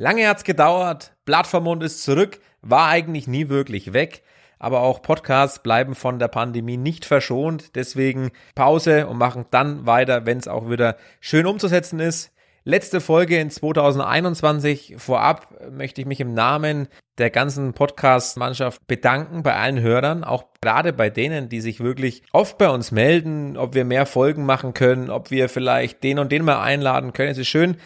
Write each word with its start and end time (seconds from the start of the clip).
Lange 0.00 0.28
hat's 0.28 0.44
gedauert, 0.44 1.10
Blatt 1.24 1.48
vom 1.48 1.64
Mund 1.64 1.82
ist 1.82 2.04
zurück, 2.04 2.38
war 2.62 2.86
eigentlich 2.86 3.26
nie 3.26 3.48
wirklich 3.48 3.92
weg, 3.92 4.22
aber 4.60 4.82
auch 4.82 5.02
Podcasts 5.02 5.60
bleiben 5.60 5.96
von 5.96 6.20
der 6.20 6.28
Pandemie 6.28 6.76
nicht 6.76 7.04
verschont, 7.04 7.74
deswegen 7.74 8.30
Pause 8.54 9.08
und 9.08 9.18
machen 9.18 9.46
dann 9.50 9.86
weiter, 9.86 10.24
wenn 10.24 10.38
es 10.38 10.46
auch 10.46 10.70
wieder 10.70 10.98
schön 11.18 11.46
umzusetzen 11.46 11.98
ist. 11.98 12.32
Letzte 12.62 13.00
Folge 13.00 13.38
in 13.38 13.50
2021. 13.50 14.94
Vorab 14.98 15.68
möchte 15.68 16.00
ich 16.00 16.06
mich 16.06 16.20
im 16.20 16.32
Namen 16.32 16.86
der 17.18 17.30
ganzen 17.30 17.72
Podcast-Mannschaft 17.72 18.86
bedanken 18.86 19.42
bei 19.42 19.56
allen 19.56 19.80
Hörern, 19.80 20.22
auch 20.22 20.44
gerade 20.60 20.92
bei 20.92 21.10
denen, 21.10 21.48
die 21.48 21.60
sich 21.60 21.80
wirklich 21.80 22.22
oft 22.30 22.56
bei 22.56 22.68
uns 22.68 22.92
melden, 22.92 23.56
ob 23.56 23.74
wir 23.74 23.84
mehr 23.84 24.06
Folgen 24.06 24.46
machen 24.46 24.74
können, 24.74 25.10
ob 25.10 25.32
wir 25.32 25.48
vielleicht 25.48 26.04
den 26.04 26.20
und 26.20 26.30
den 26.30 26.44
mal 26.44 26.62
einladen 26.62 27.12
können. 27.12 27.32
Es 27.32 27.38
ist 27.38 27.48
schön, 27.48 27.78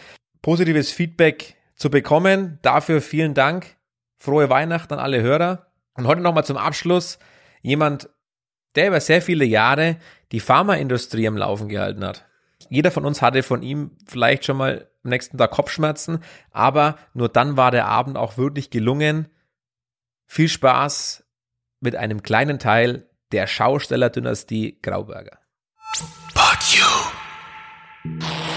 positives 0.43 0.91
Feedback 0.91 1.55
zu 1.83 1.89
bekommen. 1.89 2.59
Dafür 2.61 3.01
vielen 3.01 3.33
Dank. 3.33 3.75
Frohe 4.17 4.49
Weihnachten 4.49 4.93
an 4.93 4.99
alle 4.99 5.21
Hörer. 5.21 5.67
Und 5.95 6.07
heute 6.07 6.21
nochmal 6.21 6.45
zum 6.45 6.55
Abschluss 6.55 7.19
jemand, 7.61 8.09
der 8.75 8.87
über 8.87 9.01
sehr 9.01 9.21
viele 9.21 9.43
Jahre 9.43 9.97
die 10.31 10.39
Pharmaindustrie 10.39 11.27
am 11.27 11.35
Laufen 11.35 11.67
gehalten 11.67 12.05
hat. 12.05 12.25
Jeder 12.69 12.89
von 12.89 13.03
uns 13.03 13.21
hatte 13.21 13.43
von 13.43 13.63
ihm 13.63 13.97
vielleicht 14.07 14.45
schon 14.45 14.55
mal 14.55 14.89
am 15.03 15.09
nächsten 15.09 15.37
Tag 15.37 15.51
Kopfschmerzen, 15.51 16.23
aber 16.51 16.97
nur 17.13 17.27
dann 17.27 17.57
war 17.57 17.69
der 17.69 17.85
Abend 17.85 18.17
auch 18.17 18.37
wirklich 18.37 18.69
gelungen. 18.69 19.27
Viel 20.25 20.47
Spaß 20.47 21.25
mit 21.81 21.97
einem 21.97 22.23
kleinen 22.23 22.59
Teil 22.59 23.09
der 23.33 23.45
Schaustellerdynastie 23.45 24.79
Grauberger. 24.81 25.37
But 26.33 26.63
you. 26.73 28.52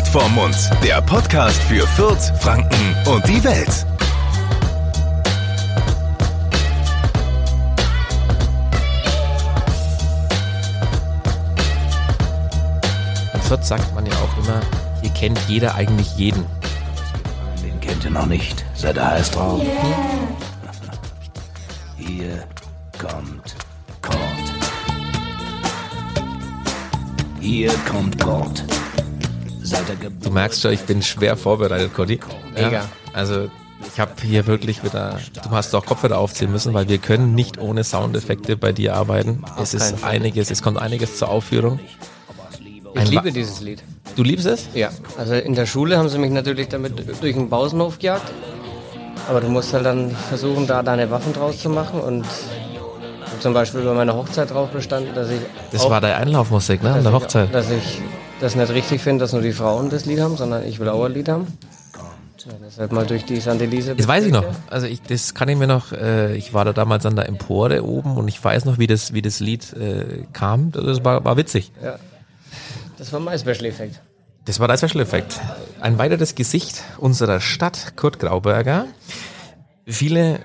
Blatt 0.00 0.08
vorm 0.08 0.34
Mund, 0.34 0.56
der 0.82 1.02
Podcast 1.02 1.62
für 1.64 1.86
Fürth, 1.86 2.32
Franken 2.40 2.96
und 3.06 3.26
die 3.28 3.44
Welt. 3.44 3.86
In 13.34 13.40
Fürth 13.42 13.62
sagt 13.62 13.94
man 13.94 14.06
ja 14.06 14.12
auch 14.14 14.38
immer, 14.42 14.60
hier 15.02 15.10
kennt 15.10 15.38
jeder 15.48 15.74
eigentlich 15.74 16.16
jeden. 16.16 16.46
Den 17.62 17.78
kennt 17.80 18.02
ihr 18.02 18.10
noch 18.10 18.26
nicht. 18.26 18.64
Seid 18.74 18.96
ihr 18.96 19.06
heiß 19.06 19.32
drauf? 19.32 19.60
Hier 21.98 22.42
kommt 22.98 23.54
Kort. 24.00 24.16
Hier 27.40 27.70
kommt 27.90 28.18
Kort. 28.18 28.64
Du 30.22 30.30
merkst 30.30 30.60
schon, 30.60 30.72
ich 30.72 30.80
bin 30.80 31.02
schwer 31.02 31.36
vorbereitet, 31.36 31.94
Cody. 31.94 32.20
Mega. 32.54 32.70
Ja, 32.70 32.88
also 33.12 33.48
ich 33.92 33.98
habe 33.98 34.12
hier 34.22 34.46
wirklich 34.46 34.84
wieder, 34.84 35.18
du 35.42 35.50
hast 35.50 35.74
auch 35.74 35.84
Kopfhörer 35.86 36.18
aufziehen 36.18 36.50
müssen, 36.50 36.74
weil 36.74 36.88
wir 36.88 36.98
können 36.98 37.34
nicht 37.34 37.58
ohne 37.58 37.84
Soundeffekte 37.84 38.56
bei 38.56 38.72
dir 38.72 38.94
arbeiten. 38.94 39.44
Es 39.60 39.74
ist 39.74 40.04
einiges, 40.04 40.50
es 40.50 40.62
kommt 40.62 40.78
einiges 40.78 41.16
zur 41.16 41.28
Aufführung. 41.28 41.80
Ich 42.94 43.10
liebe 43.10 43.32
dieses 43.32 43.60
Lied. 43.60 43.82
Du 44.16 44.22
liebst 44.22 44.46
es? 44.46 44.68
Ja. 44.74 44.90
Also 45.16 45.34
in 45.34 45.54
der 45.54 45.66
Schule 45.66 45.96
haben 45.96 46.08
sie 46.08 46.18
mich 46.18 46.30
natürlich 46.30 46.68
damit 46.68 46.98
durch 47.20 47.34
den 47.34 47.48
Pausenhof 47.48 47.98
gejagt. 47.98 48.30
Aber 49.28 49.40
du 49.40 49.48
musst 49.48 49.72
halt 49.72 49.86
dann 49.86 50.10
versuchen, 50.28 50.66
da 50.66 50.82
deine 50.82 51.10
Waffen 51.10 51.32
draus 51.32 51.58
zu 51.60 51.70
machen 51.70 52.00
und 52.00 52.24
zum 53.38 53.54
Beispiel 53.54 53.82
bei 53.82 53.94
meiner 53.94 54.14
Hochzeit 54.14 54.50
drauf 54.50 54.70
bestanden, 54.70 55.14
dass 55.14 55.30
ich. 55.30 55.40
Das 55.70 55.88
war 55.88 56.00
deine 56.00 56.16
Einlaufmusik, 56.16 56.82
ne? 56.82 56.94
An 56.94 57.02
der 57.04 57.12
Hochzeit. 57.12 57.46
Ich, 57.46 57.52
dass 57.52 57.70
ich 57.70 58.02
das 58.40 58.56
nicht 58.56 58.70
richtig 58.70 59.00
finde, 59.00 59.24
dass 59.24 59.32
nur 59.32 59.42
die 59.42 59.52
Frauen 59.52 59.90
das 59.90 60.06
Lied 60.06 60.20
haben, 60.20 60.36
sondern 60.36 60.66
ich 60.66 60.78
will 60.80 60.88
auch 60.88 61.04
ein 61.04 61.12
Lied 61.12 61.28
haben. 61.28 61.46
Ja, 62.46 62.52
deshalb 62.64 62.92
mal 62.92 63.06
durch 63.06 63.26
die 63.26 63.38
Sandelise. 63.38 63.94
Das 63.94 64.08
weiß 64.08 64.24
ich 64.24 64.32
noch. 64.32 64.46
Also 64.70 64.86
ich, 64.86 65.02
das 65.02 65.34
kann 65.34 65.48
ich 65.50 65.58
mir 65.58 65.66
noch. 65.66 65.92
Äh, 65.92 66.36
ich 66.36 66.54
war 66.54 66.64
da 66.64 66.72
damals 66.72 67.04
an 67.04 67.14
der 67.14 67.28
Empore 67.28 67.84
oben 67.84 68.16
und 68.16 68.28
ich 68.28 68.42
weiß 68.42 68.64
noch, 68.64 68.78
wie 68.78 68.86
das, 68.86 69.12
wie 69.12 69.20
das 69.20 69.40
Lied 69.40 69.74
äh, 69.74 70.24
kam. 70.32 70.72
Das 70.72 71.04
war, 71.04 71.22
war 71.24 71.36
witzig. 71.36 71.70
Ja. 71.82 71.98
Das 72.96 73.12
war 73.12 73.20
mein 73.20 73.38
Special 73.38 73.66
Effekt. 73.66 74.00
Das 74.46 74.58
war 74.58 74.68
der 74.68 74.78
Special 74.78 75.00
Effekt. 75.00 75.38
Ein 75.80 75.98
weiteres 75.98 76.34
Gesicht 76.34 76.82
unserer 76.96 77.40
Stadt, 77.40 77.94
Kurt 77.96 78.18
Grauberger. 78.18 78.86
Viele 79.86 80.40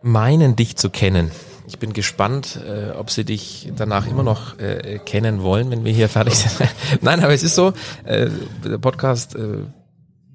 meinen 0.00 0.54
dich 0.54 0.76
zu 0.76 0.90
kennen. 0.90 1.32
Ich 1.72 1.78
bin 1.78 1.94
gespannt, 1.94 2.60
äh, 2.66 2.90
ob 2.90 3.10
sie 3.10 3.24
dich 3.24 3.72
danach 3.74 4.06
immer 4.06 4.22
noch 4.22 4.58
äh, 4.58 4.98
kennen 4.98 5.42
wollen, 5.42 5.70
wenn 5.70 5.86
wir 5.86 5.92
hier 5.92 6.10
fertig 6.10 6.34
sind. 6.34 6.68
Nein, 7.00 7.20
aber 7.24 7.32
es 7.32 7.42
ist 7.42 7.54
so, 7.54 7.72
äh, 8.04 8.28
der 8.62 8.76
Podcast 8.76 9.34
äh, 9.36 9.60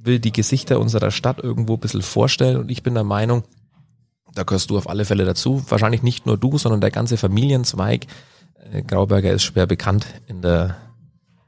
will 0.02 0.18
die 0.18 0.32
Gesichter 0.32 0.80
unserer 0.80 1.12
Stadt 1.12 1.38
irgendwo 1.38 1.76
ein 1.76 1.80
bisschen 1.80 2.02
vorstellen 2.02 2.58
und 2.58 2.72
ich 2.72 2.82
bin 2.82 2.96
der 2.96 3.04
Meinung, 3.04 3.44
da 4.34 4.42
gehörst 4.42 4.72
du 4.72 4.80
auf 4.80 4.90
alle 4.90 5.06
Fälle 5.06 5.26
dazu. 5.26 5.64
Wahrscheinlich 5.70 6.02
nicht 6.02 6.26
nur 6.26 6.38
du, 6.38 6.58
sondern 6.58 6.82
der 6.82 6.90
ganze 6.90 7.18
Familienzweig. 7.18 8.08
Äh, 8.72 8.82
Grauberger 8.82 9.32
ist 9.32 9.44
schwer 9.44 9.68
bekannt 9.68 10.08
in 10.26 10.42
der 10.42 10.76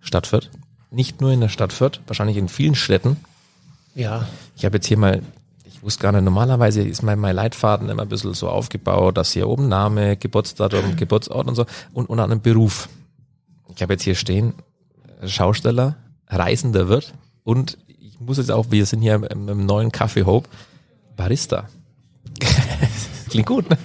Stadt 0.02 0.28
Fürth. 0.28 0.52
Nicht 0.92 1.20
nur 1.20 1.32
in 1.32 1.42
der 1.42 1.50
Stadt 1.50 1.74
Fürth, 1.74 2.00
wahrscheinlich 2.06 2.38
in 2.38 2.48
vielen 2.48 2.76
Städten. 2.76 3.18
Ja. 3.96 4.28
Ich 4.56 4.66
habe 4.66 4.78
jetzt 4.78 4.86
hier 4.86 4.98
mal 4.98 5.24
ich 5.80 5.84
wusste 5.86 6.02
gar 6.02 6.12
nicht, 6.12 6.26
normalerweise 6.26 6.82
ist 6.82 7.04
mein, 7.04 7.20
mein 7.20 7.34
Leitfaden 7.34 7.88
immer 7.88 8.02
ein 8.02 8.10
bisschen 8.10 8.34
so 8.34 8.50
aufgebaut, 8.50 9.16
dass 9.16 9.32
hier 9.32 9.48
oben 9.48 9.70
Name, 9.70 10.18
Geburtsdatum, 10.18 10.96
Geburtsort 10.98 11.48
und 11.48 11.56
so 11.56 11.66
und 11.94 12.10
unter 12.10 12.26
einem 12.26 12.42
Beruf. 12.42 12.90
Ich 13.74 13.82
habe 13.82 13.94
jetzt 13.94 14.04
hier 14.04 14.16
stehen, 14.16 14.56
Schausteller, 15.26 15.96
Reisender 16.28 16.90
Wirt 16.90 17.14
und 17.46 17.78
ich 17.88 18.20
muss 18.20 18.38
jetzt 18.38 18.52
auch, 18.52 18.66
wir 18.72 18.86
sind 18.86 19.02
hier 19.02 19.16
im, 19.16 19.48
im 19.48 19.66
neuen 19.66 19.90
Café 19.92 20.26
Hope, 20.26 20.50
Barista. 21.16 21.70
Klingt 23.30 23.48
gut, 23.48 23.70
ne? 23.70 23.78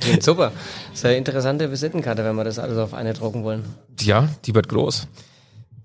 Klingt 0.00 0.24
super. 0.24 0.50
Das 0.90 0.98
ist 0.98 1.04
eine 1.04 1.16
interessante 1.16 1.70
Visitenkarte, 1.70 2.24
wenn 2.24 2.34
wir 2.34 2.42
das 2.42 2.58
alles 2.58 2.76
auf 2.76 2.92
eine 2.92 3.12
drucken 3.12 3.44
wollen. 3.44 3.62
Ja, 4.00 4.28
die 4.46 4.54
wird 4.54 4.68
groß. 4.68 5.06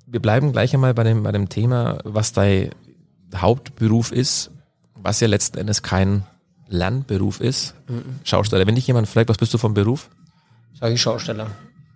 Wir 0.07 0.21
bleiben 0.21 0.53
gleich 0.53 0.73
einmal 0.73 0.95
bei 0.95 1.03
dem, 1.03 1.21
bei 1.21 1.31
dem 1.31 1.49
Thema, 1.49 1.99
was 2.03 2.33
dein 2.33 2.71
Hauptberuf 3.35 4.11
ist 4.11 4.49
was 5.03 5.19
ja 5.19 5.27
letzten 5.27 5.57
Endes 5.57 5.81
kein 5.81 6.23
Lernberuf 6.67 7.41
ist. 7.41 7.75
Mhm. 7.87 8.19
Schausteller. 8.23 8.65
Wenn 8.65 8.75
dich 8.75 8.87
jemand 8.87 9.07
fragt, 9.07 9.29
was 9.29 9.37
bist 9.37 9.53
du 9.53 9.57
vom 9.57 9.73
Beruf? 9.73 10.09
Sag 10.79 10.91
ich 10.91 11.01
Schausteller. 11.01 11.47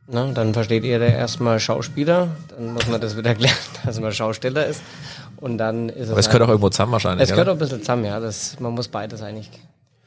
Na, 0.07 0.31
dann 0.31 0.53
versteht 0.53 0.83
ihr 0.83 1.01
erstmal 1.01 1.59
Schauspieler, 1.59 2.29
dann 2.49 2.73
muss 2.73 2.87
man 2.87 3.01
das 3.01 3.17
wieder 3.17 3.29
erklären, 3.31 3.55
dass 3.85 3.99
man 3.99 4.11
Schausteller 4.11 4.67
ist. 4.67 4.81
Und 5.37 5.57
dann 5.57 5.89
ist 5.89 6.05
es. 6.05 6.09
Aber 6.11 6.19
es 6.19 6.27
gehört 6.27 6.41
halt, 6.41 6.49
auch 6.49 6.51
irgendwo 6.53 6.69
zusammen 6.69 6.91
wahrscheinlich. 6.91 7.23
Es 7.23 7.31
gehört 7.31 7.49
auch 7.49 7.53
ein 7.53 7.59
bisschen 7.59 7.79
zusammen, 7.79 8.05
ja. 8.05 8.19
Das, 8.19 8.59
man 8.59 8.73
muss 8.73 8.87
beides 8.87 9.21
eigentlich 9.21 9.49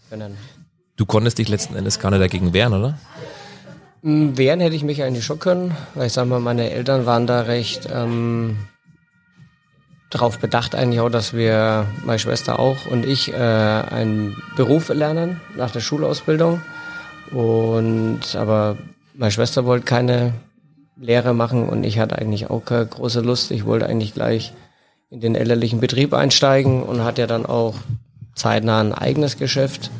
können. 0.08 0.36
Du 0.96 1.06
konntest 1.06 1.38
dich 1.38 1.48
letzten 1.48 1.74
Endes 1.74 1.98
gar 1.98 2.10
nicht 2.10 2.20
dagegen 2.20 2.52
wehren, 2.52 2.74
oder? 2.74 2.98
Mm, 4.02 4.36
wehren 4.36 4.60
hätte 4.60 4.76
ich 4.76 4.84
mich 4.84 5.02
eigentlich 5.02 5.24
schon 5.24 5.38
können, 5.38 5.76
weil 5.94 6.06
ich 6.06 6.12
sag 6.12 6.26
mal, 6.26 6.40
meine 6.40 6.70
Eltern 6.70 7.06
waren 7.06 7.26
da 7.26 7.42
recht 7.42 7.88
ähm, 7.92 8.58
darauf 10.10 10.38
bedacht 10.38 10.74
eigentlich 10.74 11.00
auch, 11.00 11.10
dass 11.10 11.34
wir, 11.34 11.86
meine 12.04 12.18
Schwester 12.18 12.58
auch 12.58 12.86
und 12.86 13.04
ich, 13.04 13.32
äh, 13.32 13.36
einen 13.36 14.36
Beruf 14.56 14.88
lernen 14.88 15.40
nach 15.56 15.70
der 15.70 15.80
Schulausbildung. 15.80 16.62
Und 17.30 18.34
aber 18.34 18.78
meine 19.14 19.30
Schwester 19.30 19.66
wollte 19.66 19.84
keine 19.84 20.32
Lehre 20.96 21.34
machen 21.34 21.68
und 21.68 21.84
ich 21.84 21.98
hatte 21.98 22.18
eigentlich 22.18 22.48
auch 22.48 22.64
keine 22.64 22.86
große 22.86 23.20
Lust. 23.20 23.50
Ich 23.50 23.66
wollte 23.66 23.86
eigentlich 23.86 24.14
gleich 24.14 24.52
in 25.10 25.20
den 25.20 25.34
elterlichen 25.34 25.80
Betrieb 25.80 26.14
einsteigen 26.14 26.82
und 26.82 27.04
hatte 27.04 27.22
ja 27.22 27.26
dann 27.26 27.46
auch 27.46 27.74
zeitnah 28.34 28.80
ein 28.80 28.94
eigenes 28.94 29.36
Geschäft. 29.36 29.90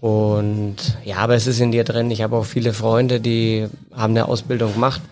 Und 0.00 0.76
ja, 1.04 1.16
aber 1.16 1.34
es 1.34 1.46
ist 1.46 1.60
in 1.60 1.72
dir 1.72 1.84
drin. 1.84 2.10
Ich 2.10 2.22
habe 2.22 2.36
auch 2.36 2.44
viele 2.44 2.72
Freunde, 2.72 3.20
die 3.20 3.68
haben 3.94 4.12
eine 4.12 4.28
Ausbildung 4.28 4.74
gemacht 4.74 5.02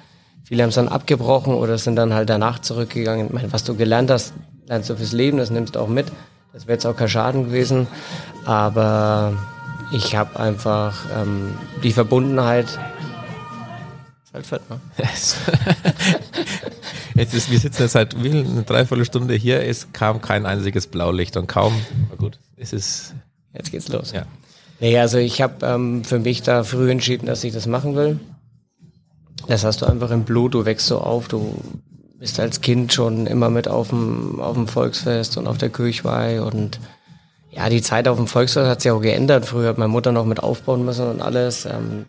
Viele 0.46 0.62
haben 0.62 0.68
es 0.68 0.76
dann 0.76 0.86
abgebrochen 0.86 1.54
oder 1.54 1.76
sind 1.76 1.96
dann 1.96 2.14
halt 2.14 2.30
danach 2.30 2.60
zurückgegangen. 2.60 3.26
Ich 3.26 3.32
meine, 3.32 3.52
was 3.52 3.64
du 3.64 3.74
gelernt 3.74 4.12
hast, 4.12 4.32
lernst 4.68 4.88
du 4.88 4.94
fürs 4.94 5.10
Leben, 5.10 5.38
das 5.38 5.50
nimmst 5.50 5.74
du 5.74 5.80
auch 5.80 5.88
mit. 5.88 6.06
Das 6.52 6.68
wäre 6.68 6.74
jetzt 6.74 6.86
auch 6.86 6.96
kein 6.96 7.08
Schaden 7.08 7.46
gewesen. 7.46 7.88
Aber 8.44 9.36
ich 9.92 10.14
habe 10.14 10.38
einfach 10.38 11.04
ähm, 11.20 11.58
die 11.82 11.90
Verbundenheit. 11.90 12.66
Ist 14.24 14.34
halt 14.34 14.46
fett, 14.46 14.62
ne? 14.70 14.78
jetzt 17.16 17.34
ist, 17.34 17.50
wir 17.50 17.58
sitzen 17.58 17.82
jetzt 17.82 17.92
seit 17.92 18.22
wie 18.22 18.30
eine 18.30 18.62
Dreiviertelstunde 18.62 19.34
hier, 19.34 19.64
es 19.64 19.92
kam 19.92 20.22
kein 20.22 20.46
einziges 20.46 20.86
Blaulicht 20.86 21.36
und 21.36 21.48
kaum, 21.48 21.74
aber 22.08 22.18
gut, 22.18 22.38
es 22.56 22.72
ist. 22.72 23.16
Jetzt 23.52 23.72
geht's 23.72 23.88
los. 23.88 24.12
Ja. 24.12 24.26
Nee, 24.78 24.96
also 24.96 25.18
ich 25.18 25.42
habe 25.42 25.66
ähm, 25.66 26.04
für 26.04 26.20
mich 26.20 26.42
da 26.42 26.62
früh 26.62 26.88
entschieden, 26.88 27.26
dass 27.26 27.42
ich 27.42 27.52
das 27.52 27.66
machen 27.66 27.96
will. 27.96 28.20
Das 29.48 29.64
hast 29.64 29.82
du 29.82 29.86
einfach 29.86 30.10
im 30.10 30.24
Blut, 30.24 30.54
du 30.54 30.64
wächst 30.64 30.86
so 30.86 30.98
auf, 30.98 31.28
du 31.28 31.54
bist 32.18 32.40
als 32.40 32.60
Kind 32.60 32.92
schon 32.92 33.26
immer 33.26 33.50
mit 33.50 33.68
auf 33.68 33.90
dem, 33.90 34.40
auf 34.40 34.54
dem 34.54 34.66
Volksfest 34.66 35.36
und 35.36 35.46
auf 35.46 35.58
der 35.58 35.68
Kirchweih 35.68 36.40
und 36.42 36.80
ja, 37.50 37.68
die 37.68 37.80
Zeit 37.80 38.08
auf 38.08 38.16
dem 38.16 38.26
Volksfest 38.26 38.68
hat 38.68 38.82
sich 38.82 38.90
auch 38.90 39.00
geändert. 39.00 39.46
Früher 39.46 39.70
hat 39.70 39.78
meine 39.78 39.88
Mutter 39.88 40.12
noch 40.12 40.26
mit 40.26 40.42
aufbauen 40.42 40.84
müssen 40.84 41.08
und 41.08 41.22
alles. 41.22 41.64
Ähm, 41.64 42.04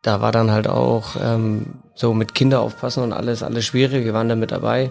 da 0.00 0.20
war 0.20 0.30
dann 0.30 0.50
halt 0.50 0.68
auch 0.68 1.16
ähm, 1.20 1.80
so 1.94 2.14
mit 2.14 2.34
Kinder 2.34 2.60
aufpassen 2.60 3.02
und 3.02 3.12
alles, 3.12 3.42
alles 3.42 3.64
schwierig. 3.64 4.04
Wir 4.04 4.14
waren 4.14 4.28
da 4.28 4.36
mit 4.36 4.52
dabei. 4.52 4.90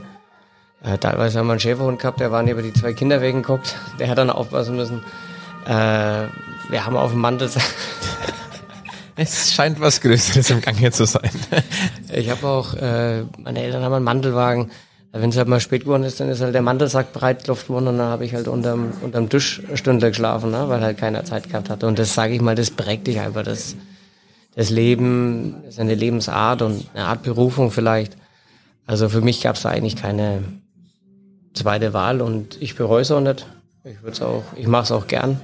Äh, 0.84 0.98
teilweise 0.98 1.40
haben 1.40 1.48
wir 1.48 1.54
einen 1.54 1.60
Schäferhund 1.60 2.00
gehabt, 2.00 2.20
der 2.20 2.32
waren 2.32 2.48
über 2.48 2.62
die 2.62 2.74
zwei 2.74 2.94
Kinder 2.94 3.22
weggeguckt. 3.22 3.76
Der 4.00 4.10
hat 4.10 4.18
dann 4.18 4.30
aufpassen 4.30 4.76
müssen. 4.76 5.04
Äh, 5.66 6.28
wir 6.70 6.86
haben 6.86 6.98
auf 6.98 7.12
dem 7.12 7.22
Mantel. 7.22 7.50
es 9.22 9.54
scheint 9.54 9.80
was 9.80 10.02
Größeres 10.02 10.50
im 10.50 10.62
Gang 10.62 10.78
hier 10.78 10.92
zu 10.92 11.06
sein. 11.06 11.30
ich 12.14 12.30
habe 12.30 12.48
auch, 12.48 12.74
äh, 12.76 13.24
meine 13.38 13.62
Eltern 13.62 13.84
haben 13.84 13.94
einen 13.94 14.06
Mantelwagen. 14.06 14.72
Wenn 15.14 15.30
es 15.30 15.38
halt 15.38 15.50
mal 15.50 15.60
spät 15.60 15.84
geworden 15.84 16.04
ist, 16.04 16.22
dann 16.22 16.30
ist 16.30 16.40
halt 16.40 16.56
der 16.56 16.62
Mantelsack 16.62 17.12
breitluft 17.12 17.68
worden 17.68 17.90
und 17.90 17.98
dann 17.98 18.08
habe 18.08 18.24
ich 18.24 18.34
halt 18.34 18.48
unterm, 18.48 18.94
unterm 19.02 19.28
Tisch 19.28 19.62
Stunde 19.74 20.10
geschlafen, 20.10 20.52
ne? 20.52 20.70
weil 20.70 20.80
halt 20.82 20.98
keiner 20.98 21.26
Zeit 21.26 21.50
gehabt 21.50 21.70
hatte. 21.70 21.86
Und 21.86 22.00
das 22.00 22.14
sage 22.14 22.34
ich 22.34 22.42
mal, 22.42 22.56
das 22.56 22.72
prägt 22.72 23.08
dich 23.08 23.20
einfach. 23.20 23.44
Das, 23.44 23.76
das 24.56 24.70
Leben 24.70 25.64
ist 25.68 25.80
eine 25.80 25.96
Lebensart 25.96 26.62
und 26.62 26.86
eine 26.94 27.06
Art 27.06 27.24
Berufung 27.24 27.72
vielleicht. 27.72 28.16
Also 28.86 29.10
für 29.10 29.20
mich 29.20 29.42
gab 29.42 29.58
es 29.58 29.64
da 29.64 29.70
eigentlich 29.70 29.98
keine 29.98 30.44
zweite 31.54 31.92
Wahl 31.92 32.22
und 32.22 32.62
ich 32.62 32.76
bereue 32.76 33.02
es 33.02 33.12
auch 33.12 33.20
nicht. 33.20 33.46
Ich 33.84 34.02
würde 34.04 34.26
auch, 34.26 34.44
ich 34.56 34.68
mache 34.68 34.84
es 34.84 34.92
auch 34.92 35.08
gern. 35.08 35.42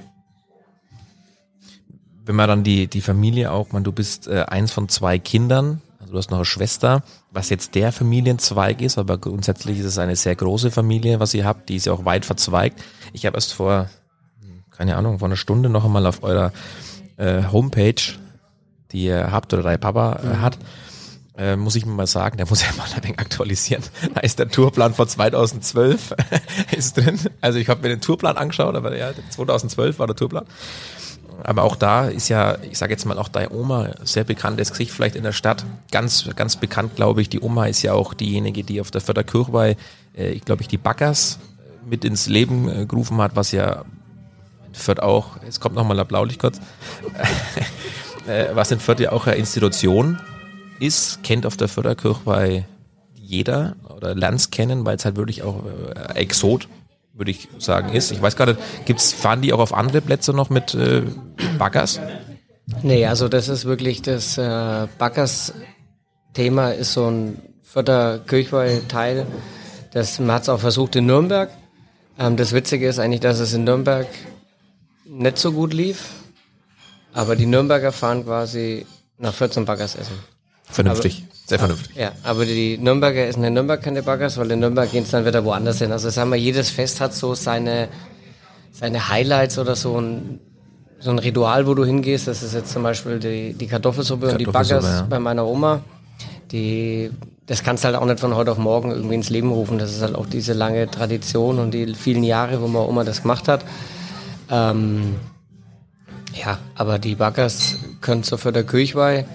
Wenn 2.28 2.36
man 2.36 2.46
dann 2.46 2.62
die, 2.62 2.88
die 2.88 3.00
Familie 3.00 3.50
auch, 3.50 3.72
man, 3.72 3.84
du 3.84 3.90
bist 3.90 4.28
äh, 4.28 4.44
eins 4.46 4.70
von 4.70 4.90
zwei 4.90 5.18
Kindern, 5.18 5.80
also 5.98 6.12
du 6.12 6.18
hast 6.18 6.30
noch 6.30 6.36
eine 6.36 6.44
Schwester, 6.44 7.02
was 7.30 7.48
jetzt 7.48 7.74
der 7.74 7.90
Familienzweig 7.90 8.82
ist, 8.82 8.98
aber 8.98 9.16
grundsätzlich 9.16 9.78
ist 9.78 9.86
es 9.86 9.96
eine 9.96 10.14
sehr 10.14 10.36
große 10.36 10.70
Familie, 10.70 11.20
was 11.20 11.32
ihr 11.32 11.46
habt, 11.46 11.70
die 11.70 11.76
ist 11.76 11.86
ja 11.86 11.94
auch 11.94 12.04
weit 12.04 12.26
verzweigt. 12.26 12.82
Ich 13.14 13.24
habe 13.24 13.38
erst 13.38 13.54
vor, 13.54 13.88
keine 14.70 14.96
Ahnung, 14.96 15.20
vor 15.20 15.28
einer 15.28 15.38
Stunde 15.38 15.70
noch 15.70 15.86
einmal 15.86 16.04
auf 16.04 16.22
eurer 16.22 16.52
äh, 17.16 17.44
Homepage, 17.50 18.18
die 18.92 19.04
ihr 19.04 19.32
habt 19.32 19.54
oder 19.54 19.62
dein 19.62 19.80
Papa 19.80 20.20
äh, 20.22 20.26
mhm. 20.26 20.40
hat, 20.42 20.58
äh, 21.38 21.56
muss 21.56 21.76
ich 21.76 21.86
mir 21.86 21.92
mal 21.92 22.06
sagen, 22.06 22.36
der 22.36 22.46
muss 22.46 22.60
ja 22.66 22.68
mal 22.76 22.88
ein 22.94 23.04
wenig 23.04 23.18
aktualisieren. 23.18 23.84
Da 24.12 24.20
ist 24.20 24.38
der 24.38 24.50
Tourplan 24.50 24.92
von 24.92 25.08
2012 25.08 26.14
ist 26.76 26.98
drin. 26.98 27.18
Also 27.40 27.58
ich 27.58 27.70
habe 27.70 27.80
mir 27.80 27.88
den 27.88 28.02
Tourplan 28.02 28.36
angeschaut, 28.36 28.74
aber 28.74 28.94
ja, 28.98 29.12
2012 29.30 29.98
war 29.98 30.06
der 30.06 30.16
Tourplan. 30.16 30.44
Aber 31.44 31.62
auch 31.62 31.76
da 31.76 32.06
ist 32.08 32.28
ja, 32.28 32.58
ich 32.62 32.78
sage 32.78 32.92
jetzt 32.92 33.04
mal 33.04 33.18
auch 33.18 33.28
deine 33.28 33.50
Oma, 33.50 33.90
sehr 34.02 34.24
bekanntes 34.24 34.70
Gesicht 34.70 34.90
vielleicht 34.90 35.16
in 35.16 35.22
der 35.22 35.32
Stadt. 35.32 35.64
Ganz, 35.90 36.28
ganz 36.34 36.56
bekannt, 36.56 36.96
glaube 36.96 37.22
ich. 37.22 37.28
Die 37.28 37.40
Oma 37.40 37.66
ist 37.66 37.82
ja 37.82 37.92
auch 37.92 38.14
diejenige, 38.14 38.64
die 38.64 38.80
auf 38.80 38.90
der 38.90 39.00
Förderkirchweih, 39.00 39.76
äh, 40.16 40.30
ich 40.30 40.44
glaube 40.44 40.62
ich, 40.62 40.68
die 40.68 40.78
Backers 40.78 41.38
mit 41.88 42.04
ins 42.04 42.26
Leben 42.26 42.68
äh, 42.68 42.86
gerufen 42.86 43.18
hat, 43.18 43.36
was 43.36 43.52
ja 43.52 43.84
in 44.66 44.74
Fürth 44.74 45.00
auch, 45.00 45.42
jetzt 45.44 45.60
kommt 45.60 45.74
nochmal 45.74 46.04
Blaulicht 46.04 46.40
kurz, 46.40 46.60
äh, 48.26 48.46
was 48.54 48.70
in 48.70 48.80
Fürth 48.80 49.00
ja 49.00 49.12
auch 49.12 49.26
eine 49.26 49.36
Institution 49.36 50.18
ist, 50.80 51.22
kennt 51.22 51.46
auf 51.46 51.56
der 51.56 51.68
Förderkirchweih 51.68 52.66
jeder 53.14 53.76
oder 53.94 54.14
lernt 54.14 54.40
es 54.40 54.50
kennen, 54.50 54.84
weil 54.84 54.96
es 54.96 55.04
halt 55.04 55.16
wirklich 55.16 55.42
auch 55.42 55.62
äh, 55.64 56.14
Exot 56.18 56.68
würde 57.18 57.32
ich 57.32 57.48
sagen, 57.58 57.92
ist. 57.92 58.12
Ich 58.12 58.22
weiß 58.22 58.36
gar 58.36 58.46
nicht, 58.46 58.60
gibt's, 58.84 59.12
fahren 59.12 59.42
die 59.42 59.52
auch 59.52 59.58
auf 59.58 59.74
andere 59.74 60.00
Plätze 60.00 60.32
noch 60.32 60.50
mit 60.50 60.74
äh, 60.74 61.02
Baggers? 61.58 62.00
Nee, 62.82 63.06
also 63.06 63.28
das 63.28 63.48
ist 63.48 63.64
wirklich 63.64 64.02
das 64.02 64.38
äh, 64.38 64.86
Baggers-Thema 64.98 66.70
ist 66.70 66.92
so 66.92 67.10
ein 67.10 67.42
Förderkirchweih-Teil. 67.62 69.26
Das, 69.92 70.18
man 70.18 70.32
hat 70.32 70.42
es 70.42 70.48
auch 70.48 70.60
versucht 70.60 70.96
in 70.96 71.06
Nürnberg. 71.06 71.50
Ähm, 72.18 72.36
das 72.36 72.52
Witzige 72.52 72.88
ist 72.88 72.98
eigentlich, 72.98 73.20
dass 73.20 73.38
es 73.38 73.54
in 73.54 73.64
Nürnberg 73.64 74.06
nicht 75.06 75.38
so 75.38 75.52
gut 75.52 75.72
lief. 75.72 76.10
Aber 77.12 77.36
die 77.36 77.46
Nürnberger 77.46 77.92
fahren 77.92 78.24
quasi 78.24 78.86
nach 79.18 79.34
14 79.34 79.64
Baggers 79.64 79.96
essen. 79.96 80.14
Vernünftig, 80.70 81.24
aber, 81.24 81.34
sehr 81.46 81.58
vernünftig. 81.58 81.96
Ja, 81.96 82.12
aber 82.22 82.44
die 82.44 82.76
Nürnberger 82.76 83.26
essen 83.26 83.42
in 83.42 83.54
Nürnberg 83.54 83.82
keine 83.82 84.02
Baggers, 84.02 84.36
weil 84.36 84.50
in 84.50 84.60
Nürnberg 84.60 84.90
gehen 84.90 85.04
es 85.04 85.10
dann 85.10 85.24
wieder 85.24 85.44
woanders 85.44 85.78
hin. 85.78 85.92
Also 85.92 86.10
sagen 86.10 86.30
wir, 86.30 86.36
jedes 86.36 86.68
Fest 86.70 87.00
hat 87.00 87.14
so 87.14 87.34
seine, 87.34 87.88
seine 88.72 89.08
Highlights 89.08 89.58
oder 89.58 89.74
so 89.74 89.98
ein, 89.98 90.40
so 91.00 91.10
ein 91.10 91.18
Ritual, 91.18 91.66
wo 91.66 91.74
du 91.74 91.84
hingehst. 91.84 92.26
Das 92.26 92.42
ist 92.42 92.54
jetzt 92.54 92.72
zum 92.72 92.82
Beispiel 92.82 93.18
die, 93.18 93.52
die 93.54 93.66
Kartoffelsuppe, 93.66 94.32
und 94.32 94.38
die 94.38 94.44
Baggers 94.44 94.84
ja. 94.84 95.06
bei 95.08 95.18
meiner 95.18 95.46
Oma. 95.46 95.80
Die, 96.50 97.10
das 97.46 97.62
kannst 97.62 97.84
du 97.84 97.88
halt 97.88 97.96
auch 97.96 98.06
nicht 98.06 98.20
von 98.20 98.34
heute 98.34 98.52
auf 98.52 98.58
morgen 98.58 98.90
irgendwie 98.90 99.14
ins 99.14 99.30
Leben 99.30 99.50
rufen. 99.50 99.78
Das 99.78 99.92
ist 99.92 100.02
halt 100.02 100.14
auch 100.14 100.26
diese 100.26 100.54
lange 100.54 100.90
Tradition 100.90 101.58
und 101.58 101.72
die 101.72 101.94
vielen 101.94 102.24
Jahre, 102.24 102.60
wo 102.60 102.66
meine 102.66 102.86
Oma 102.86 103.04
das 103.04 103.22
gemacht 103.22 103.48
hat. 103.48 103.64
Ähm, 104.50 105.16
ja, 106.34 106.58
aber 106.74 106.98
die 106.98 107.14
Baggers 107.14 107.76
können 108.00 108.22
so 108.22 108.36
für 108.36 108.52
der 108.52 108.64
Kirchweih 108.64 109.26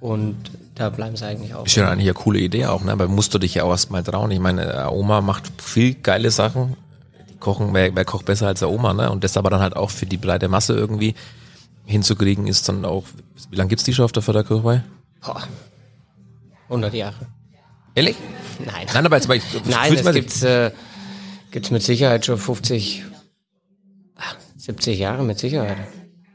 und 0.00 0.36
da 0.74 0.90
bleiben 0.90 1.16
sie 1.16 1.24
eigentlich 1.24 1.54
auch. 1.54 1.64
Ist 1.64 1.76
ja 1.76 1.88
eigentlich 1.88 2.08
eine 2.08 2.14
coole 2.14 2.38
Idee 2.38 2.66
auch, 2.66 2.82
ne? 2.82 2.92
Aber 2.92 3.08
musst 3.08 3.32
du 3.32 3.38
dich 3.38 3.54
ja 3.54 3.64
auch 3.64 3.70
erstmal 3.70 4.02
trauen. 4.02 4.30
Ich 4.30 4.40
meine, 4.40 4.90
Oma 4.90 5.20
macht 5.20 5.44
viel 5.60 5.94
geile 5.94 6.30
Sachen. 6.30 6.76
Kochen, 7.40 7.74
wer, 7.74 7.94
wer 7.94 8.04
kocht 8.04 8.26
besser 8.26 8.46
als 8.48 8.60
der 8.60 8.70
Oma, 8.70 8.92
ne? 8.92 9.10
Und 9.10 9.24
das 9.24 9.36
aber 9.36 9.50
dann 9.50 9.60
halt 9.60 9.76
auch 9.76 9.90
für 9.90 10.06
die 10.06 10.16
breite 10.16 10.48
Masse 10.48 10.74
irgendwie 10.74 11.14
hinzukriegen, 11.84 12.46
ist 12.46 12.68
dann 12.68 12.84
auch, 12.84 13.04
wie 13.50 13.56
lange 13.56 13.68
gibt's 13.68 13.84
die 13.84 13.94
schon 13.94 14.04
auf 14.04 14.12
der 14.12 14.22
Förderkirchweih? 14.22 14.82
100 16.68 16.94
Jahre. 16.94 17.26
Ehrlich? 17.94 18.16
Nein. 18.64 18.86
Nein, 18.92 19.06
aber 19.06 19.16
jetzt 19.16 19.28
mal, 19.28 19.40
Nein, 19.64 19.94
es 19.94 20.12
gibt's, 20.12 20.42
äh, 20.42 20.70
gibt's 21.50 21.70
mit 21.70 21.82
Sicherheit 21.82 22.26
schon 22.26 22.38
50, 22.38 23.04
70 24.56 24.98
Jahre 24.98 25.22
mit 25.22 25.38
Sicherheit. 25.38 25.76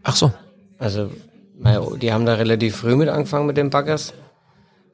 Ach 0.04 0.16
so. 0.16 0.32
Also, 0.80 1.12
die 2.02 2.12
haben 2.12 2.26
da 2.26 2.36
relativ 2.36 2.78
früh 2.78 2.96
mit 2.96 3.10
angefangen 3.10 3.46
mit 3.46 3.58
den 3.58 3.70
Baggers. 3.70 4.14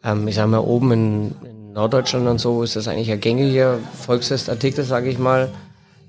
Ähm, 0.03 0.27
ich 0.27 0.35
sage 0.35 0.49
mal, 0.49 0.59
oben 0.59 0.91
in, 0.91 1.35
in, 1.43 1.73
Norddeutschland 1.73 2.27
und 2.27 2.39
so 2.39 2.63
ist 2.63 2.75
das 2.75 2.87
eigentlich 2.87 3.11
ein 3.11 3.19
gängiger 3.19 3.77
Volksfestartikel, 4.05 4.83
sage 4.83 5.09
ich 5.09 5.19
mal. 5.19 5.51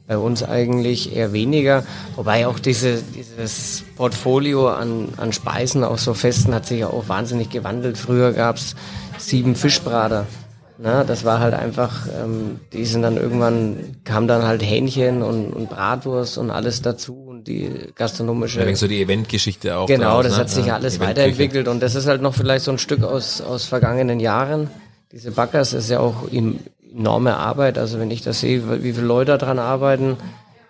Bei 0.09 0.19
uns 0.19 0.43
eigentlich 0.43 1.15
eher 1.15 1.33
weniger. 1.33 1.85
Wobei 2.17 2.47
auch 2.47 2.59
diese, 2.59 3.03
dieses 3.15 3.85
Portfolio 3.97 4.69
an, 4.71 5.11
an 5.19 5.33
Speisen 5.33 5.85
auf 5.85 6.01
so 6.01 6.15
Festen 6.15 6.55
hat 6.55 6.67
sich 6.67 6.81
ja 6.81 6.89
auch 6.89 7.09
wahnsinnig 7.09 7.51
gewandelt. 7.51 7.99
Früher 7.99 8.33
gab's 8.33 8.75
sieben 9.19 9.55
Fischbrater. 9.55 10.27
Na, 10.81 11.03
das 11.03 11.25
war 11.25 11.41
halt 11.41 11.55
einfach, 11.55 12.07
ähm, 12.07 12.61
die 12.73 12.85
sind 12.85 13.03
dann 13.03 13.17
irgendwann, 13.17 13.97
kam 14.05 14.29
dann 14.29 14.45
halt 14.45 14.63
Hähnchen 14.63 15.23
und, 15.23 15.53
und 15.53 15.69
Bratwurst 15.69 16.39
und 16.39 16.53
alles 16.53 16.83
dazu 16.83 17.15
und 17.15 17.49
die 17.49 17.71
gastronomische. 17.97 18.65
Ja, 18.65 18.77
so 18.77 18.87
die 18.87 19.03
Eventgeschichte 19.03 19.77
auch. 19.77 19.89
Genau, 19.89 20.23
das 20.23 20.35
ne? 20.35 20.39
hat 20.39 20.51
sich 20.51 20.67
ja 20.67 20.77
alles 20.77 21.01
weiterentwickelt 21.01 21.67
und 21.67 21.81
das 21.81 21.97
ist 21.97 22.07
halt 22.07 22.23
noch 22.23 22.35
vielleicht 22.35 22.65
so 22.65 22.71
ein 22.71 22.79
Stück 22.79 23.03
aus, 23.03 23.41
aus 23.41 23.65
vergangenen 23.65 24.21
Jahren. 24.21 24.71
Diese 25.11 25.33
Backers 25.33 25.73
ist 25.73 25.91
ja 25.91 25.99
auch 25.99 26.29
enorme 26.94 27.37
Arbeit. 27.37 27.79
Also 27.79 27.99
wenn 27.99 28.11
ich 28.11 28.23
das 28.23 28.40
sehe, 28.40 28.83
wie 28.83 28.92
viele 28.92 29.07
Leute 29.07 29.37
daran 29.38 29.59
arbeiten, 29.59 30.16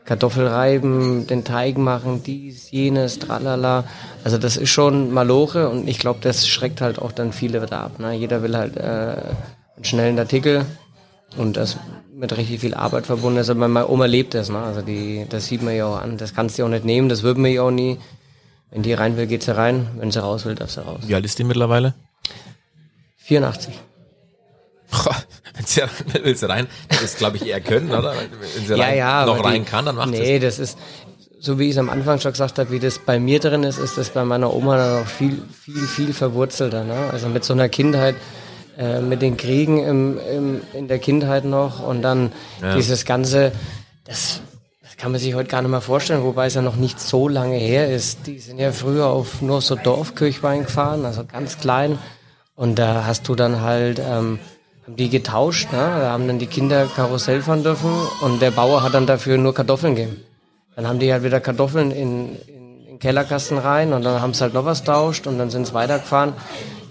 Kartoffel 0.04 0.46
reiben, 0.46 1.26
den 1.26 1.44
Teig 1.44 1.76
machen, 1.76 2.22
dies, 2.22 2.70
jenes, 2.70 3.18
tralala. 3.18 3.84
Also 4.25 4.38
das 4.38 4.56
ist 4.56 4.70
schon 4.70 5.12
Maloche 5.12 5.68
und 5.68 5.87
ich 5.87 5.98
glaube, 5.98 6.20
das 6.22 6.48
schreckt 6.48 6.80
halt 6.80 6.98
auch 6.98 7.12
dann 7.12 7.32
viele 7.32 7.62
wieder 7.62 7.80
ab. 7.80 7.98
Ne? 7.98 8.14
Jeder 8.14 8.42
will 8.42 8.56
halt 8.56 8.76
äh, 8.78 8.80
einen 9.76 9.84
schnellen 9.84 10.18
Artikel 10.18 10.64
und 11.37 11.58
das 11.58 11.76
mit 12.14 12.37
richtig 12.37 12.60
viel 12.60 12.75
Arbeit 12.75 13.06
verbunden 13.06 13.38
ist. 13.38 13.50
Aber 13.50 13.68
meine 13.68 13.88
Oma 13.88 14.06
lebt 14.06 14.34
das, 14.34 14.48
ne? 14.48 14.58
Also 14.58 14.82
die, 14.82 15.26
das 15.28 15.46
sieht 15.46 15.62
man 15.62 15.76
ja 15.76 15.87
auch 15.87 16.00
an. 16.00 16.16
Das 16.16 16.34
kannst 16.34 16.58
du 16.58 16.64
auch 16.64 16.68
nicht 16.68 16.84
nehmen, 16.84 17.08
das 17.08 17.22
wird 17.22 17.38
mir 17.38 17.50
ja 17.50 17.62
auch 17.62 17.70
nie. 17.70 17.98
Wenn 18.70 18.82
die 18.82 18.92
rein 18.92 19.16
will, 19.16 19.26
geht 19.26 19.42
sie 19.42 19.54
rein. 19.54 19.88
Wenn 19.98 20.10
sie 20.10 20.20
raus 20.20 20.44
will, 20.44 20.54
darf 20.54 20.70
sie 20.70 20.82
raus. 20.82 21.00
Wie 21.06 21.14
alt 21.14 21.25
ist 21.25 21.38
die 21.38 21.44
mittlerweile? 21.44 21.94
84. 23.18 23.78
wenn 25.58 25.66
sie 25.66 25.82
will 26.24 26.36
sie 26.36 26.48
rein, 26.48 26.66
das 26.88 27.02
ist 27.02 27.18
glaube 27.18 27.36
ich 27.36 27.46
eher 27.46 27.60
können, 27.60 27.90
oder? 27.90 28.14
Wenn 28.54 28.66
sie 28.66 28.74
ja, 28.74 28.84
rein, 28.84 28.96
ja, 28.96 29.26
noch 29.26 29.44
rein 29.44 29.64
die, 29.64 29.70
kann, 29.70 29.84
dann 29.84 29.96
macht 29.96 30.10
Nee, 30.10 30.38
das 30.38 30.58
ist, 30.58 30.78
so 31.40 31.58
wie 31.58 31.64
ich 31.64 31.72
es 31.72 31.78
am 31.78 31.90
Anfang 31.90 32.20
schon 32.20 32.32
gesagt 32.32 32.58
habe, 32.58 32.70
wie 32.70 32.78
das 32.78 32.98
bei 32.98 33.18
mir 33.18 33.38
drin 33.40 33.62
ist, 33.62 33.78
ist 33.78 33.98
das 33.98 34.10
bei 34.10 34.24
meiner 34.24 34.52
Oma 34.54 34.76
dann 34.76 35.00
noch 35.00 35.08
viel, 35.08 35.42
viel, 35.52 35.86
viel 35.86 36.12
verwurzelter. 36.12 36.84
Ne? 36.84 37.10
Also 37.12 37.28
mit 37.28 37.44
so 37.44 37.52
einer 37.52 37.68
Kindheit, 37.68 38.16
äh, 38.76 39.00
mit 39.00 39.22
den 39.22 39.36
Kriegen 39.36 39.84
im, 39.84 40.18
im, 40.18 40.60
in 40.72 40.88
der 40.88 40.98
Kindheit 40.98 41.44
noch 41.44 41.80
und 41.80 42.02
dann 42.02 42.32
ja. 42.60 42.74
dieses 42.74 43.04
ganze, 43.04 43.52
das, 44.04 44.40
das 44.82 44.96
kann 44.96 45.12
man 45.12 45.20
sich 45.20 45.34
heute 45.34 45.48
gar 45.48 45.62
nicht 45.62 45.70
mehr 45.70 45.80
vorstellen, 45.80 46.24
wobei 46.24 46.46
es 46.46 46.54
ja 46.54 46.62
noch 46.62 46.76
nicht 46.76 47.00
so 47.00 47.28
lange 47.28 47.56
her 47.56 47.92
ist. 47.94 48.26
Die 48.26 48.38
sind 48.38 48.58
ja 48.58 48.72
früher 48.72 49.06
auf 49.06 49.40
nur 49.40 49.60
so 49.60 49.76
Dorfkirchwein 49.76 50.64
gefahren, 50.64 51.04
also 51.04 51.24
ganz 51.24 51.58
klein 51.58 51.98
und 52.56 52.76
da 52.80 53.04
hast 53.06 53.28
du 53.28 53.36
dann 53.36 53.60
halt 53.60 54.00
ähm, 54.04 54.40
die 54.97 55.09
getauscht, 55.09 55.73
ne? 55.73 55.78
da 55.78 56.11
haben 56.12 56.26
dann 56.26 56.38
die 56.38 56.47
Kinder 56.47 56.87
Karussell 56.87 57.42
fahren 57.42 57.62
dürfen 57.62 57.92
und 58.23 58.40
der 58.40 58.50
Bauer 58.50 58.83
hat 58.83 58.95
dann 58.95 59.07
dafür 59.07 59.38
nur 59.38 59.54
Kartoffeln 59.54 59.95
gegeben. 59.95 60.16
Dann 60.75 60.87
haben 60.87 60.99
die 60.99 61.12
halt 61.12 61.25
wieder 61.25 61.40
Kartoffeln 61.40 61.90
in, 61.90 62.37
in, 62.47 62.87
in 62.87 62.99
Kellerkasten 62.99 63.59
rein 63.59 63.92
und 63.92 64.04
dann 64.04 64.23
haben 64.23 64.35
sie 64.35 64.42
halt 64.42 64.54
noch 64.54 64.64
was 64.64 64.85
tauscht 64.85 65.26
und 65.26 65.38
dann 65.38 65.50
sind 65.50 65.66
sie 65.66 65.75
weitergefahren 65.75 66.35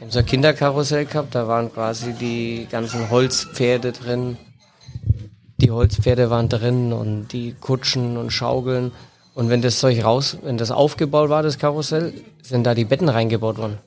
haben 0.08 0.14
so 0.14 0.20
ein 0.20 0.26
Kinderkarussell 0.26 1.06
gehabt, 1.06 1.36
da 1.36 1.50
waren 1.50 1.74
quasi 1.74 2.14
die 2.14 2.66
ganzen 2.72 3.10
Holzpferde 3.10 3.92
drin. 3.92 4.38
Die 5.58 5.70
Holzpferde 5.70 6.30
waren 6.30 6.48
drin 6.48 6.94
und 6.94 7.28
die 7.34 7.54
Kutschen 7.60 8.16
und 8.16 8.32
Schaukeln. 8.32 8.94
Und 9.34 9.50
wenn 9.50 9.62
das 9.62 9.80
Zeug 9.80 10.02
raus, 10.06 10.38
wenn 10.44 10.58
das 10.58 10.72
aufgebaut 10.72 11.30
war, 11.30 11.44
das 11.44 11.58
Karussell, 11.58 12.14
sind 12.42 12.64
da 12.64 12.74
die 12.74 12.86
Betten 12.86 13.10
reingebaut 13.10 13.58
worden. 13.58 13.80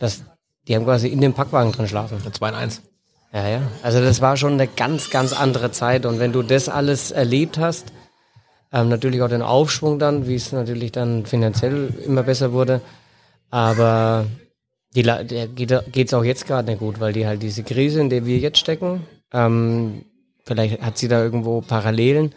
Dass 0.00 0.24
die 0.66 0.74
haben 0.74 0.84
quasi 0.84 1.06
in 1.06 1.20
dem 1.20 1.34
Packwagen 1.34 1.70
drin 1.70 1.86
schlafen. 1.86 2.18
2 2.20 2.48
in 2.48 2.54
1. 2.56 2.82
Ja, 3.32 3.48
ja. 3.48 3.62
Also 3.82 4.00
das 4.00 4.20
war 4.20 4.36
schon 4.36 4.54
eine 4.54 4.66
ganz, 4.66 5.10
ganz 5.10 5.32
andere 5.32 5.70
Zeit. 5.70 6.04
Und 6.06 6.18
wenn 6.18 6.32
du 6.32 6.42
das 6.42 6.68
alles 6.68 7.10
erlebt 7.10 7.58
hast, 7.58 7.92
ähm, 8.72 8.88
natürlich 8.88 9.22
auch 9.22 9.28
den 9.28 9.42
Aufschwung 9.42 9.98
dann, 9.98 10.26
wie 10.26 10.34
es 10.34 10.52
natürlich 10.52 10.92
dann 10.92 11.26
finanziell 11.26 11.92
immer 12.04 12.22
besser 12.22 12.52
wurde. 12.52 12.80
Aber 13.50 14.26
die, 14.94 15.02
der 15.02 15.24
geht 15.24 15.72
geht's 15.92 16.14
auch 16.14 16.24
jetzt 16.24 16.46
gerade 16.46 16.70
nicht 16.70 16.80
gut, 16.80 17.00
weil 17.00 17.12
die 17.12 17.26
halt 17.26 17.42
diese 17.42 17.62
Krise, 17.62 18.00
in 18.00 18.10
der 18.10 18.26
wir 18.26 18.38
jetzt 18.38 18.58
stecken, 18.58 19.06
ähm, 19.32 20.04
vielleicht 20.44 20.82
hat 20.82 20.98
sie 20.98 21.08
da 21.08 21.22
irgendwo 21.22 21.60
Parallelen. 21.60 22.32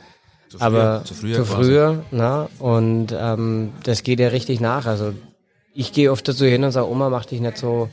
Zu 0.50 0.60
früher, 0.60 0.68
aber 0.68 1.06
zu 1.06 1.14
früher 1.16 1.36
zu 1.36 1.46
früher, 1.46 2.06
na, 2.12 2.48
und 2.60 3.08
ähm, 3.18 3.72
das 3.84 4.04
geht 4.04 4.20
ja 4.20 4.28
richtig 4.28 4.60
nach. 4.60 4.86
Also 4.86 5.14
ich 5.74 5.94
gehe 5.94 6.12
oft 6.12 6.28
dazu 6.28 6.46
hin 6.46 6.64
und 6.64 6.72
sage, 6.72 6.88
Oma, 6.88 7.10
mach 7.10 7.26
dich 7.26 7.42
nicht 7.42 7.58
so, 7.58 7.90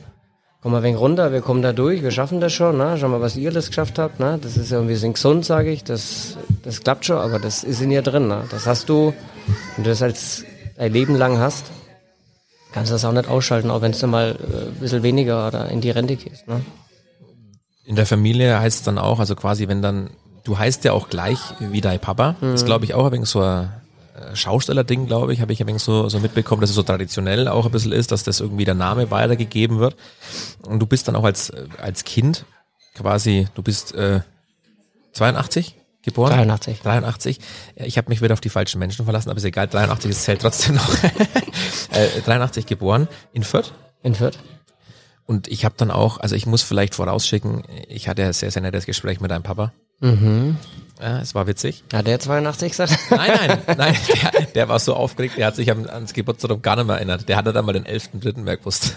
komm 0.61 0.73
mal 0.73 0.77
ein 0.79 0.83
wenig 0.83 0.99
runter, 0.99 1.31
wir 1.31 1.41
kommen 1.41 1.61
da 1.61 1.73
durch, 1.73 2.03
wir 2.03 2.11
schaffen 2.11 2.39
das 2.39 2.53
schon, 2.53 2.77
ne? 2.77 2.95
schau 2.99 3.07
mal, 3.07 3.21
was 3.21 3.35
ihr 3.35 3.49
alles 3.49 3.67
geschafft 3.67 3.97
habt, 3.97 4.19
ne? 4.19 4.39
das 4.41 4.57
ist 4.57 4.71
ja, 4.71 4.87
wir 4.87 4.97
sind 4.97 5.13
gesund, 5.13 5.43
sage 5.43 5.71
ich, 5.71 5.83
das, 5.83 6.37
das 6.63 6.81
klappt 6.81 7.05
schon, 7.05 7.17
aber 7.17 7.39
das 7.39 7.63
ist 7.63 7.81
in 7.81 7.89
dir 7.89 8.03
drin, 8.03 8.27
ne? 8.27 8.43
das 8.51 8.67
hast 8.67 8.87
du, 8.87 9.13
wenn 9.75 9.83
du 9.83 9.89
das 9.89 10.01
als 10.03 10.45
dein 10.77 10.93
Leben 10.93 11.15
lang 11.15 11.39
hast, 11.39 11.65
kannst 12.73 12.91
du 12.91 12.93
das 12.93 13.05
auch 13.05 13.11
nicht 13.11 13.27
ausschalten, 13.27 13.71
auch 13.71 13.81
wenn 13.81 13.91
du 13.91 14.07
mal 14.07 14.37
äh, 14.39 14.67
ein 14.67 14.75
bisschen 14.79 15.03
weniger 15.03 15.47
oder 15.47 15.69
in 15.69 15.81
die 15.81 15.89
Rente 15.89 16.15
gehst. 16.15 16.47
Ne? 16.47 16.61
In 17.83 17.95
der 17.95 18.05
Familie 18.05 18.59
heißt 18.59 18.79
es 18.79 18.83
dann 18.83 18.99
auch, 18.99 19.19
also 19.19 19.35
quasi, 19.35 19.67
wenn 19.67 19.81
dann, 19.81 20.11
du 20.43 20.59
heißt 20.59 20.83
ja 20.85 20.93
auch 20.93 21.09
gleich 21.09 21.39
wie 21.59 21.81
dein 21.81 21.99
Papa. 21.99 22.35
Das 22.39 22.65
glaube 22.65 22.85
ich 22.85 22.93
auch 22.93 23.05
ein 23.07 23.11
wenig 23.11 23.27
so 23.27 23.41
ein 23.41 23.80
Schausteller-Ding, 24.33 25.07
glaube 25.07 25.33
ich, 25.33 25.41
habe 25.41 25.53
ich 25.53 25.61
ein 25.61 25.67
wenig 25.67 25.81
so, 25.81 26.09
so 26.09 26.19
mitbekommen, 26.19 26.61
dass 26.61 26.69
es 26.69 26.75
so 26.75 26.83
traditionell 26.83 27.47
auch 27.47 27.65
ein 27.65 27.71
bisschen 27.71 27.91
ist, 27.91 28.11
dass 28.11 28.23
das 28.23 28.39
irgendwie 28.39 28.65
der 28.65 28.75
Name 28.75 29.11
weitergegeben 29.11 29.79
wird. 29.79 29.95
Und 30.63 30.79
du 30.79 30.85
bist 30.85 31.07
dann 31.07 31.15
auch 31.15 31.23
als, 31.23 31.49
äh, 31.49 31.65
als 31.81 32.03
Kind 32.03 32.45
quasi, 32.95 33.47
du 33.55 33.63
bist 33.63 33.93
äh, 33.95 34.21
82 35.13 35.75
geboren? 36.03 36.31
83. 36.33 36.81
83. 36.81 37.39
Ja, 37.75 37.85
Ich 37.85 37.97
habe 37.97 38.09
mich 38.09 38.21
wieder 38.21 38.33
auf 38.33 38.41
die 38.41 38.49
falschen 38.49 38.79
Menschen 38.79 39.05
verlassen, 39.05 39.29
aber 39.29 39.37
ist 39.37 39.43
egal, 39.43 39.67
83 39.67 40.11
ist 40.11 40.23
zählt 40.23 40.41
trotzdem 40.41 40.75
noch. 40.75 41.03
äh, 41.91 42.21
83 42.25 42.65
geboren 42.65 43.07
in 43.33 43.43
Fürth. 43.43 43.73
In 44.03 44.15
Fürth. 44.15 44.37
Und 45.25 45.47
ich 45.47 45.63
habe 45.63 45.75
dann 45.77 45.91
auch, 45.91 46.19
also 46.19 46.35
ich 46.35 46.45
muss 46.45 46.61
vielleicht 46.61 46.95
vorausschicken, 46.95 47.63
ich 47.87 48.09
hatte 48.09 48.23
ein 48.25 48.33
sehr, 48.33 48.51
sehr 48.51 48.61
nettes 48.61 48.85
Gespräch 48.85 49.21
mit 49.21 49.31
deinem 49.31 49.43
Papa. 49.43 49.71
Mhm. 50.01 50.57
Ja, 51.01 51.19
es 51.19 51.33
war 51.33 51.47
witzig. 51.47 51.83
Hat 51.91 52.05
der 52.05 52.19
82 52.19 52.69
gesagt? 52.71 52.95
Nein, 53.09 53.31
nein, 53.35 53.59
nein, 53.77 53.95
der, 54.33 54.41
der 54.45 54.69
war 54.69 54.77
so 54.77 54.93
aufgeregt, 54.93 55.35
der 55.35 55.47
hat 55.47 55.55
sich 55.55 55.71
ans 55.71 56.13
Geburtstag 56.13 56.61
gar 56.61 56.75
nicht 56.75 56.85
mehr 56.85 56.97
erinnert. 56.97 57.27
Der 57.27 57.37
hatte 57.37 57.51
dann 57.53 57.65
mal 57.65 57.73
den 57.73 57.85
11.3. 57.85 58.39
mehr 58.41 58.57
gewusst. 58.57 58.93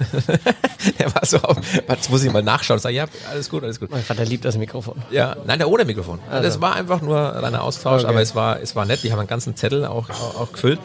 der 0.99 1.15
war 1.15 1.25
so 1.25 1.39
auf, 1.39 1.57
jetzt 1.89 2.11
muss 2.11 2.23
ich 2.23 2.31
mal 2.31 2.43
nachschauen. 2.43 2.79
Sag, 2.79 2.93
ja, 2.93 3.07
alles 3.31 3.49
gut, 3.49 3.63
alles 3.65 3.81
gut. 3.81 3.91
mein 3.91 4.03
Vater 4.03 4.27
liebt 4.27 4.45
das 4.45 4.59
Mikrofon. 4.59 5.03
Ja, 5.11 5.35
nein, 5.47 5.59
der 5.59 5.71
ohne 5.71 5.87
Mikrofon. 5.87 6.19
Das 6.31 6.61
war 6.61 6.75
einfach 6.75 7.01
nur 7.01 7.17
reiner 7.19 7.63
Austausch, 7.63 8.03
Okay. 8.03 8.11
aber 8.13 8.21
es 8.21 8.35
war, 8.35 8.61
es 8.61 8.77
war 8.77 8.85
nett. 8.85 9.03
Die 9.03 9.11
haben 9.11 9.19
einen 9.21 9.29
ganzen 9.29 9.57
Zettel 9.57 9.87
auch, 9.87 10.11
auch 10.11 10.53
gefüllt. 10.53 10.81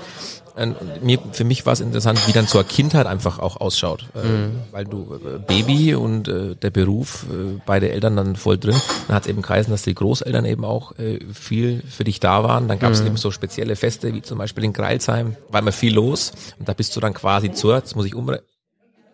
Mir, 1.02 1.20
für 1.32 1.44
mich 1.44 1.66
war 1.66 1.74
es 1.74 1.80
interessant, 1.80 2.28
wie 2.28 2.32
dann 2.32 2.48
zur 2.48 2.64
Kindheit 2.64 3.08
einfach 3.08 3.40
auch 3.40 3.58
ausschaut. 3.62 4.06
Äh, 4.14 4.50
weil 4.72 4.86
du 4.86 5.16
äh, 5.16 5.40
Baby 5.40 5.96
und 5.96 6.28
äh, 6.28 6.56
der 6.56 6.70
Beruf, 6.70 7.26
beide 7.66 7.92
Eltern 7.92 8.16
dann 8.16 8.36
voll 8.36 8.58
drin. 8.58 8.76
Dann 9.08 9.16
hat 9.16 9.24
es 9.24 9.30
eben 9.30 9.42
geheißen, 9.42 9.72
dass 9.72 9.84
die 9.84 9.94
Großeltern 9.96 10.46
eben 10.46 10.66
auch 10.66 10.94
viel 11.34 11.82
für 11.90 12.04
dich 12.04 12.20
da 12.20 12.44
waren. 12.44 12.68
Dann 12.68 12.80
gab 12.80 12.92
es 12.92 13.02
eben 13.02 13.18
so 13.18 13.32
spezielle 13.32 13.76
Feste, 13.76 14.14
wie 14.14 14.22
zum 14.22 14.38
Beispiel 14.38 14.64
in 14.64 14.74
Greilsheim, 14.74 15.36
war 15.50 15.62
immer 15.62 15.72
viel 15.72 15.94
los. 15.94 16.32
Und 16.60 16.68
da 16.68 16.74
bist 16.74 16.96
du 16.96 17.00
dann 17.00 17.14
quasi 17.14 17.52
zur, 17.52 17.76
jetzt 17.76 17.96
muss 17.96 18.06
ich 18.06 18.16
um, 18.16 18.32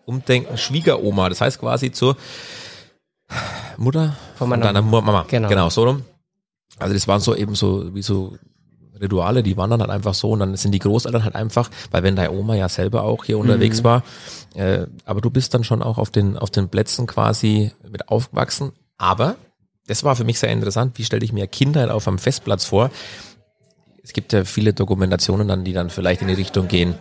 umdenken, 0.04 0.56
Schwiegeroma. 0.58 1.28
Das 1.28 1.40
heißt 1.40 1.58
quasi 1.60 1.92
zur 1.92 2.16
Mutter 3.76 4.16
Von 4.36 4.48
meiner 4.48 4.64
deiner 4.66 4.82
Mu- 4.82 5.00
Mama. 5.00 5.24
Genau. 5.28 5.48
genau, 5.48 5.70
so 5.70 5.84
rum. 5.84 6.02
Also 6.78 6.94
das 6.94 7.08
waren 7.08 7.20
so 7.20 7.34
eben 7.34 7.54
so 7.54 7.94
wie 7.94 8.02
so 8.02 8.36
Rituale, 9.00 9.42
die 9.42 9.56
waren 9.56 9.70
dann 9.70 9.80
halt 9.80 9.90
einfach 9.90 10.14
so 10.14 10.30
und 10.30 10.40
dann 10.40 10.56
sind 10.56 10.72
die 10.72 10.78
Großeltern 10.78 11.24
halt 11.24 11.34
einfach, 11.34 11.70
weil 11.90 12.02
wenn 12.02 12.16
deine 12.16 12.32
Oma 12.32 12.54
ja 12.54 12.68
selber 12.68 13.02
auch 13.02 13.24
hier 13.24 13.38
unterwegs 13.38 13.84
war, 13.84 14.02
äh, 14.54 14.86
aber 15.04 15.20
du 15.20 15.30
bist 15.30 15.54
dann 15.54 15.64
schon 15.64 15.82
auch 15.82 15.98
auf 15.98 16.10
den 16.10 16.36
auf 16.36 16.50
den 16.50 16.68
Plätzen 16.68 17.06
quasi 17.06 17.72
mit 17.90 18.08
aufgewachsen. 18.08 18.72
Aber 18.98 19.36
das 19.86 20.04
war 20.04 20.16
für 20.16 20.24
mich 20.24 20.38
sehr 20.38 20.50
interessant. 20.50 20.98
Wie 20.98 21.04
stelle 21.04 21.24
ich 21.24 21.32
mir 21.32 21.46
Kindheit 21.46 21.90
auf 21.90 22.08
einem 22.08 22.18
Festplatz 22.18 22.64
vor? 22.64 22.90
Es 24.02 24.12
gibt 24.12 24.32
ja 24.32 24.44
viele 24.44 24.72
Dokumentationen 24.72 25.48
dann, 25.48 25.64
die 25.64 25.72
dann 25.72 25.90
vielleicht 25.90 26.22
in 26.22 26.28
die 26.28 26.34
Richtung 26.34 26.68
gehen. 26.68 26.94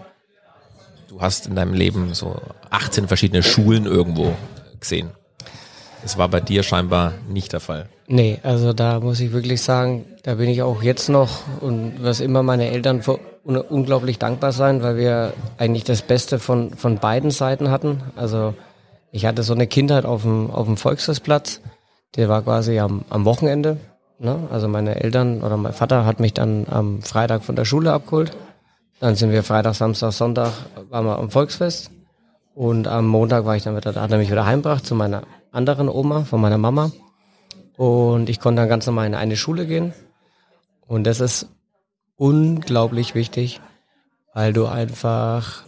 Du 1.08 1.22
hast 1.22 1.48
in 1.48 1.56
deinem 1.56 1.74
Leben 1.74 2.14
so 2.14 2.42
18 2.72 3.08
verschiedene 3.08 3.44
Schulen 3.44 3.86
irgendwo 3.86 4.36
gesehen. 4.80 5.12
Das 6.02 6.18
war 6.18 6.30
bei 6.30 6.42
dir 6.42 6.64
scheinbar 6.64 7.14
nicht 7.30 7.54
der 7.54 7.60
Fall. 7.60 7.90
Nee, 8.07 8.39
also 8.43 8.71
da 8.74 9.00
muss 9.00 9.19
ich 9.19 9.31
wirklich 9.31 9.62
sagen, 9.62 10.05
da 10.24 10.35
bin 10.35 10.50
ich 10.50 10.62
auch 10.62 10.83
jetzt 10.83 11.09
noch 11.09 11.39
und 11.62 11.93
was 12.03 12.19
immer 12.19 12.43
meine 12.43 12.69
Eltern 12.69 13.01
un 13.43 13.57
unglaublich 13.57 14.19
dankbar 14.19 14.51
sein, 14.51 14.83
weil 14.83 14.97
wir 14.97 15.33
eigentlich 15.57 15.83
das 15.83 16.01
Beste 16.01 16.39
von, 16.39 16.75
von 16.75 16.97
beiden 16.97 17.31
Seiten 17.31 17.71
hatten. 17.71 18.01
Also 18.15 18.53
ich 19.12 19.25
hatte 19.25 19.43
so 19.43 19.53
eine 19.53 19.65
Kindheit 19.65 20.05
auf 20.05 20.21
dem, 20.21 20.51
auf 20.51 20.65
dem 20.65 20.77
Volksfestplatz, 20.77 21.62
der 22.15 22.29
war 22.29 22.43
quasi 22.43 22.79
am, 22.79 23.05
am 23.09 23.25
Wochenende. 23.25 23.77
Ne? 24.19 24.47
Also 24.51 24.67
meine 24.67 25.01
Eltern 25.01 25.41
oder 25.41 25.57
mein 25.57 25.74
Vater 25.74 26.05
hat 26.05 26.19
mich 26.19 26.33
dann 26.33 26.67
am 26.69 27.01
Freitag 27.01 27.43
von 27.43 27.55
der 27.55 27.65
Schule 27.65 27.91
abgeholt. 27.91 28.31
Dann 29.00 29.15
sind 29.15 29.31
wir 29.31 29.43
Freitag, 29.43 29.75
Samstag, 29.75 30.12
Sonntag 30.12 30.51
waren 30.89 31.05
wir 31.05 31.17
am 31.17 31.29
Volksfest. 31.29 31.91
Und 32.53 32.88
am 32.88 33.07
Montag 33.07 33.45
war 33.45 33.55
ich 33.55 33.63
dann 33.63 33.75
wieder, 33.75 33.91
da 33.91 34.01
hat 34.01 34.12
er 34.12 34.17
mich 34.17 34.31
wieder 34.31 34.45
heimgebracht 34.45 34.85
zu 34.85 34.95
meiner 34.95 35.24
anderen 35.51 35.89
Oma, 35.89 36.24
von 36.24 36.39
meiner 36.39 36.57
Mama. 36.57 36.91
Und 37.77 38.29
ich 38.29 38.39
konnte 38.39 38.62
dann 38.62 38.70
ganz 38.70 38.86
normal 38.86 39.08
in 39.08 39.15
eine 39.15 39.36
Schule 39.36 39.65
gehen. 39.65 39.94
Und 40.88 41.05
das 41.05 41.20
ist 41.20 41.50
unglaublich 42.15 43.15
wichtig, 43.15 43.60
weil 44.34 44.53
du 44.53 44.65
einfach 44.65 45.63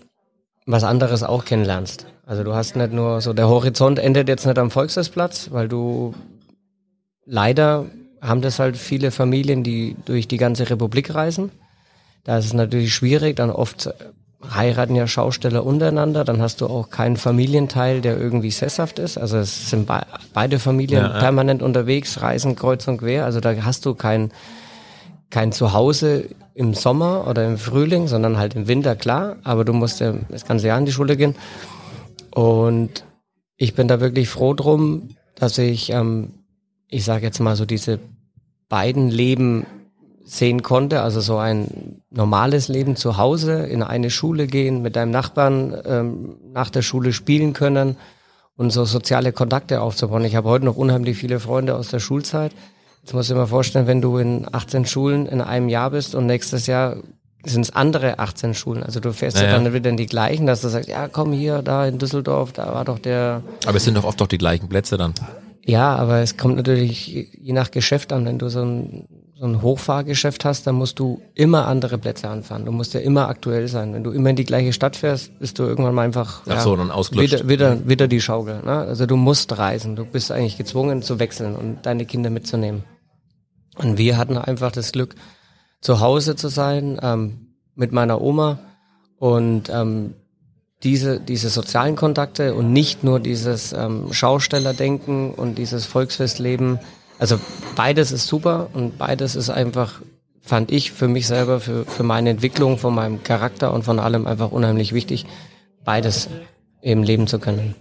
was 0.66 0.84
anderes 0.84 1.24
auch 1.24 1.46
kennenlernst. 1.46 2.08
Also 2.26 2.44
du 2.44 2.54
hast 2.54 2.76
nicht 2.76 2.92
nur 2.92 3.22
so, 3.22 3.34
der 3.34 3.48
Horizont 3.48 4.00
endet 4.00 4.28
jetzt 4.28 4.46
nicht 4.46 4.60
am 4.60 4.72
Volksfestplatz, 4.72 5.50
weil 5.52 5.68
du 5.68 6.14
leider 7.26 7.86
haben 8.22 8.42
das 8.42 8.60
halt 8.60 8.78
viele 8.78 9.12
Familien, 9.12 9.64
die 9.64 9.96
durch 10.06 10.28
die 10.28 10.38
ganze 10.38 10.70
Republik 10.70 11.14
reisen. 11.14 11.52
Da 12.24 12.38
ist 12.38 12.46
es 12.46 12.54
natürlich 12.54 12.94
schwierig, 12.94 13.38
dann 13.38 13.50
oft 13.50 13.94
heiraten 14.54 14.96
ja 14.96 15.08
Schausteller 15.08 15.66
untereinander, 15.66 16.24
dann 16.24 16.42
hast 16.42 16.62
du 16.62 16.68
auch 16.68 16.90
keinen 16.90 17.18
Familienteil, 17.18 18.02
der 18.02 18.18
irgendwie 18.18 18.52
sesshaft 18.52 19.00
ist. 19.00 19.18
Also 19.18 19.38
es 19.38 19.70
sind 19.70 19.88
be 19.88 20.02
beide 20.34 20.60
Familien 20.60 21.04
Ja, 21.04 21.14
ja. 21.14 21.20
permanent 21.20 21.64
unterwegs, 21.64 22.22
reisen 22.22 22.56
kreuz 22.56 22.88
und 22.88 23.00
quer. 23.00 23.26
Also 23.26 23.40
da 23.40 23.56
hast 23.64 23.86
du 23.86 23.96
kein, 23.96 24.32
kein 25.30 25.52
Zuhause 25.52 26.26
im 26.54 26.74
Sommer 26.74 27.28
oder 27.28 27.46
im 27.46 27.58
Frühling, 27.58 28.08
sondern 28.08 28.38
halt 28.38 28.56
im 28.56 28.68
Winter, 28.68 28.96
klar. 28.96 29.38
Aber 29.44 29.66
du 29.66 29.74
musst 29.74 30.00
ja 30.00 30.14
das 30.30 30.46
ganze 30.46 30.68
Jahr 30.68 30.78
in 30.78 30.86
die 30.86 30.92
Schule 30.92 31.18
gehen. 31.18 31.36
Und 32.32 33.04
ich 33.58 33.74
bin 33.74 33.88
da 33.88 34.00
wirklich 34.00 34.30
froh 34.30 34.54
drum, 34.54 35.10
dass 35.36 35.58
ich, 35.58 35.90
ähm, 35.90 36.34
ich 36.88 37.04
sage 37.06 37.26
jetzt 37.26 37.40
mal 37.40 37.56
so 37.56 37.66
diese 37.66 38.00
beiden 38.70 39.10
Leben 39.10 39.66
sehen 40.28 40.62
konnte, 40.62 41.02
also 41.02 41.22
so 41.22 41.38
ein 41.38 42.02
normales 42.12 42.68
Leben 42.68 42.98
zu 42.98 43.18
Hause, 43.18 43.66
in 43.66 43.82
eine 43.82 44.10
Schule 44.10 44.46
gehen, 44.46 44.82
mit 44.82 44.98
deinem 44.98 45.12
Nachbarn 45.12 45.76
ähm, 45.86 46.36
nach 46.52 46.70
der 46.70 46.82
Schule 46.82 47.14
spielen 47.14 47.54
können 47.54 47.96
und 48.58 48.72
so 48.72 48.84
soziale 48.84 49.32
Kontakte 49.32 49.82
aufzubauen. 49.82 50.26
Ich 50.26 50.36
habe 50.36 50.50
heute 50.50 50.66
noch 50.66 50.76
unheimlich 50.76 51.18
viele 51.18 51.40
Freunde 51.40 51.76
aus 51.76 51.88
der 51.88 52.00
Schulzeit. 52.00 52.52
Jetzt 53.04 53.14
musst 53.14 53.30
du 53.30 53.36
dir 53.36 53.40
mal 53.40 53.48
vorstellen, 53.48 53.88
wenn 53.88 54.02
du 54.02 54.18
in 54.18 54.46
18 54.52 54.86
Schulen 54.86 55.28
in 55.28 55.40
einem 55.40 55.70
Jahr 55.70 55.92
bist 55.92 56.14
und 56.14 56.26
nächstes 56.26 56.68
Jahr 56.68 56.98
sind 57.46 57.62
es 57.62 57.74
andere 57.74 58.20
18 58.20 58.54
Schulen. 58.54 58.84
Also 58.84 59.00
du 59.00 59.14
fährst 59.14 59.38
ja, 59.38 59.44
Ja, 59.44 59.50
ja. 59.52 59.60
dann 59.60 59.74
wieder 59.74 59.90
in 59.90 59.96
die 59.96 60.08
gleichen, 60.08 60.46
dass 60.46 60.60
du 60.60 60.68
sagst, 60.68 60.90
ja 60.90 61.08
komm 61.08 61.32
hier, 61.32 61.62
da 61.62 61.88
in 61.88 62.00
Düsseldorf, 62.00 62.52
da 62.52 62.74
war 62.74 62.84
doch 62.84 63.00
der 63.00 63.44
Aber 63.66 63.78
es 63.78 63.86
sind 63.86 63.96
doch 63.96 64.04
oft 64.04 64.20
doch 64.20 64.28
die 64.28 64.38
gleichen 64.38 64.68
Plätze 64.68 64.98
dann. 64.98 65.14
Ja, 65.68 65.96
aber 65.96 66.20
es 66.20 66.38
kommt 66.38 66.56
natürlich 66.56 67.30
je 67.40 67.52
nach 67.52 67.72
Geschäft 67.72 68.14
an. 68.14 68.26
Wenn 68.26 68.40
du 68.40 68.48
so 68.48 68.62
ein, 68.62 69.08
so 69.36 69.46
ein 69.46 69.62
Hochfahrgeschäft 69.62 70.46
hast, 70.46 70.66
dann 70.66 70.76
musst 70.76 70.98
du 70.98 71.22
immer 71.36 71.68
andere 71.68 71.98
Plätze 71.98 72.30
anfahren. 72.30 72.64
Du 72.64 72.72
musst 72.72 72.94
ja 72.94 73.02
immer 73.02 73.28
aktuell 73.28 73.68
sein. 73.68 73.94
Wenn 73.94 74.04
du 74.04 74.12
immer 74.12 74.30
in 74.30 74.38
die 74.38 74.46
gleiche 74.46 74.72
Stadt 74.72 74.96
fährst, 74.96 75.38
bist 75.40 75.60
du 75.60 75.64
irgendwann 75.64 75.94
mal 75.94 76.04
einfach 76.04 76.42
Ach 76.48 76.62
so, 76.62 76.76
dann 76.78 76.90
ausgelutscht. 76.90 77.34
wieder, 77.34 77.50
wieder, 77.50 77.88
wieder 77.90 78.08
die 78.08 78.22
Schaukel. 78.22 78.62
Ne? 78.64 78.72
Also 78.72 79.06
du 79.06 79.18
musst 79.18 79.58
reisen. 79.58 79.98
Du 79.98 80.06
bist 80.06 80.32
eigentlich 80.32 80.58
gezwungen 80.58 81.02
zu 81.02 81.20
wechseln 81.20 81.56
und 81.56 81.86
deine 81.86 82.06
Kinder 82.06 82.30
mitzunehmen. 82.30 82.86
Und 83.76 83.98
wir 83.98 84.18
hatten 84.18 84.38
einfach 84.38 84.72
das 84.72 84.94
Glück, 84.94 85.16
zu 85.82 86.00
Hause 86.00 86.38
zu 86.38 86.48
sein, 86.48 86.98
ähm, 87.04 87.48
mit 87.76 87.92
meiner 87.92 88.22
Oma 88.22 88.60
und 89.20 89.70
ähm, 89.70 90.16
diese, 90.84 91.20
diese 91.20 91.50
sozialen 91.50 91.96
Kontakte 91.96 92.54
und 92.54 92.72
nicht 92.72 93.04
nur 93.04 93.20
dieses 93.20 93.74
ähm, 93.74 94.14
Schaustellerdenken 94.14 95.32
und 95.34 95.58
dieses 95.58 95.86
Volksfestleben. 95.86 96.80
Also 97.20 97.40
beides 97.76 98.12
ist 98.12 98.28
super 98.28 98.70
und 98.74 98.98
beides 98.98 99.36
ist 99.36 99.50
einfach, 99.50 100.02
fand 100.42 100.72
ich 100.72 100.92
für 100.92 101.08
mich 101.08 101.28
selber, 101.28 101.60
für, 101.60 101.86
für 101.86 102.04
meine 102.04 102.30
Entwicklung, 102.30 102.78
von 102.78 102.94
meinem 102.94 103.24
Charakter 103.24 103.74
und 103.74 103.84
von 103.84 104.00
allem 104.00 104.28
einfach 104.28 104.52
unheimlich 104.52 104.94
wichtig, 104.94 105.26
beides 105.84 106.30
eben 106.82 107.04
leben 107.04 107.28
zu 107.28 107.40
können. 107.40 107.76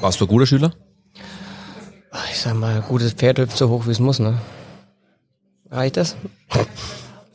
Warst 0.00 0.20
du 0.20 0.26
ein 0.26 0.28
guter 0.28 0.46
Schüler? 0.46 0.74
Ich 2.30 2.40
sag 2.40 2.54
mal, 2.54 2.82
gutes 2.82 3.12
Pferd 3.12 3.38
hüpft 3.38 3.56
so 3.56 3.68
hoch, 3.68 3.86
wie 3.86 3.90
es 3.90 4.00
muss, 4.00 4.18
ne? 4.18 4.38
Reicht 5.70 5.96
das? 5.96 6.16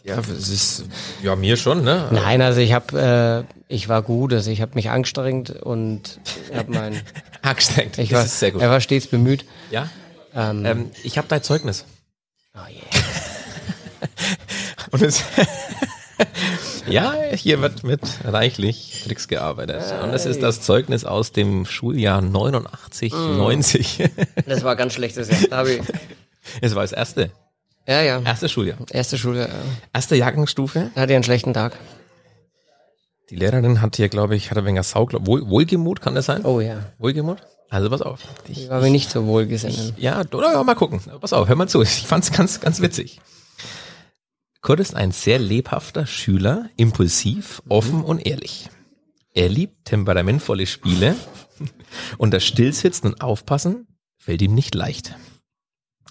Ja, 0.03 0.19
es 0.19 0.49
ist 0.49 0.83
ja 1.21 1.35
mir 1.37 1.55
schon, 1.55 1.83
ne? 1.83 2.09
Nein, 2.11 2.41
also 2.41 2.59
ich 2.59 2.73
habe, 2.73 3.47
äh, 3.49 3.53
ich 3.73 3.87
war 3.87 4.01
gut, 4.01 4.33
also 4.33 4.51
ich 4.51 4.61
habe 4.61 4.73
mich 4.75 4.89
angestrengt 4.89 5.51
und 5.51 6.19
habe 6.53 6.71
mein, 6.71 7.01
Angestrengt. 7.41 7.97
ich 7.97 8.09
das 8.09 8.17
war, 8.17 8.25
ist 8.25 8.39
sehr 8.39 8.51
gut. 8.51 8.61
er 8.61 8.69
war 8.69 8.81
stets 8.81 9.07
bemüht. 9.07 9.45
Ja. 9.71 9.89
Ähm, 10.35 10.65
Ähm, 10.65 10.91
ich 11.03 11.17
habe 11.17 11.27
dein 11.29 11.41
Zeugnis. 11.41 11.85
oh 12.55 12.59
yeah. 12.69 13.03
Und 14.91 15.01
es 15.01 15.23
ja, 16.87 17.13
hier 17.33 17.61
wird 17.61 17.83
mit 17.83 18.01
reichlich 18.25 19.03
Tricks 19.05 19.27
gearbeitet. 19.27 19.83
Und 20.03 20.09
es 20.11 20.25
ist 20.25 20.43
das 20.43 20.61
Zeugnis 20.61 21.05
aus 21.05 21.31
dem 21.31 21.65
Schuljahr 21.65 22.21
89, 22.21 23.11
90. 23.13 24.09
Das 24.45 24.63
war 24.63 24.75
ganz 24.75 24.93
schlechtes 24.93 25.29
Jahr. 25.29 25.39
Da 25.49 25.57
hab 25.57 25.67
ich, 25.67 25.81
Es 26.61 26.75
war 26.75 26.83
das 26.83 26.91
erste, 26.91 27.31
ja, 27.87 28.01
ja. 28.01 28.21
erste 28.21 28.49
Schuljahr. 28.49 28.77
Erste 28.89 29.17
Schule, 29.17 29.47
ja. 29.47 29.53
Erste 29.93 30.15
Jahrgangsstufe. 30.15 30.91
Da 30.95 31.01
hatte 31.01 31.11
ich 31.13 31.15
einen 31.15 31.23
schlechten 31.23 31.53
Tag. 31.53 31.77
Die 33.29 33.35
Lehrerin 33.35 33.81
hat 33.81 33.95
hier, 33.95 34.09
glaube 34.09 34.35
ich, 34.35 34.51
hat 34.51 34.57
ein 34.57 34.65
wenig 34.65 34.83
Sau, 34.83 35.05
glaub- 35.05 35.25
Wohl, 35.25 35.47
Wohlgemut, 35.49 36.01
kann 36.01 36.15
das 36.15 36.25
sein? 36.25 36.45
Oh 36.45 36.59
ja. 36.59 36.77
Wohlgemut? 36.99 37.37
Also 37.69 37.89
pass 37.89 38.01
auf. 38.01 38.21
Ich, 38.47 38.63
Ich 38.63 38.69
war 38.69 38.81
mir 38.81 38.91
nicht 38.91 39.09
so 39.09 39.25
wohlgesinnt. 39.25 39.93
ja, 39.97 40.21
oder 40.31 40.51
ja, 40.53 40.63
mal 40.63 40.75
gucken. 40.75 41.01
Pass 41.21 41.33
auf, 41.33 41.47
hör 41.47 41.55
mal 41.55 41.67
zu. 41.67 41.81
Ich 41.81 42.05
fand's 42.05 42.31
ganz, 42.31 42.59
ganz 42.59 42.81
witzig. 42.81 43.19
Kurt 44.61 44.79
ist 44.79 44.95
ein 44.95 45.11
sehr 45.11 45.39
lebhafter 45.39 46.05
Schüler, 46.05 46.69
impulsiv, 46.77 47.61
offen 47.67 48.03
und 48.03 48.25
ehrlich. 48.25 48.69
Er 49.33 49.49
liebt 49.49 49.85
temperamentvolle 49.85 50.67
Spiele 50.67 51.15
und 52.17 52.31
das 52.33 52.45
Stillsitzen 52.45 53.13
und 53.13 53.21
Aufpassen 53.21 53.87
fällt 54.17 54.41
ihm 54.41 54.53
nicht 54.53 54.75
leicht. 54.75 55.15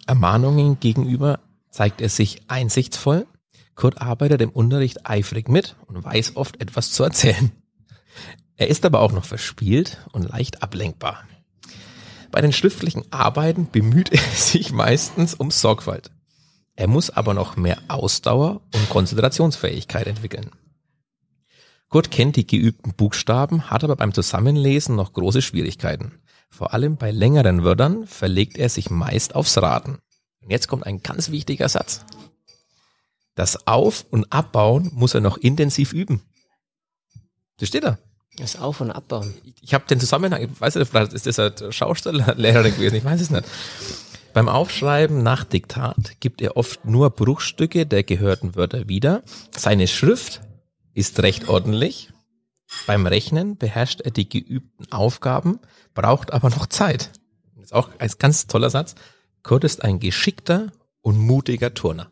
Ermahnungen 0.06 0.80
gegenüber 0.80 1.38
zeigt 1.72 2.00
er 2.00 2.08
sich 2.08 2.42
einsichtsvoll. 2.48 3.26
Kurt 3.74 4.00
arbeitet 4.00 4.40
im 4.42 4.50
Unterricht 4.50 5.08
eifrig 5.08 5.48
mit 5.48 5.74
und 5.86 6.04
weiß 6.04 6.36
oft 6.36 6.60
etwas 6.60 6.92
zu 6.92 7.02
erzählen. 7.02 7.50
Er 8.56 8.68
ist 8.68 8.84
aber 8.84 9.00
auch 9.00 9.12
noch 9.12 9.24
verspielt 9.24 9.98
und 10.12 10.28
leicht 10.28 10.62
ablenkbar. 10.62 11.24
Bei 12.30 12.40
den 12.40 12.52
schriftlichen 12.52 13.10
Arbeiten 13.10 13.68
bemüht 13.70 14.12
er 14.12 14.20
sich 14.36 14.72
meistens 14.72 15.34
um 15.34 15.50
Sorgfalt. 15.50 16.10
Er 16.76 16.86
muss 16.86 17.10
aber 17.10 17.34
noch 17.34 17.56
mehr 17.56 17.78
Ausdauer 17.88 18.60
und 18.74 18.88
Konzentrationsfähigkeit 18.88 20.06
entwickeln. 20.06 20.50
Kurt 21.88 22.10
kennt 22.10 22.36
die 22.36 22.46
geübten 22.46 22.94
Buchstaben, 22.94 23.70
hat 23.70 23.84
aber 23.84 23.96
beim 23.96 24.14
Zusammenlesen 24.14 24.96
noch 24.96 25.12
große 25.12 25.42
Schwierigkeiten. 25.42 26.12
Vor 26.48 26.72
allem 26.72 26.96
bei 26.96 27.10
längeren 27.10 27.64
Wörtern 27.64 28.06
verlegt 28.06 28.56
er 28.56 28.70
sich 28.70 28.88
meist 28.88 29.34
aufs 29.34 29.58
Raten. 29.58 29.98
Und 30.42 30.50
jetzt 30.50 30.68
kommt 30.68 30.86
ein 30.86 31.02
ganz 31.02 31.30
wichtiger 31.30 31.68
Satz. 31.68 32.04
Das 33.34 33.66
Auf- 33.66 34.04
und 34.10 34.32
Abbauen 34.32 34.90
muss 34.92 35.14
er 35.14 35.20
noch 35.20 35.38
intensiv 35.38 35.92
üben. 35.92 36.22
Das 37.58 37.68
steht 37.68 37.84
da. 37.84 37.98
Das 38.36 38.56
Auf- 38.56 38.80
und 38.80 38.90
Abbauen. 38.90 39.34
Ich 39.60 39.74
habe 39.74 39.86
den 39.86 40.00
Zusammenhang, 40.00 40.42
ich 40.42 40.60
weiß 40.60 40.76
nicht, 40.76 40.88
vielleicht 40.88 41.12
ist 41.12 41.26
das 41.26 41.38
halt 41.38 41.74
Schaustellerlehrerin 41.74 42.74
gewesen, 42.74 42.96
ich 42.96 43.04
weiß 43.04 43.20
es 43.20 43.30
nicht. 43.30 43.44
Beim 44.32 44.48
Aufschreiben 44.48 45.22
nach 45.22 45.44
Diktat 45.44 46.20
gibt 46.20 46.40
er 46.40 46.56
oft 46.56 46.86
nur 46.86 47.10
Bruchstücke 47.10 47.84
der 47.84 48.02
gehörten 48.02 48.56
Wörter 48.56 48.88
wieder. 48.88 49.22
Seine 49.54 49.86
Schrift 49.86 50.40
ist 50.94 51.20
recht 51.20 51.48
ordentlich. 51.48 52.10
Beim 52.86 53.06
Rechnen 53.06 53.58
beherrscht 53.58 54.00
er 54.00 54.10
die 54.10 54.28
geübten 54.28 54.90
Aufgaben, 54.90 55.60
braucht 55.92 56.32
aber 56.32 56.48
noch 56.48 56.66
Zeit. 56.66 57.10
Das 57.56 57.66
ist 57.66 57.74
auch 57.74 57.90
ein 57.98 58.10
ganz 58.18 58.46
toller 58.46 58.70
Satz. 58.70 58.94
Kurt 59.42 59.64
ist 59.64 59.82
ein 59.82 59.98
geschickter 60.00 60.72
und 61.00 61.18
mutiger 61.18 61.74
Turner. 61.74 62.10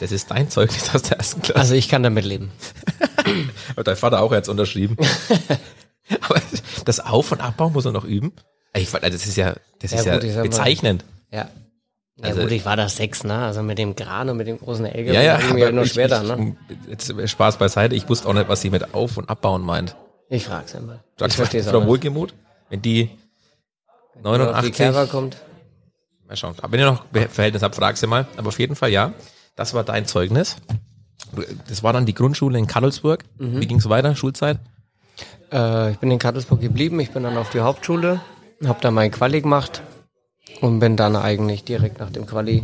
Das 0.00 0.12
ist 0.12 0.30
dein 0.30 0.50
Zeugnis 0.50 0.94
aus 0.94 1.02
der 1.02 1.18
ersten 1.18 1.42
Klasse. 1.42 1.58
Also 1.58 1.74
ich 1.74 1.88
kann 1.88 2.02
damit 2.02 2.24
leben. 2.24 2.52
Hat 3.76 3.86
dein 3.86 3.96
Vater 3.96 4.20
auch 4.20 4.32
jetzt 4.32 4.48
unterschrieben. 4.48 4.96
Aber 6.20 6.40
das 6.84 7.00
Auf- 7.00 7.32
und 7.32 7.40
Abbau 7.40 7.70
muss 7.70 7.84
er 7.84 7.92
noch 7.92 8.04
üben. 8.04 8.32
Ich, 8.74 8.92
also 8.94 9.08
das 9.08 9.26
ist 9.26 9.36
ja, 9.36 9.54
das 9.80 9.90
Ja, 9.92 9.98
ist 9.98 10.04
ja 10.06 10.14
gut, 10.14 10.24
ich 10.24 10.30
sag 10.32 10.36
mal- 10.38 10.48
bezeichnend. 10.48 11.04
Ja. 11.30 11.48
Ja 12.16 12.24
Also- 12.28 12.42
gut, 12.42 12.52
ich 12.52 12.64
war 12.64 12.76
da 12.76 12.88
sechs, 12.88 13.24
ne? 13.24 13.38
Also 13.38 13.62
mit 13.62 13.78
dem 13.78 13.96
Kran 13.96 14.28
und 14.28 14.36
mit 14.36 14.46
dem 14.46 14.58
großen 14.58 14.84
LKW 14.86 15.14
Ja, 15.14 15.22
ja, 15.22 15.38
ich 15.38 15.52
mir 15.52 15.72
nur 15.72 15.84
ich, 15.84 15.92
schwer 15.92 16.08
da, 16.08 16.22
ich, 16.22 16.28
ne? 16.28 16.56
jetzt 16.88 17.12
Spaß 17.30 17.58
beiseite. 17.58 17.94
Ich 17.94 18.08
wusste 18.08 18.28
auch 18.28 18.34
nicht, 18.34 18.48
was 18.48 18.60
sie 18.60 18.70
mit 18.70 18.94
Auf- 18.94 19.16
und 19.16 19.28
Abbauen 19.28 19.62
meint. 19.62 19.96
Ich 20.28 20.44
frag's 20.46 20.74
einmal. 20.74 21.02
Ich 21.14 21.20
Sagst 21.20 21.36
verstehe 21.36 21.62
du, 21.62 21.68
es 21.68 21.74
auch. 21.74 21.86
Wohlgemut, 21.86 22.34
wenn 22.68 22.82
die 22.82 23.10
89, 24.22 24.74
Kerber 24.74 25.06
kommt. 25.06 25.36
mal 26.26 26.36
schauen, 26.36 26.54
wenn 26.68 26.80
ihr 26.80 26.86
noch 26.86 27.04
Verhältnis 27.30 27.62
habt, 27.62 27.76
frag 27.76 27.96
sie 27.96 28.06
mal. 28.06 28.26
Aber 28.36 28.48
auf 28.48 28.58
jeden 28.58 28.76
Fall, 28.76 28.90
ja, 28.90 29.12
das 29.56 29.74
war 29.74 29.84
dein 29.84 30.06
Zeugnis. 30.06 30.56
Das 31.68 31.82
war 31.82 31.92
dann 31.92 32.06
die 32.06 32.14
Grundschule 32.14 32.58
in 32.58 32.66
Kadelsburg. 32.66 33.24
Mhm. 33.38 33.60
Wie 33.60 33.66
ging's 33.66 33.88
weiter, 33.88 34.14
Schulzeit? 34.14 34.58
Äh, 35.52 35.92
ich 35.92 35.98
bin 35.98 36.10
in 36.10 36.18
Kattelsburg 36.18 36.60
geblieben, 36.60 37.00
ich 37.00 37.10
bin 37.10 37.22
dann 37.22 37.36
auf 37.36 37.50
die 37.50 37.60
Hauptschule, 37.60 38.20
habe 38.64 38.78
da 38.80 38.90
mein 38.90 39.10
Quali 39.10 39.40
gemacht 39.40 39.82
und 40.60 40.78
bin 40.78 40.96
dann 40.96 41.16
eigentlich 41.16 41.64
direkt 41.64 42.00
nach 42.00 42.10
dem 42.10 42.26
Quali 42.26 42.62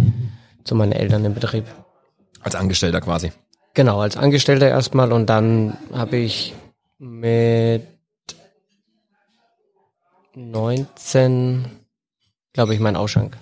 zu 0.64 0.75
meinen 0.75 0.93
Eltern 0.93 1.25
im 1.25 1.35
Betrieb. 1.35 1.64
Als 2.40 2.55
Angestellter 2.55 3.01
quasi. 3.01 3.33
Genau, 3.75 4.01
als 4.01 4.17
Angestellter 4.17 4.69
erstmal 4.69 5.12
und 5.12 5.27
dann 5.27 5.77
habe 5.93 6.17
ich 6.17 6.55
mit 6.99 7.83
19, 10.35 11.64
glaube 12.53 12.75
ich, 12.75 12.81
meinen 12.81 12.97
Ausschank. 12.97 13.37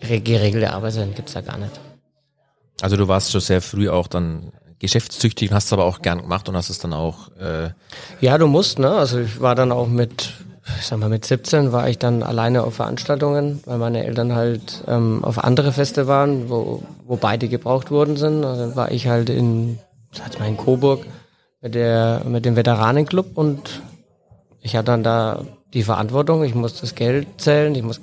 re- 0.00 0.20
geregelte 0.20 0.72
Arbeitszeiten 0.72 1.14
gibt's 1.14 1.32
da 1.32 1.40
gar 1.40 1.56
nicht. 1.58 1.80
Also 2.80 2.96
du 2.96 3.08
warst 3.08 3.32
schon 3.32 3.40
sehr 3.40 3.60
früh 3.62 3.88
auch 3.88 4.06
dann 4.06 4.52
geschäftstüchtig, 4.78 5.52
hast 5.52 5.66
es 5.66 5.72
aber 5.72 5.84
auch 5.84 6.02
gern 6.02 6.22
gemacht 6.22 6.48
und 6.48 6.56
hast 6.56 6.70
es 6.70 6.78
dann 6.78 6.92
auch 6.92 7.30
äh, 7.38 7.70
Ja, 8.20 8.38
du 8.38 8.46
musst, 8.46 8.78
ne? 8.78 8.90
Also 8.90 9.18
ich 9.20 9.40
war 9.40 9.54
dann 9.54 9.72
auch 9.72 9.88
mit, 9.88 10.32
ich 10.78 10.86
sag 10.86 10.98
mal, 10.98 11.08
mit 11.08 11.24
17 11.24 11.72
war 11.72 11.88
ich 11.88 11.98
dann 11.98 12.22
alleine 12.22 12.62
auf 12.62 12.74
Veranstaltungen, 12.74 13.60
weil 13.66 13.78
meine 13.78 14.04
Eltern 14.04 14.34
halt 14.34 14.84
ähm, 14.86 15.24
auf 15.24 15.42
andere 15.42 15.72
Feste 15.72 16.06
waren, 16.06 16.48
wo, 16.48 16.82
wo 17.06 17.16
beide 17.16 17.48
gebraucht 17.48 17.90
worden 17.90 18.16
sind. 18.16 18.44
Also 18.44 18.76
war 18.76 18.90
ich 18.92 19.08
halt 19.08 19.30
in, 19.30 19.78
sag 20.12 20.38
mal, 20.38 20.48
in 20.48 20.56
Coburg 20.56 21.04
mit 21.60 21.74
der, 21.74 22.22
mit 22.26 22.44
dem 22.44 22.56
Veteranenclub 22.56 23.36
und 23.36 23.82
ich 24.60 24.76
hatte 24.76 24.86
dann 24.86 25.02
da 25.02 25.42
die 25.74 25.82
Verantwortung. 25.82 26.44
Ich 26.44 26.54
muss 26.54 26.80
das 26.80 26.94
Geld 26.94 27.26
zählen, 27.38 27.74
ich 27.74 27.82
muss 27.82 28.00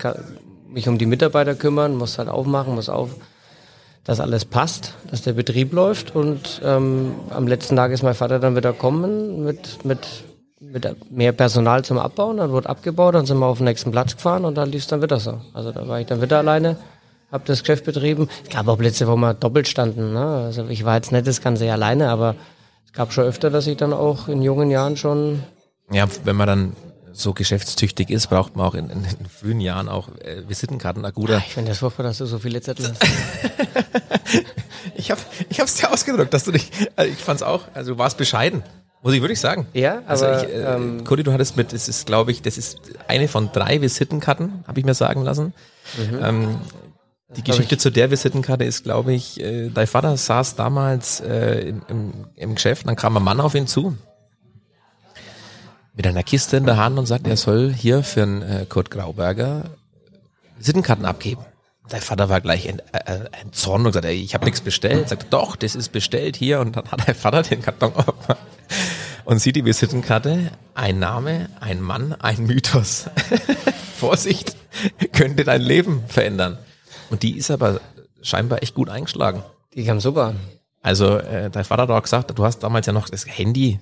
mich 0.68 0.88
um 0.88 0.98
die 0.98 1.06
Mitarbeiter 1.06 1.56
kümmern, 1.56 1.96
muss 1.96 2.18
halt 2.18 2.30
aufmachen, 2.30 2.76
muss 2.76 2.90
auf, 2.90 3.12
dass 4.06 4.20
alles 4.20 4.46
passt, 4.46 4.94
dass 5.10 5.24
der 5.24 5.34
Betrieb 5.34 5.74
läuft. 5.74 6.15
Und 6.15 6.62
ähm, 6.63 7.15
am 7.32 7.48
letzten 7.48 7.76
Tag 7.76 7.91
ist 7.91 8.04
mein 8.04 8.13
Vater 8.13 8.39
dann 8.39 8.56
wieder 8.56 8.72
kommen 8.72 9.44
mit, 9.44 9.84
mit, 9.84 10.08
mit 10.60 11.12
mehr 11.12 11.32
Personal 11.32 11.84
zum 11.84 11.98
Abbauen. 11.98 12.38
Dann 12.38 12.52
wurde 12.52 12.70
abgebaut, 12.70 13.15
dann 13.15 13.26
sind 13.26 13.39
wir 13.39 13.48
auf 13.48 13.58
den 13.58 13.65
nächsten 13.65 13.91
Platz 13.91 14.15
gefahren 14.15 14.46
und 14.46 14.56
dann 14.56 14.72
lief 14.72 14.84
es 14.84 14.88
dann 14.88 15.02
wieder 15.02 15.20
so. 15.20 15.41
Also 15.54 15.72
da 15.72 15.88
war 15.88 16.00
ich 16.00 16.06
dann 16.06 16.22
wieder 16.22 16.38
alleine, 16.38 16.78
habe 17.32 17.44
das 17.48 17.62
Geschäft 17.62 17.84
betrieben. 17.84 18.30
Es 18.44 18.50
gab 18.50 18.68
auch 18.68 18.78
Plätze, 18.78 19.08
wo 19.08 19.15
wir 19.15 19.34
doppelt 19.34 19.68
standen. 19.68 20.13
Ne? 20.13 20.26
Also 20.46 20.68
ich 20.70 20.86
war 20.86 20.96
jetzt 20.96 21.12
nicht 21.12 21.26
das 21.26 21.41
Ganze 21.41 21.72
alleine, 21.72 22.10
aber 22.10 22.36
es 22.86 22.94
gab 22.94 23.12
schon 23.12 23.26
öfter, 23.26 23.50
dass 23.50 23.65
ich 23.65 23.76
dann 23.76 23.91
auch 23.91 24.28
in 24.28 24.44
jungen 24.44 24.70
Jahren 24.70 24.98
schon 24.98 25.41
Ja, 25.91 26.08
wenn 26.24 26.36
man 26.36 26.48
dann 26.48 26.74
so 27.15 27.34
geschäftstüchtig 27.34 28.10
ist, 28.10 28.28
braucht 28.28 28.56
man 28.56 28.65
auch 28.65 28.75
in, 28.75 28.89
in, 28.89 29.06
in 29.06 29.25
frühen 29.28 29.62
Jahren 29.62 29.89
auch 29.89 30.10
äh, 30.19 30.47
Visitenkarten. 30.47 31.01
Na 31.01 31.12
gut, 31.12 31.30
Ich 31.30 31.54
finde 31.54 31.69
das 31.69 31.80
furchtbar, 31.80 32.04
dass 32.04 32.17
du 32.17 32.25
so 32.25 32.39
viele 32.39 32.62
Zettel 32.62 32.89
hast. 32.91 33.04
ich 34.95 35.12
habe 35.12 35.21
ich 35.49 35.60
hab's 35.60 35.75
dir 35.75 35.91
ausgedrückt, 35.91 36.34
dass 36.34 36.43
du 36.43 36.51
dich, 36.51 36.69
also 36.95 37.12
ich 37.12 37.19
fand's 37.19 37.43
auch, 37.43 37.63
also 37.73 37.93
du 37.93 37.97
warst 37.97 38.17
bescheiden, 38.17 38.63
muss 39.01 39.13
ich 39.13 39.21
wirklich 39.21 39.39
sagen. 39.39 39.67
Ja, 39.73 40.01
also 40.08 40.25
aber, 40.25 40.43
ich, 40.43 40.49
äh, 40.49 40.75
ähm, 40.75 41.04
Cody, 41.04 41.23
du 41.23 41.32
hattest 41.32 41.58
mit, 41.58 41.73
es 41.73 41.88
ist 41.88 42.06
glaube 42.06 42.32
ich, 42.32 42.41
das 42.41 42.58
ist 42.58 42.80
eine 43.08 43.28
von 43.28 43.51
drei 43.51 43.82
Visitenkarten, 43.82 44.63
habe 44.67 44.80
ich 44.80 44.86
mir 44.86 44.93
sagen 44.93 45.23
lassen. 45.23 45.54
Ähm, 46.21 46.58
die 47.36 47.43
Geschichte 47.43 47.78
zu 47.78 47.89
der 47.89 48.12
Visitenkarte 48.12 48.63
ist, 48.63 48.84
glaube 48.84 49.13
ich, 49.13 49.39
äh, 49.41 49.69
dein 49.69 49.88
Vater 49.88 50.15
saß 50.15 50.56
damals 50.56 51.19
äh, 51.21 51.69
im, 51.69 51.82
im, 51.88 52.13
im 52.36 52.56
Geschäft, 52.56 52.88
dann 52.88 52.95
kam 52.95 53.17
ein 53.17 53.23
Mann 53.23 53.39
auf 53.39 53.56
ihn 53.56 53.67
zu 53.67 53.97
mit 55.96 56.06
einer 56.08 56.24
Kiste 56.24 56.58
in 56.58 56.66
der 56.66 56.78
Hand 56.78 57.00
und 57.00 57.06
sagt, 57.06 57.28
er 57.28 57.38
soll 57.38 57.74
hier 57.74 58.04
für 58.04 58.24
einen 58.24 58.42
äh, 58.42 58.66
Kurt 58.68 58.92
Grauberger 58.92 59.64
Visitenkarten 60.58 61.06
abgeben. 61.06 61.44
Dein 61.90 62.02
Vater 62.02 62.30
war 62.30 62.42
gleich 62.42 62.66
ent, 62.66 62.82
äh, 62.92 63.14
äh, 63.14 63.30
entzornt 63.42 63.86
und 63.86 63.92
gesagt, 63.92 64.06
ey, 64.06 64.16
ich 64.16 64.34
habe 64.34 64.46
nichts 64.46 64.62
bestellt. 64.62 65.10
Sagt, 65.10 65.32
doch, 65.32 65.56
das 65.56 65.76
ist 65.76 65.90
bestellt 65.92 66.36
hier. 66.36 66.60
Und 66.60 66.76
dann 66.76 66.90
hat 66.92 67.08
dein 67.08 67.16
Vater 67.16 67.44
den 67.44 67.62
Karton 67.62 67.94
aufgemacht 67.94 68.40
und 69.26 69.40
sieht 69.40 69.56
die 69.56 69.66
Visitenkarte. 69.66 70.52
Ein 70.74 71.00
Name, 71.00 71.50
ein 71.60 71.82
Mann, 71.82 72.14
ein 72.20 72.46
Mythos. 72.46 73.06
Vorsicht, 73.98 74.56
könnte 75.14 75.44
dein 75.44 75.62
Leben 75.62 76.04
verändern. 76.08 76.58
Und 77.10 77.24
die 77.24 77.38
ist 77.38 77.52
aber 77.52 77.80
scheinbar 78.22 78.64
echt 78.64 78.74
gut 78.74 78.90
eingeschlagen. 78.90 79.44
Die 79.74 79.86
kam 79.86 80.00
super. 80.00 80.36
Also 80.82 81.18
äh, 81.18 81.50
dein 81.50 81.64
Vater 81.64 81.84
hat 81.84 81.90
auch 81.90 82.02
gesagt, 82.02 82.38
du 82.38 82.44
hast 82.44 82.60
damals 82.60 82.88
ja 82.88 82.94
noch 82.94 83.10
das 83.10 83.26
Handy, 83.28 83.80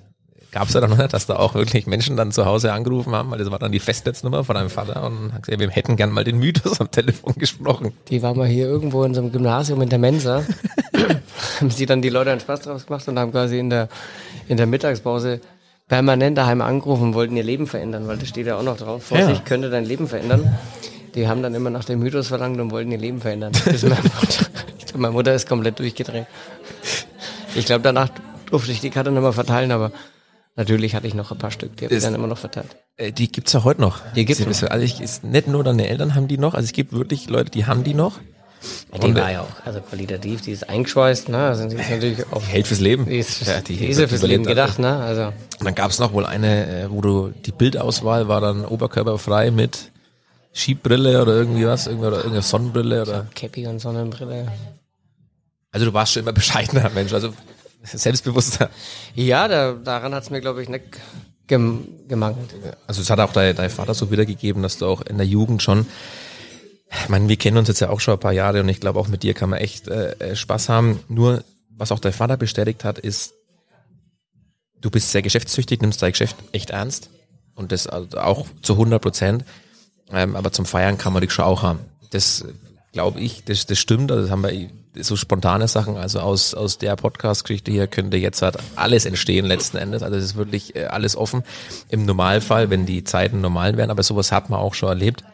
gab 0.54 0.68
es 0.68 0.74
ja 0.74 0.80
dann 0.80 0.96
dass 1.08 1.26
da 1.26 1.36
auch 1.36 1.54
wirklich 1.54 1.86
Menschen 1.88 2.16
dann 2.16 2.30
zu 2.30 2.46
Hause 2.46 2.72
angerufen 2.72 3.12
haben, 3.12 3.30
weil 3.32 3.38
das 3.38 3.50
war 3.50 3.58
dann 3.58 3.72
die 3.72 3.80
Festnetznummer 3.80 4.44
von 4.44 4.54
deinem 4.54 4.70
Vater 4.70 5.04
und 5.04 5.32
hat 5.34 5.42
gesagt, 5.42 5.60
wir 5.60 5.68
hätten 5.68 5.96
gern 5.96 6.12
mal 6.12 6.22
den 6.22 6.38
Mythos 6.38 6.80
am 6.80 6.90
Telefon 6.90 7.34
gesprochen. 7.36 7.92
Die 8.08 8.22
war 8.22 8.34
mal 8.34 8.46
hier 8.46 8.66
irgendwo 8.66 9.02
in 9.02 9.14
so 9.14 9.20
einem 9.20 9.32
Gymnasium 9.32 9.82
in 9.82 9.88
der 9.88 9.98
Mensa. 9.98 10.44
haben 11.60 11.70
sie 11.70 11.86
dann 11.86 12.02
die 12.02 12.08
Leute 12.08 12.30
einen 12.30 12.40
Spaß 12.40 12.60
draus 12.60 12.86
gemacht 12.86 13.06
und 13.08 13.18
haben 13.18 13.32
quasi 13.32 13.58
in 13.58 13.68
der, 13.68 13.88
in 14.46 14.56
der 14.56 14.66
Mittagspause 14.66 15.40
permanent 15.88 16.38
daheim 16.38 16.62
angerufen 16.62 17.02
und 17.08 17.14
wollten 17.14 17.36
ihr 17.36 17.42
Leben 17.42 17.66
verändern, 17.66 18.06
weil 18.06 18.16
das 18.16 18.28
steht 18.28 18.46
ja 18.46 18.56
auch 18.56 18.62
noch 18.62 18.76
drauf. 18.76 19.02
Vorsicht, 19.02 19.40
Ja. 19.40 19.44
könnte 19.44 19.70
dein 19.70 19.84
Leben 19.84 20.06
verändern. 20.06 20.56
Die 21.16 21.26
haben 21.26 21.42
dann 21.42 21.54
immer 21.54 21.70
nach 21.70 21.84
dem 21.84 21.98
Mythos 21.98 22.28
verlangt 22.28 22.60
und 22.60 22.70
wollten 22.70 22.92
ihr 22.92 22.98
Leben 22.98 23.20
verändern. 23.20 23.52
Meine, 23.66 23.88
Mutter, 24.02 24.46
meine 24.96 25.12
Mutter 25.12 25.34
ist 25.34 25.48
komplett 25.48 25.80
durchgedreht. 25.80 26.26
Ich 27.56 27.66
glaube, 27.66 27.82
danach 27.82 28.08
durfte 28.50 28.70
ich 28.70 28.80
die 28.80 28.90
Karte 28.90 29.10
nicht 29.10 29.20
mehr 29.20 29.32
verteilen, 29.32 29.72
aber 29.72 29.90
natürlich 30.56 30.94
hatte 30.94 31.06
ich 31.06 31.14
noch 31.14 31.30
ein 31.32 31.38
paar 31.38 31.50
Stück, 31.50 31.76
die 31.76 31.84
habe 31.86 31.94
ich 31.94 31.98
Ist- 31.98 32.04
dann 32.04 32.14
immer 32.14 32.26
noch 32.26 32.38
verteilt. 32.38 32.76
Äh, 32.96 33.10
die 33.12 33.30
gibt's 33.30 33.52
ja 33.52 33.64
heute 33.64 33.80
noch. 33.80 34.00
Die 34.14 34.24
gibt's 34.24 34.42
Sie- 34.60 34.70
Also 34.70 34.84
ich, 34.84 35.00
ist 35.00 35.24
nicht 35.24 35.48
nur 35.48 35.64
deine 35.64 35.88
Eltern 35.88 36.14
haben 36.14 36.28
die 36.28 36.38
noch, 36.38 36.54
also 36.54 36.64
es 36.64 36.72
gibt 36.72 36.92
wirklich 36.92 37.28
Leute, 37.28 37.50
die 37.50 37.66
haben 37.66 37.82
die 37.84 37.94
noch. 37.94 38.20
Ja, 38.92 38.98
die 38.98 39.08
Und, 39.08 39.14
war 39.16 39.30
ja 39.30 39.42
auch, 39.42 39.66
also 39.66 39.80
qualitativ, 39.80 40.40
die 40.40 40.52
ist 40.52 40.68
eingeschweißt, 40.70 41.28
ne? 41.28 41.36
Also 41.48 41.68
die 41.68 41.76
ist 41.76 41.90
natürlich 41.90 42.24
auch 42.32 42.40
Die 42.40 42.46
hält 42.46 42.66
fürs 42.66 42.80
Leben. 42.80 43.04
Die 43.04 43.18
ist, 43.18 43.46
Ja, 43.46 43.60
die, 43.60 43.74
ist 43.84 43.98
ja 44.00 44.06
fürs 44.08 44.22
Leben 44.22 44.44
gedacht, 44.44 44.78
ne? 44.78 44.96
Also 45.00 45.26
Und 45.58 45.64
dann 45.66 45.74
gab's 45.74 45.98
noch 45.98 46.14
wohl 46.14 46.24
eine, 46.24 46.84
äh, 46.84 46.90
wo 46.90 47.02
du 47.02 47.28
die 47.44 47.52
Bildauswahl 47.52 48.26
war 48.28 48.40
dann 48.40 48.64
oberkörperfrei 48.64 49.50
mit 49.50 49.90
Skibrille 50.54 51.20
oder 51.20 51.34
irgendwie 51.34 51.66
was, 51.66 51.86
irgendwie, 51.88 52.06
oder 52.06 52.16
irgendeine 52.18 52.42
Sonnenbrille 52.42 53.02
oder. 53.02 53.26
Cappy 53.34 53.66
und 53.66 53.80
Sonnenbrille. 53.80 54.46
Also 55.72 55.86
du 55.86 55.92
warst 55.92 56.12
schon 56.12 56.22
immer 56.22 56.32
bescheidener 56.32 56.88
Mensch, 56.90 57.12
also 57.12 57.34
selbstbewusster. 57.84 58.70
Ja, 59.14 59.48
da, 59.48 59.72
daran 59.72 60.14
hat's 60.14 60.30
mir, 60.30 60.40
glaube 60.40 60.62
ich, 60.62 60.68
nicht 60.68 60.84
gem 61.46 61.86
gemangelt. 62.08 62.54
Also 62.86 63.02
es 63.02 63.10
hat 63.10 63.20
auch 63.20 63.32
dein, 63.32 63.54
dein 63.54 63.70
Vater 63.70 63.94
so 63.94 64.10
wiedergegeben, 64.10 64.62
dass 64.62 64.78
du 64.78 64.86
auch 64.86 65.02
in 65.02 65.18
der 65.18 65.26
Jugend 65.26 65.62
schon, 65.62 65.86
ich 67.02 67.08
meine, 67.08 67.28
wir 67.28 67.36
kennen 67.36 67.56
uns 67.56 67.68
jetzt 67.68 67.80
ja 67.80 67.90
auch 67.90 68.00
schon 68.00 68.14
ein 68.14 68.20
paar 68.20 68.32
Jahre 68.32 68.60
und 68.60 68.68
ich 68.68 68.80
glaube 68.80 68.98
auch 68.98 69.08
mit 69.08 69.22
dir 69.22 69.34
kann 69.34 69.50
man 69.50 69.58
echt 69.58 69.88
äh, 69.88 70.12
äh, 70.12 70.36
Spaß 70.36 70.68
haben. 70.68 71.00
Nur, 71.08 71.44
was 71.70 71.92
auch 71.92 71.98
dein 71.98 72.12
Vater 72.12 72.36
bestätigt 72.36 72.84
hat, 72.84 72.98
ist, 72.98 73.34
du 74.80 74.90
bist 74.90 75.10
sehr 75.10 75.22
geschäftstüchtig, 75.22 75.80
nimmst 75.80 76.02
dein 76.02 76.12
Geschäft 76.12 76.36
echt 76.52 76.70
ernst 76.70 77.10
und 77.54 77.72
das 77.72 77.86
also 77.86 78.18
auch 78.18 78.46
zu 78.62 78.74
100 78.74 79.02
Prozent. 79.02 79.44
Ähm, 80.12 80.36
aber 80.36 80.52
zum 80.52 80.66
Feiern 80.66 80.98
kann 80.98 81.12
man 81.12 81.22
dich 81.22 81.32
schon 81.32 81.44
auch 81.44 81.62
haben. 81.62 81.80
Das 82.10 82.44
glaube 82.94 83.20
ich, 83.20 83.44
das, 83.44 83.66
das 83.66 83.78
stimmt. 83.78 84.10
Also 84.10 84.22
das 84.22 84.30
haben 84.30 84.42
wir 84.42 84.70
so 85.02 85.16
spontane 85.16 85.68
Sachen. 85.68 85.96
Also 85.96 86.20
aus, 86.20 86.54
aus 86.54 86.78
der 86.78 86.96
Podcast-Geschichte 86.96 87.70
hier 87.70 87.86
könnte 87.88 88.16
jetzt 88.16 88.40
halt 88.40 88.56
alles 88.76 89.04
entstehen 89.04 89.44
letzten 89.44 89.76
Endes. 89.76 90.02
Also 90.02 90.16
es 90.16 90.24
ist 90.24 90.36
wirklich 90.36 90.74
äh, 90.76 90.86
alles 90.86 91.16
offen. 91.16 91.42
Im 91.90 92.06
Normalfall, 92.06 92.70
wenn 92.70 92.86
die 92.86 93.04
Zeiten 93.04 93.42
normal 93.42 93.76
wären, 93.76 93.90
aber 93.90 94.02
sowas 94.02 94.32
hat 94.32 94.48
man 94.48 94.60
auch 94.60 94.72
schon 94.72 94.88
erlebt. 94.88 95.24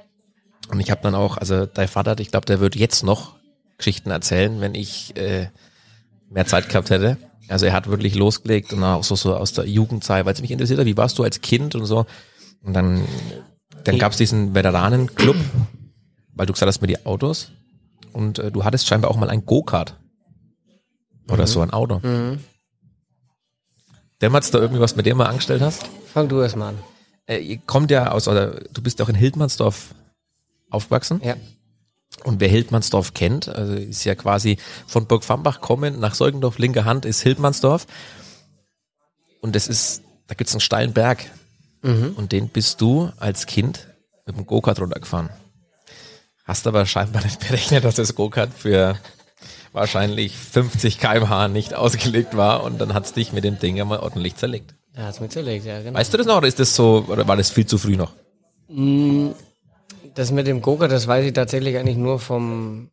Und 0.71 0.81
ich 0.81 0.91
habe 0.91 1.03
dann 1.03 1.15
auch, 1.15 1.37
also 1.37 1.67
dein 1.67 1.89
Vater, 1.89 2.19
ich 2.19 2.31
glaube, 2.31 2.47
der 2.47 2.61
wird 2.61 2.75
jetzt 2.75 3.05
noch 3.05 3.37
Geschichten 3.77 4.11
erzählen, 4.11 4.61
wenn 4.61 4.75
ich 4.75 5.17
äh, 5.17 5.49
mehr 6.31 6.47
Zeit 6.47 6.69
gehabt 6.69 6.91
hätte. 6.91 7.19
Also 7.49 7.67
er 7.67 7.73
hat 7.73 7.89
wirklich 7.89 8.15
losgelegt 8.15 8.73
und 8.73 8.83
auch 8.83 9.05
so, 9.05 9.17
so 9.17 9.37
aus 9.37 9.53
der 9.53 9.67
Jugendzeit, 9.67 10.25
weil 10.25 10.35
es 10.35 10.41
mich 10.41 10.51
interessiert 10.51 10.79
hat, 10.79 10.87
wie 10.87 10.97
warst 10.97 11.19
du 11.19 11.25
als 11.25 11.41
Kind 11.41 11.75
und 11.75 11.85
so. 11.85 12.07
Und 12.63 12.75
dann, 12.75 13.03
dann 13.85 13.99
gab 13.99 14.13
es 14.13 14.19
diesen 14.19 14.55
Veteranenclub, 14.55 15.37
weil 16.41 16.47
du 16.47 16.55
gesagt 16.55 16.69
hast 16.69 16.81
mit 16.81 16.89
die 16.89 17.05
Autos. 17.05 17.51
Und 18.15 18.39
äh, 18.39 18.51
du 18.51 18.65
hattest 18.65 18.87
scheinbar 18.87 19.11
auch 19.11 19.17
mal 19.19 19.29
ein 19.29 19.45
Go-Kart. 19.45 19.99
Oder 21.29 21.47
so 21.47 21.61
ein 21.61 21.71
Auto. 21.71 22.01
Dämmert's 24.23 24.51
da 24.51 24.59
irgendwie 24.59 24.81
was, 24.81 24.97
mit 24.97 25.05
dem 25.05 25.19
du 25.19 25.29
angestellt 25.29 25.61
hast? 25.61 25.91
Fang 26.11 26.31
du 26.31 26.41
erst 26.41 26.57
mal 26.57 26.71
an. 26.71 26.79
Äh, 27.27 27.41
ihr 27.41 27.59
kommt 27.59 27.91
ja 27.91 28.11
aus, 28.11 28.27
oder 28.27 28.53
du 28.73 28.81
bist 28.81 28.99
ja 28.99 29.05
auch 29.05 29.11
in 29.11 29.17
Hildmannsdorf 29.17 29.95
aufgewachsen. 30.71 31.21
Ja. 31.23 31.37
Und 32.25 32.41
wer 32.41 32.49
Hildmannsdorf 32.49 33.13
kennt, 33.13 33.51
also 33.51 33.75
ist 33.75 34.05
ja 34.05 34.15
quasi 34.15 34.57
von 34.87 35.05
Burg 35.05 35.25
Fambach 35.25 35.61
kommen, 35.61 36.01
nach 36.01 36.15
Seugendorf, 36.15 36.57
linke 36.57 36.87
Hand 36.87 37.05
ist 37.05 37.21
Hildmannsdorf. 37.21 37.87
Und 39.43 39.55
das 39.55 39.69
ist, 39.69 40.05
da 40.27 40.35
gibt's 40.35 40.55
einen 40.55 40.61
steilen 40.63 40.95
Berg. 40.95 41.31
Und 41.83 42.33
den 42.33 42.49
bist 42.49 42.81
du 42.81 43.11
als 43.19 43.45
Kind 43.45 43.89
mit 44.25 44.39
dem 44.39 44.47
Go-Kart 44.47 44.81
runtergefahren. 44.81 45.29
Hast 46.51 46.67
aber 46.67 46.85
scheinbar 46.85 47.23
nicht 47.23 47.39
berechnet, 47.39 47.85
dass 47.85 47.95
das 47.95 48.17
Go-Kart 48.17 48.53
für 48.53 48.99
wahrscheinlich 49.73 50.37
50 50.37 50.99
kmh 50.99 51.47
nicht 51.47 51.75
ausgelegt 51.75 52.37
war 52.37 52.65
und 52.65 52.81
dann 52.81 52.93
hat's 52.93 53.13
dich 53.13 53.33
mit 53.33 53.45
dem 53.45 53.61
Ding 53.61 53.81
einmal 53.81 54.01
ordentlich 54.01 54.35
zerlegt. 54.35 54.75
Da 54.93 55.03
hat's 55.03 55.21
mir 55.21 55.29
zerlegt, 55.29 55.65
ja, 55.65 55.81
genau. 55.81 55.97
Weißt 55.97 56.13
du 56.13 56.19
das 56.19 56.27
noch 56.27 56.39
oder 56.39 56.49
ist 56.49 56.59
das 56.59 56.75
so, 56.75 57.05
oder 57.07 57.29
war 57.29 57.37
das 57.37 57.53
viel 57.53 57.67
zu 57.67 57.79
früh 57.79 57.97
noch? 57.97 58.15
Das 60.17 60.33
mit 60.33 60.49
dem 60.49 60.61
Goga, 60.61 60.89
das 60.89 61.07
weiß 61.07 61.25
ich 61.25 61.35
tatsächlich 61.35 61.79
eigentlich 61.79 61.97
nur 61.97 62.19
vom, 62.19 62.91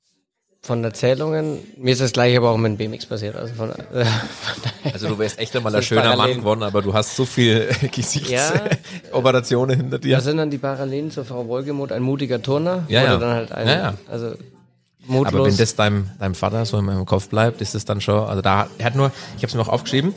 von 0.67 0.83
Erzählungen. 0.83 1.59
Mir 1.77 1.93
ist 1.93 2.01
das 2.01 2.11
gleiche 2.11 2.37
aber 2.37 2.51
auch 2.51 2.57
mit 2.57 2.71
dem 2.73 2.77
BMX 2.77 3.05
passiert. 3.05 3.35
Also 3.35 3.53
von, 3.55 3.69
äh, 3.71 3.75
von 4.05 4.91
Also 4.93 5.07
du 5.07 5.17
wärst 5.17 5.39
echt 5.39 5.55
einmal 5.55 5.71
ein 5.73 5.77
Das 5.77 5.85
schöner 5.85 6.03
Mann 6.03 6.17
parallel. 6.17 6.35
geworden, 6.37 6.63
aber 6.63 6.81
du 6.81 6.93
hast 6.93 7.15
so 7.15 7.25
viel 7.25 7.69
Ja. 7.81 7.87
Gesichtsoperationen 7.87 9.77
hinter 9.79 9.97
dir. 9.99 10.17
Da 10.17 10.21
sind 10.21 10.37
dann 10.37 10.49
die 10.51 10.57
Parallelen 10.57 11.09
zur 11.09 11.25
Frau 11.25 11.47
Wolgemuth, 11.47 11.91
ein 11.91 12.01
mutiger 12.03 12.41
Turner. 12.41 12.83
Ja, 12.89 13.03
ja. 13.03 13.17
Dann 13.17 13.33
halt 13.33 13.51
ein, 13.51 13.67
Ja, 13.67 13.73
ja. 13.75 13.93
Also 14.11 14.33
mutlos. 15.05 15.33
Aber 15.33 15.45
wenn 15.45 15.57
das 15.57 15.75
deinem, 15.75 16.09
deinem 16.19 16.35
Vater 16.35 16.65
so 16.65 16.77
in 16.79 16.85
meinem 16.85 17.05
Kopf 17.05 17.29
bleibt, 17.29 17.61
ist 17.61 17.73
es 17.73 17.85
dann 17.85 18.01
schon, 18.01 18.27
also 18.27 18.41
da, 18.41 18.67
er 18.77 18.85
hat 18.85 18.95
nur, 18.95 19.11
ich 19.37 19.43
habe 19.43 19.47
es 19.47 19.53
mir 19.53 19.61
noch 19.61 19.69
aufgeschrieben, 19.69 20.13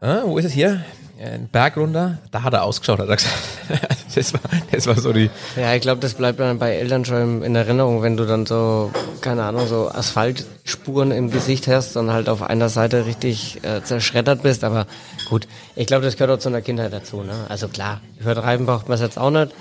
ah, 0.00 0.22
wo 0.24 0.38
ist 0.38 0.44
es 0.46 0.52
hier? 0.52 0.84
Einen 1.20 1.48
Berg 1.48 1.76
runter, 1.76 2.18
da 2.30 2.42
hat 2.42 2.52
er 2.54 2.62
ausgeschaut, 2.64 2.98
hat 2.98 3.08
er 3.08 3.16
gesagt. 3.16 3.34
das, 4.14 4.32
war, 4.32 4.40
das 4.72 4.86
war 4.86 4.98
so 5.00 5.12
die. 5.12 5.30
Ja, 5.56 5.74
ich 5.74 5.82
glaube, 5.82 6.00
das 6.00 6.14
bleibt 6.14 6.40
dann 6.40 6.58
bei 6.58 6.74
Eltern 6.74 7.04
schon 7.04 7.42
in 7.42 7.54
Erinnerung, 7.54 8.02
wenn 8.02 8.16
du 8.16 8.26
dann 8.26 8.46
so, 8.46 8.90
keine 9.20 9.44
Ahnung, 9.44 9.66
so 9.66 9.90
Asphaltspuren 9.90 11.10
im 11.10 11.30
Gesicht 11.30 11.68
hast 11.68 11.96
und 11.96 12.10
halt 12.12 12.28
auf 12.28 12.42
einer 12.42 12.68
Seite 12.68 13.06
richtig 13.06 13.62
äh, 13.64 13.82
zerschreddert 13.82 14.42
bist. 14.42 14.64
Aber 14.64 14.86
gut, 15.28 15.46
ich 15.76 15.86
glaube, 15.86 16.04
das 16.04 16.16
gehört 16.16 16.38
auch 16.38 16.40
zu 16.42 16.48
einer 16.48 16.62
Kindheit 16.62 16.92
dazu. 16.92 17.22
Ne? 17.22 17.34
Also 17.48 17.68
klar, 17.68 18.00
übertreiben 18.18 18.66
braucht 18.66 18.88
man 18.88 18.94
es 18.96 19.00
jetzt 19.02 19.18
auch 19.18 19.30
nicht. 19.30 19.52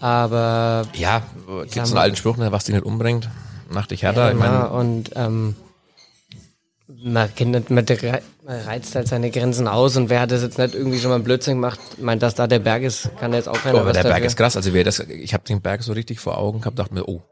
Aber 0.00 0.86
Ja, 0.94 1.22
gibt 1.64 1.76
es 1.76 1.90
einen 1.90 1.98
alten 1.98 2.16
Spruch, 2.16 2.36
ne, 2.36 2.52
was 2.52 2.64
dich 2.64 2.74
nicht 2.74 2.86
umbringt, 2.86 3.28
macht 3.68 3.90
dich 3.90 4.02
härter. 4.02 4.26
ja, 4.26 4.30
ich 4.32 4.38
meine, 4.38 4.70
und 4.70 5.10
ähm, 5.14 5.56
man, 7.02 7.34
kennt, 7.34 7.70
man 7.70 7.84
rei- 7.88 8.22
man 8.44 8.60
reizt 8.60 8.94
halt 8.94 9.08
seine 9.08 9.30
Grenzen 9.30 9.68
aus 9.68 9.96
und 9.96 10.10
wer 10.10 10.20
hat 10.20 10.30
das 10.30 10.42
jetzt 10.42 10.58
nicht 10.58 10.74
irgendwie 10.74 10.98
schon 10.98 11.08
mal 11.10 11.16
einen 11.16 11.24
Blödsinn 11.24 11.54
gemacht, 11.54 11.80
meint, 11.98 12.22
dass 12.22 12.34
da 12.34 12.46
der 12.46 12.58
Berg 12.58 12.82
ist, 12.82 13.10
kann 13.18 13.32
jetzt 13.32 13.48
auch 13.48 13.60
keiner 13.62 13.78
oh, 13.78 13.80
aber 13.82 13.92
der 13.92 14.02
Berg 14.02 14.14
dafür. 14.14 14.26
ist 14.26 14.36
krass. 14.36 14.56
Also 14.56 14.72
wer 14.72 14.84
das, 14.84 15.00
ich 15.00 15.32
habe 15.34 15.44
den 15.44 15.60
Berg 15.60 15.82
so 15.82 15.92
richtig 15.92 16.20
vor 16.20 16.38
Augen 16.38 16.60
gehabt, 16.60 16.78
dachte 16.78 16.94
mir, 16.94 17.06
oh, 17.08 17.22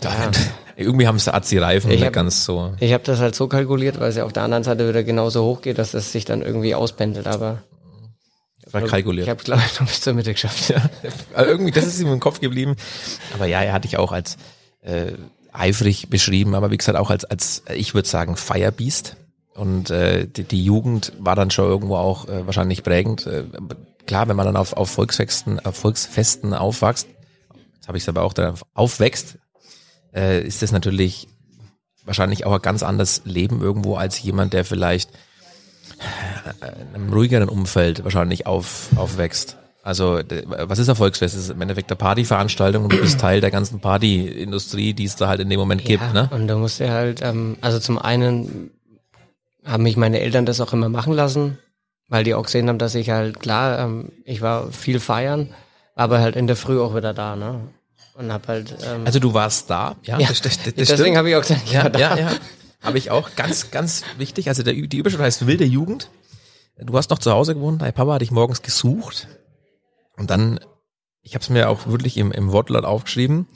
da, 0.00 0.10
irgendwie 0.76 1.06
haben 1.06 1.18
sie 1.18 1.30
die 1.50 1.58
Reifen 1.58 1.90
Ich 1.90 1.98
nicht 1.98 2.06
hab- 2.06 2.12
ganz 2.14 2.44
so. 2.44 2.74
Ich 2.80 2.92
habe 2.92 3.04
das 3.04 3.18
halt 3.20 3.34
so 3.34 3.48
kalkuliert, 3.48 4.00
weil 4.00 4.08
es 4.10 4.16
ja 4.16 4.24
auf 4.24 4.32
der 4.32 4.42
anderen 4.44 4.64
Seite 4.64 4.88
wieder 4.88 5.02
genauso 5.04 5.44
hoch 5.44 5.60
geht, 5.62 5.78
dass 5.78 5.92
es 5.94 6.12
sich 6.12 6.24
dann 6.24 6.42
irgendwie 6.42 6.74
auspendelt, 6.74 7.26
aber 7.26 7.62
Verkalkuliert. 8.66 9.26
ich 9.26 9.30
habe 9.30 9.42
glaube 9.42 9.62
ich 9.66 9.80
noch 9.80 9.86
bis 9.86 10.00
zur 10.00 10.14
Mitte 10.14 10.32
geschafft. 10.32 10.72
Also 11.34 11.50
irgendwie, 11.50 11.72
das 11.72 11.86
ist 11.86 12.00
ihm 12.00 12.12
im 12.12 12.20
Kopf 12.20 12.40
geblieben. 12.40 12.76
Aber 13.34 13.46
ja, 13.46 13.62
er 13.62 13.72
hatte 13.72 13.86
ich 13.88 13.96
auch 13.96 14.12
als 14.12 14.36
äh, 14.82 15.12
eifrig 15.52 16.08
beschrieben, 16.08 16.54
aber 16.54 16.70
wie 16.70 16.76
gesagt 16.76 16.98
auch 16.98 17.10
als, 17.10 17.24
als 17.24 17.62
ich 17.74 17.94
würde 17.94 18.08
sagen, 18.08 18.36
Firebeast. 18.36 19.16
Und 19.54 19.90
äh, 19.90 20.26
die, 20.26 20.44
die 20.44 20.64
Jugend 20.64 21.12
war 21.18 21.36
dann 21.36 21.50
schon 21.50 21.66
irgendwo 21.66 21.96
auch 21.96 22.28
äh, 22.28 22.46
wahrscheinlich 22.46 22.82
prägend. 22.82 23.26
Äh, 23.26 23.44
klar, 24.06 24.28
wenn 24.28 24.36
man 24.36 24.46
dann 24.46 24.56
auf, 24.56 24.72
auf 24.72 24.90
Volksfesten, 24.90 25.60
auf 25.60 25.76
Volksfesten 25.76 26.54
aufwächst, 26.54 27.08
jetzt 27.74 27.88
habe 27.88 27.98
ich 27.98 28.04
es 28.04 28.08
aber 28.08 28.22
auch 28.22 28.32
da 28.32 28.54
aufwächst, 28.74 29.38
äh, 30.14 30.40
ist 30.40 30.62
das 30.62 30.72
natürlich 30.72 31.28
wahrscheinlich 32.04 32.46
auch 32.46 32.52
ein 32.52 32.62
ganz 32.62 32.82
anderes 32.82 33.22
Leben 33.24 33.60
irgendwo 33.60 33.96
als 33.96 34.22
jemand, 34.22 34.52
der 34.52 34.64
vielleicht 34.64 35.10
in 36.60 36.94
einem 36.94 37.12
ruhigeren 37.12 37.48
Umfeld 37.48 38.04
wahrscheinlich 38.04 38.46
auf, 38.46 38.88
aufwächst. 38.96 39.58
Also 39.82 40.20
was 40.46 40.78
ist 40.78 40.88
ein 40.90 40.96
Volksfest? 40.96 41.34
Das 41.34 41.42
ist 41.44 41.50
im 41.50 41.60
Endeffekt 41.62 41.90
eine 41.90 41.96
Partyveranstaltung 41.96 42.84
und 42.84 42.92
du 42.92 43.00
bist 43.00 43.18
Teil 43.20 43.40
der 43.40 43.50
ganzen 43.50 43.80
Partyindustrie, 43.80 44.92
die 44.92 45.04
es 45.04 45.16
da 45.16 45.28
halt 45.28 45.40
in 45.40 45.48
dem 45.48 45.58
Moment 45.58 45.84
gibt. 45.84 46.02
ja, 46.02 46.12
Ne? 46.12 46.28
Und 46.32 46.48
da 46.48 46.56
musste 46.56 46.90
halt, 46.90 47.22
ähm, 47.22 47.56
also 47.62 47.78
zum 47.78 47.98
einen 47.98 48.70
haben 49.64 49.82
mich 49.82 49.96
meine 49.96 50.20
Eltern 50.20 50.44
das 50.46 50.60
auch 50.60 50.72
immer 50.72 50.88
machen 50.88 51.12
lassen, 51.14 51.58
weil 52.08 52.24
die 52.24 52.34
auch 52.34 52.44
gesehen 52.44 52.68
haben, 52.68 52.78
dass 52.78 52.94
ich 52.94 53.10
halt, 53.10 53.40
klar, 53.40 53.78
ähm, 53.78 54.12
ich 54.24 54.42
war 54.42 54.70
viel 54.72 55.00
feiern, 55.00 55.54
aber 55.94 56.20
halt 56.20 56.36
in 56.36 56.46
der 56.46 56.56
Früh 56.56 56.80
auch 56.80 56.94
wieder 56.94 57.14
da, 57.14 57.36
ne? 57.36 57.60
Und 58.14 58.32
hab 58.32 58.48
halt, 58.48 58.74
ähm, 58.86 59.02
Also 59.06 59.18
du 59.18 59.32
warst 59.32 59.70
da, 59.70 59.96
ja, 60.02 60.18
ja, 60.18 60.28
das, 60.28 60.42
das, 60.42 60.62
das 60.64 60.74
deswegen 60.74 61.16
habe 61.16 61.30
ich 61.30 61.36
auch 61.36 61.42
gesagt, 61.42 61.62
ich 61.64 61.72
ja, 61.72 61.84
war 61.84 61.90
da. 61.90 61.98
ja, 61.98 62.16
ja. 62.18 62.30
Habe 62.82 62.98
ich 62.98 63.10
auch 63.10 63.34
ganz, 63.36 63.70
ganz 63.70 64.02
wichtig. 64.18 64.48
Also 64.48 64.62
der, 64.62 64.74
die 64.74 64.96
Überschrift 64.98 65.22
heißt 65.22 65.46
wilde 65.46 65.64
Jugend. 65.64 66.10
Du 66.78 66.96
hast 66.96 67.10
noch 67.10 67.18
zu 67.18 67.30
Hause 67.30 67.54
gewohnt, 67.54 67.82
dein 67.82 67.92
Papa 67.92 68.14
hat 68.14 68.22
dich 68.22 68.30
morgens 68.30 68.62
gesucht. 68.62 69.28
Und 70.20 70.28
dann, 70.30 70.60
ich 71.22 71.34
habe 71.34 71.42
es 71.42 71.48
mir 71.48 71.70
auch 71.70 71.86
wirklich 71.86 72.18
im, 72.18 72.30
im 72.30 72.52
Wortlaut 72.52 72.84
aufgeschrieben. 72.84 73.46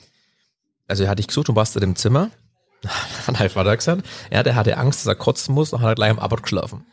Also 0.87 1.03
er 1.03 1.09
hat 1.09 1.19
dich 1.19 1.27
gesucht 1.27 1.47
und 1.47 1.55
warst 1.55 1.75
in 1.75 1.81
dem 1.81 1.95
Zimmer. 1.95 2.31
Hat 3.27 3.39
halt 3.39 3.51
Vater 3.51 3.77
gesagt. 3.77 4.03
Ja, 4.31 4.43
der 4.43 4.55
hatte 4.55 4.77
Angst, 4.77 4.99
dass 4.99 5.07
er 5.07 5.15
kotzen 5.15 5.55
muss 5.55 5.73
und 5.73 5.81
hat 5.81 5.95
gleich 5.95 6.09
am 6.11 6.19
Abort 6.19 6.43
geschlafen. 6.43 6.85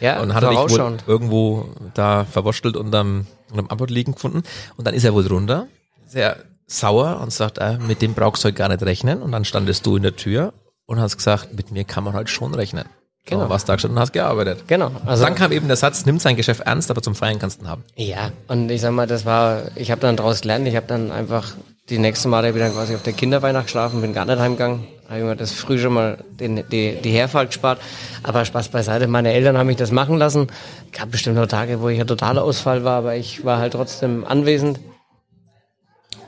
Ja, 0.00 0.20
Und 0.20 0.34
hat 0.34 0.42
er 0.42 0.50
dich 0.50 0.58
wohl 0.58 0.98
irgendwo 1.06 1.68
da 1.94 2.24
verwurschtelt 2.24 2.76
unterm, 2.76 3.26
unterm 3.50 3.68
Abort 3.68 3.90
liegen 3.90 4.12
gefunden. 4.12 4.42
Und 4.76 4.86
dann 4.86 4.94
ist 4.94 5.04
er 5.04 5.14
wohl 5.14 5.26
runter, 5.26 5.68
sehr 6.06 6.36
sauer 6.66 7.20
und 7.20 7.32
sagt, 7.32 7.58
äh, 7.58 7.78
mit 7.78 8.02
dem 8.02 8.14
brauchst 8.14 8.42
du 8.42 8.48
heute 8.48 8.58
gar 8.58 8.68
nicht 8.68 8.82
rechnen. 8.82 9.22
Und 9.22 9.30
dann 9.32 9.44
standest 9.44 9.86
du 9.86 9.96
in 9.96 10.02
der 10.02 10.16
Tür 10.16 10.52
und 10.86 11.00
hast 11.00 11.16
gesagt, 11.16 11.54
mit 11.54 11.70
mir 11.70 11.84
kann 11.84 12.02
man 12.04 12.14
halt 12.14 12.28
schon 12.28 12.54
rechnen. 12.54 12.84
Genau. 13.26 13.48
Warst 13.48 13.68
da 13.68 13.74
gestanden 13.74 13.96
und 13.96 14.02
hast 14.02 14.12
gearbeitet. 14.12 14.64
Genau. 14.66 14.90
Also 15.06 15.24
Dann 15.24 15.36
kam 15.36 15.52
eben 15.52 15.68
der 15.68 15.76
Satz, 15.76 16.04
nimm 16.06 16.18
sein 16.18 16.36
Geschäft 16.36 16.62
ernst, 16.62 16.90
aber 16.90 17.02
zum 17.02 17.14
Feiern 17.14 17.38
kannst 17.38 17.60
du 17.60 17.64
ihn 17.64 17.68
haben. 17.68 17.84
Ja, 17.94 18.32
und 18.48 18.68
ich 18.70 18.80
sag 18.80 18.90
mal, 18.92 19.06
das 19.06 19.24
war, 19.24 19.62
ich 19.76 19.90
habe 19.92 20.00
dann 20.00 20.16
daraus 20.16 20.40
gelernt, 20.40 20.66
ich 20.66 20.74
habe 20.74 20.86
dann 20.88 21.12
einfach 21.12 21.54
die 21.88 21.98
nächsten 21.98 22.30
Male 22.30 22.54
wieder 22.54 22.70
quasi 22.70 22.94
auf 22.94 23.02
der 23.02 23.12
Kinderweihnacht 23.12 23.66
geschlafen, 23.66 24.00
bin 24.00 24.12
gar 24.12 24.24
nicht 24.24 24.38
heimgegangen, 24.38 24.86
habe 25.08 25.18
ich 25.18 25.24
mir 25.24 25.36
das 25.36 25.52
früh 25.52 25.78
schon 25.78 25.92
mal 25.92 26.18
den, 26.30 26.64
die, 26.70 26.96
die 26.96 27.10
Herfahrt 27.10 27.48
gespart, 27.48 27.80
aber 28.22 28.44
Spaß 28.44 28.68
beiseite, 28.70 29.06
meine 29.08 29.32
Eltern 29.32 29.58
haben 29.58 29.66
mich 29.66 29.76
das 29.76 29.90
machen 29.90 30.16
lassen, 30.16 30.48
gab 30.92 31.10
bestimmt 31.10 31.36
noch 31.36 31.46
Tage, 31.46 31.80
wo 31.80 31.88
ich 31.88 32.00
ein 32.00 32.06
totaler 32.06 32.42
Ausfall 32.42 32.84
war, 32.84 32.98
aber 32.98 33.16
ich 33.16 33.44
war 33.44 33.58
halt 33.58 33.72
trotzdem 33.72 34.24
anwesend 34.24 34.80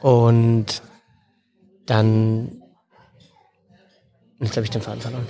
und 0.02 0.83
dann, 1.87 2.61
jetzt 4.40 4.57
habe 4.57 4.64
ich 4.64 4.70
den 4.70 4.83
Faden 4.83 5.00
verloren. 5.00 5.26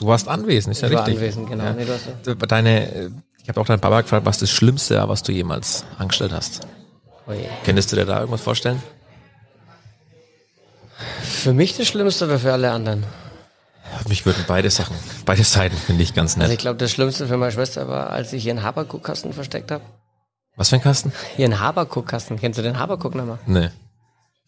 Du 0.00 0.06
warst 0.06 0.26
anwesend, 0.28 0.74
ist 0.74 0.80
ja 0.82 0.88
Ich 0.88 0.94
war 0.94 1.06
richtig. 1.06 1.18
anwesend, 1.22 1.48
genau. 1.50 1.64
Ja. 1.64 1.72
Nee, 1.74 1.84
du 1.84 1.92
hast 1.92 2.50
Deine, 2.52 3.12
ich 3.42 3.48
habe 3.48 3.60
auch 3.60 3.66
deinen 3.66 3.80
Papa 3.80 4.00
gefragt, 4.00 4.26
was 4.26 4.38
das 4.38 4.50
Schlimmste 4.50 4.96
war, 4.96 5.08
was 5.08 5.22
du 5.22 5.30
jemals 5.32 5.84
angestellt 5.98 6.32
hast. 6.32 6.60
Oh 7.26 7.32
je. 7.32 7.46
Könntest 7.64 7.92
du 7.92 7.96
dir 7.96 8.06
da 8.06 8.18
irgendwas 8.20 8.40
vorstellen? 8.40 8.82
Für 11.22 11.52
mich 11.52 11.76
das 11.76 11.86
Schlimmste 11.86 12.24
oder 12.26 12.38
für 12.38 12.52
alle 12.52 12.70
anderen? 12.70 13.04
Mich 14.08 14.24
würden 14.24 14.44
beide 14.46 14.70
Sachen, 14.70 14.96
beide 15.26 15.42
Seiten 15.44 15.76
finde 15.76 16.02
ich 16.02 16.14
ganz 16.14 16.32
Also 16.34 16.44
ich 16.44 16.48
nett. 16.50 16.60
glaube, 16.60 16.78
das 16.78 16.90
Schlimmste 16.92 17.26
für 17.26 17.36
meine 17.36 17.52
Schwester 17.52 17.88
war, 17.88 18.10
als 18.10 18.32
ich 18.32 18.46
ihren 18.46 18.62
Haberkuckkasten 18.62 19.32
versteckt 19.32 19.70
habe. 19.70 19.82
Was 20.56 20.68
für 20.68 20.76
ein 20.76 20.82
Kasten? 20.82 21.12
Ihren 21.38 21.58
Haberkuckkasten. 21.60 22.38
Kennst 22.38 22.58
du 22.58 22.62
den 22.62 22.78
Haberkuck 22.78 23.14
nochmal? 23.14 23.38
Nee. 23.46 23.68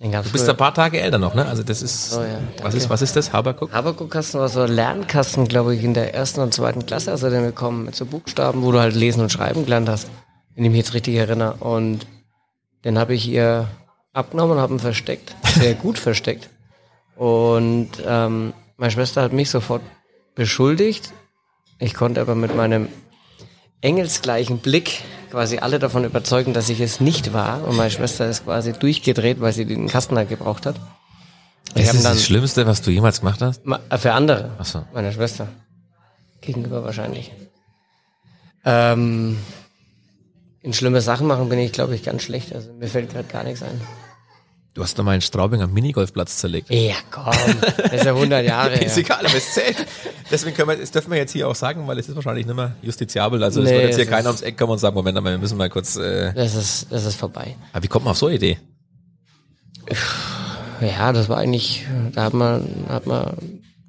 Du 0.03 0.33
bist 0.33 0.49
ein 0.49 0.57
paar 0.57 0.75
Tage 0.75 1.01
älter 1.01 1.19
noch, 1.19 1.35
ne? 1.35 1.47
Also 1.47 1.63
das 1.63 1.81
ist, 1.81 2.11
So, 2.11 2.23
ja, 2.23 2.41
was 2.61 2.75
ist, 2.75 2.91
was 2.91 3.03
ist 3.03 3.15
das? 3.15 3.33
Haberguck? 3.33 3.73
Haberkuckkasten 3.73 4.41
war 4.41 4.49
so 4.49 4.63
ein 4.63 4.73
Lernkasten, 4.73 5.47
glaube 5.47 5.77
ich, 5.77 5.85
in 5.85 5.95
der 5.95 6.13
ersten 6.13 6.41
und 6.41 6.53
zweiten 6.53 6.85
Klasse, 6.85 7.13
als 7.13 7.23
er 7.23 7.31
den 7.31 7.45
bekommen, 7.45 7.85
mit 7.85 7.95
so 7.95 8.05
Buchstaben, 8.05 8.63
wo 8.63 8.73
du 8.73 8.81
halt 8.81 8.97
lesen 8.97 9.21
und 9.23 9.31
schreiben 9.31 9.65
gelernt 9.65 9.89
hast, 9.89 10.09
wenn 10.57 10.65
ich 10.65 10.71
mich 10.71 10.79
jetzt 10.79 10.95
richtig 10.95 11.15
erinnere. 11.15 11.55
Und 11.61 12.07
den 12.85 12.99
habe 12.99 13.15
ich 13.15 13.29
ihr 13.29 13.69
abgenommen 14.13 14.57
und 14.57 14.61
habe 14.61 14.75
ihn 14.75 14.81
versteckt, 14.81 15.37
sehr 15.55 15.75
gut 15.75 15.99
versteckt. 15.99 16.51
Und 17.15 17.91
ähm, 18.05 18.55
meine 18.77 18.91
Schwester 18.91 19.23
hat 19.23 19.33
mich 19.33 19.51
sofort 19.51 19.83
beschuldigt. 20.35 21.13
Ich 21.79 21.95
konnte 21.95 22.21
aber 22.21 22.35
mit 22.35 22.57
meinem 22.57 22.89
engelsgleichen 23.83 24.59
Blick 24.59 25.03
quasi 25.31 25.59
alle 25.59 25.79
davon 25.79 26.05
überzeugen, 26.05 26.55
dass 26.55 26.69
ich 26.69 26.81
es 26.81 27.01
nicht 27.01 27.33
war. 27.33 27.67
Und 27.67 27.77
meine 27.77 27.91
Schwester 27.91 28.29
ist 28.29 28.45
quasi 28.45 28.73
durchgedreht, 28.73 29.41
weil 29.41 29.53
sie 29.53 29.65
den 29.67 29.89
Kasten 29.89 30.17
halt 30.17 30.29
gebraucht 30.29 30.67
hat. 30.67 30.77
Ich 31.75 31.75
Das 31.75 31.89
hab 31.89 31.95
ihn 31.95 31.99
ist 31.99 32.05
das 32.05 32.25
Schlimmste, 32.25 32.67
was 32.67 32.83
du 32.83 32.91
jemals 32.91 33.21
gemacht 33.21 33.41
hast? 33.41 33.63
Äh, 33.91 33.99
Für 33.99 34.13
andere. 34.13 34.51
Ach 34.59 34.65
so. 34.65 34.85
Meiner 34.93 35.13
Schwester. 35.13 35.49
Gegenüber 36.41 36.85
wahrscheinlich. 36.85 37.33
Ähm, 38.65 39.39
in 40.61 40.73
schlimme 40.73 41.01
Sachen 41.01 41.27
machen 41.27 41.49
bin 41.49 41.59
ich, 41.59 41.73
glaube 41.73 41.95
ich, 41.95 42.03
ganz 42.03 42.23
schlecht. 42.23 42.55
Also 42.55 42.73
mir 42.75 42.89
fällt 42.89 43.11
gerade 43.13 43.29
gar 43.29 43.43
nichts 43.43 43.63
ein. 43.63 43.81
Du 44.75 44.83
hast 44.83 44.99
doch 44.99 45.05
mal 45.05 45.11
einen 45.13 45.21
Straubinger 45.21 45.67
Minigolfplatz 45.67 46.39
zerlegt. 46.39 46.71
Ja, 46.71 46.95
komm. 47.11 47.27
Das 47.77 47.93
ist 47.93 48.05
ja 48.07 48.15
100 48.15 48.45
Jahre 48.47 48.75
Ist 48.83 48.97
egal, 48.97 49.27
aber 49.27 49.37
es 49.37 49.53
zählt. 49.53 49.77
Deswegen 50.31 50.57
können 50.57 50.71
wir, 50.71 50.77
das 50.77 50.91
dürfen 50.91 51.11
wir 51.11 51.19
jetzt 51.19 51.33
hier 51.33 51.47
auch 51.47 51.55
sagen, 51.55 51.87
weil 51.87 51.99
es 51.99 52.09
ist 52.09 52.15
wahrscheinlich 52.17 52.47
nicht 52.47 52.57
mehr 52.57 52.75
justiziabel. 52.81 53.43
Also 53.45 53.61
es 53.61 53.69
Nee, 53.69 53.75
wird 53.77 53.85
jetzt 53.85 53.97
hier 53.97 54.07
keiner 54.07 54.29
ums 54.29 54.41
Eck 54.41 54.57
kommen 54.57 54.73
und 54.73 54.79
sagen, 54.79 54.95
Moment 54.95 55.21
mal, 55.23 55.31
wir 55.31 55.37
müssen 55.39 55.59
mal 55.59 55.69
kurz, 55.69 55.97
äh, 55.97 56.33
Das 56.33 56.55
ist, 56.55 56.87
das 56.91 57.05
ist 57.05 57.17
vorbei. 57.17 57.55
aber 57.75 57.83
wie 57.83 57.89
kommt 57.89 58.07
man 58.07 58.13
auf 58.13 58.19
so 58.19 58.29
eine 58.29 58.37
Idee? 58.37 58.59
Ja, 60.81 61.13
das 61.13 61.29
war 61.29 61.37
eigentlich, 61.39 61.87
da 62.15 62.25
hat 62.25 62.35
man, 62.35 62.67
hat 62.89 63.07
man 63.07 63.37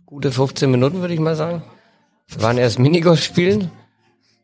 gute 0.05 0.31
15 0.31 0.69
Minuten, 0.69 0.99
würde 1.01 1.13
ich 1.13 1.19
mal 1.19 1.35
sagen. 1.35 1.63
Wir 2.27 2.41
waren 2.41 2.57
erst 2.57 2.77
Minigolf 2.79 3.23
spielen 3.23 3.71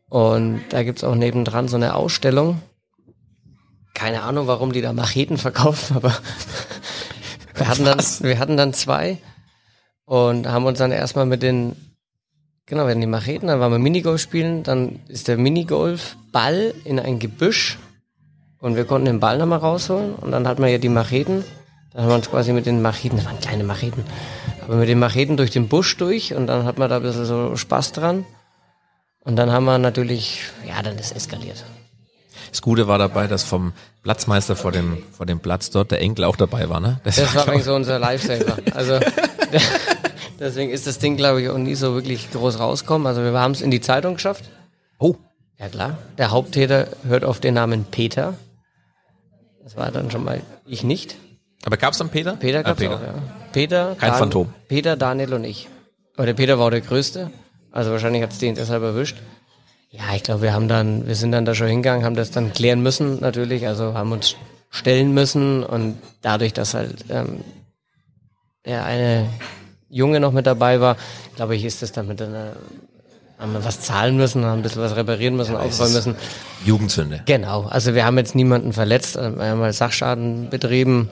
und 0.08 0.60
da 0.70 0.82
gibt's 0.82 1.04
auch 1.04 1.14
nebendran 1.14 1.68
so 1.68 1.76
eine 1.76 1.94
Ausstellung. 1.94 2.62
Keine 4.00 4.22
Ahnung, 4.22 4.46
warum 4.46 4.72
die 4.72 4.80
da 4.80 4.94
Macheten 4.94 5.36
verkaufen, 5.36 5.94
aber 5.96 6.14
wir 7.54 7.68
hatten 7.68 7.84
dann, 7.84 7.98
wir 7.98 8.38
hatten 8.38 8.56
dann 8.56 8.72
zwei 8.72 9.18
und 10.06 10.48
haben 10.48 10.64
uns 10.64 10.78
dann 10.78 10.90
erstmal 10.90 11.26
mit 11.26 11.42
den, 11.42 11.76
genau, 12.64 12.84
wir 12.84 12.92
hatten 12.92 13.02
die 13.02 13.06
Macheten, 13.06 13.48
dann 13.48 13.60
waren 13.60 13.72
wir 13.72 13.78
Minigolf 13.78 14.18
spielen, 14.22 14.62
dann 14.62 15.00
ist 15.08 15.28
der 15.28 15.36
Minigolfball 15.36 16.72
in 16.84 16.98
ein 16.98 17.18
Gebüsch 17.18 17.78
und 18.58 18.74
wir 18.74 18.86
konnten 18.86 19.04
den 19.04 19.20
Ball 19.20 19.36
nochmal 19.36 19.58
rausholen 19.58 20.14
und 20.14 20.30
dann 20.30 20.48
hatten 20.48 20.62
wir 20.62 20.70
ja 20.70 20.78
die 20.78 20.88
Macheten. 20.88 21.44
Dann 21.92 22.04
haben 22.04 22.08
wir 22.08 22.16
uns 22.16 22.30
quasi 22.30 22.54
mit 22.54 22.64
den 22.64 22.80
Macheten, 22.80 23.18
das 23.18 23.26
waren 23.26 23.38
kleine 23.38 23.64
Macheten, 23.64 24.04
aber 24.62 24.76
mit 24.76 24.88
den 24.88 24.98
Macheten 24.98 25.36
durch 25.36 25.50
den 25.50 25.68
Busch 25.68 25.94
durch 25.98 26.32
und 26.32 26.46
dann 26.46 26.64
hat 26.64 26.78
man 26.78 26.88
da 26.88 26.96
ein 26.96 27.02
bisschen 27.02 27.26
so 27.26 27.54
Spaß 27.54 27.92
dran. 27.92 28.24
Und 29.24 29.36
dann 29.36 29.52
haben 29.52 29.66
wir 29.66 29.76
natürlich, 29.76 30.44
ja, 30.66 30.80
dann 30.80 30.96
ist 30.96 31.14
eskaliert. 31.14 31.66
Das 32.50 32.62
Gute 32.62 32.88
war 32.88 32.98
dabei, 32.98 33.26
dass 33.26 33.42
vom 33.44 33.72
Platzmeister 34.02 34.56
vor 34.56 34.72
dem, 34.72 35.02
vor 35.12 35.26
dem 35.26 35.40
Platz 35.40 35.70
dort 35.70 35.90
der 35.90 36.00
Enkel 36.00 36.24
auch 36.24 36.36
dabei 36.36 36.68
war, 36.68 36.80
ne? 36.80 37.00
Das 37.04 37.18
war 37.18 37.26
glaub 37.26 37.44
übrigens 37.46 37.64
so 37.66 37.74
unser 37.74 37.98
Lifesaver. 37.98 38.56
Also 38.74 38.98
deswegen 40.38 40.70
ist 40.70 40.86
das 40.86 40.98
Ding, 40.98 41.16
glaube 41.16 41.42
ich, 41.42 41.48
auch 41.48 41.58
nie 41.58 41.74
so 41.74 41.94
wirklich 41.94 42.30
groß 42.32 42.58
rauskommen. 42.58 43.06
Also 43.06 43.22
wir 43.22 43.32
haben 43.32 43.52
es 43.52 43.60
in 43.60 43.70
die 43.70 43.80
Zeitung 43.80 44.14
geschafft. 44.14 44.44
Oh, 44.98 45.14
Ja 45.58 45.68
klar, 45.68 45.98
der 46.18 46.30
Haupttäter 46.30 46.88
hört 47.06 47.24
auf 47.24 47.40
den 47.40 47.54
Namen 47.54 47.84
Peter. 47.84 48.34
Das 49.62 49.76
war 49.76 49.90
dann 49.90 50.10
schon 50.10 50.24
mal 50.24 50.40
ich 50.66 50.84
nicht. 50.84 51.16
Aber 51.64 51.76
gab 51.76 51.92
es 51.92 51.98
dann 51.98 52.08
Peter? 52.08 52.36
Peter 52.36 52.62
gab's 52.62 52.80
Ah, 52.80 52.84
Peter. 52.84 52.96
auch, 52.96 53.02
ja. 53.02 53.14
Peter, 53.52 53.96
Kein 53.98 54.14
Phantom. 54.14 54.52
Peter, 54.68 54.96
Daniel 54.96 55.34
und 55.34 55.44
ich. 55.44 55.68
Aber 56.16 56.26
der 56.26 56.34
Peter 56.34 56.58
war 56.58 56.66
auch 56.66 56.70
der 56.70 56.80
Größte. 56.80 57.30
Also 57.70 57.90
wahrscheinlich 57.90 58.22
hat 58.22 58.32
es 58.32 58.38
den 58.38 58.54
deshalb 58.54 58.82
erwischt. 58.82 59.18
Ja, 59.90 60.14
ich 60.14 60.22
glaube, 60.22 60.42
wir 60.42 60.52
haben 60.52 60.68
dann, 60.68 61.08
wir 61.08 61.16
sind 61.16 61.32
dann 61.32 61.44
da 61.44 61.54
schon 61.54 61.66
hingegangen, 61.66 62.04
haben 62.04 62.14
das 62.14 62.30
dann 62.30 62.52
klären 62.52 62.80
müssen 62.80 63.18
natürlich, 63.20 63.66
also 63.66 63.94
haben 63.94 64.12
uns 64.12 64.36
stellen 64.70 65.12
müssen 65.12 65.64
und 65.64 65.98
dadurch, 66.22 66.52
dass 66.52 66.74
halt 66.74 67.04
ähm, 67.08 67.40
der 68.64 68.84
eine 68.84 69.28
Junge 69.88 70.20
noch 70.20 70.30
mit 70.30 70.46
dabei 70.46 70.80
war, 70.80 70.96
glaube 71.34 71.56
ich, 71.56 71.64
ist 71.64 71.82
das 71.82 71.90
dann 71.90 72.06
mit 72.06 72.22
einer, 72.22 72.52
haben 73.36 73.52
wir 73.52 73.64
was 73.64 73.80
zahlen 73.80 74.16
müssen, 74.16 74.44
haben 74.44 74.60
ein 74.60 74.62
bisschen 74.62 74.82
was 74.82 74.94
reparieren 74.94 75.34
müssen, 75.34 75.56
aufräumen 75.56 75.94
müssen. 75.94 76.14
Jugendsünde. 76.64 77.22
Genau, 77.26 77.64
also 77.64 77.92
wir 77.92 78.04
haben 78.04 78.16
jetzt 78.16 78.36
niemanden 78.36 78.72
verletzt, 78.72 79.16
äh, 79.16 79.36
wir 79.36 79.46
haben 79.46 79.58
mal 79.58 79.72
Sachschaden 79.72 80.50
betrieben, 80.50 81.10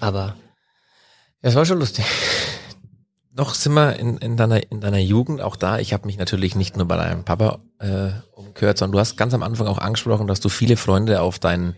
aber 0.00 0.36
es 1.42 1.54
war 1.54 1.66
schon 1.66 1.80
lustig. 1.80 2.06
Noch 3.38 3.54
sind 3.54 3.74
wir 3.74 3.94
in, 4.00 4.16
in, 4.18 4.36
deiner, 4.36 4.68
in 4.72 4.80
deiner 4.80 4.98
Jugend, 4.98 5.40
auch 5.42 5.54
da, 5.54 5.78
ich 5.78 5.92
habe 5.92 6.08
mich 6.08 6.18
natürlich 6.18 6.56
nicht 6.56 6.76
nur 6.76 6.88
bei 6.88 6.96
deinem 6.96 7.22
Papa 7.22 7.60
äh, 7.78 8.10
umgehört, 8.32 8.78
sondern 8.78 8.94
du 8.94 8.98
hast 8.98 9.16
ganz 9.16 9.32
am 9.32 9.44
Anfang 9.44 9.68
auch 9.68 9.78
angesprochen, 9.78 10.26
dass 10.26 10.40
du 10.40 10.48
viele 10.48 10.76
Freunde 10.76 11.20
auf 11.20 11.38
deinen 11.38 11.76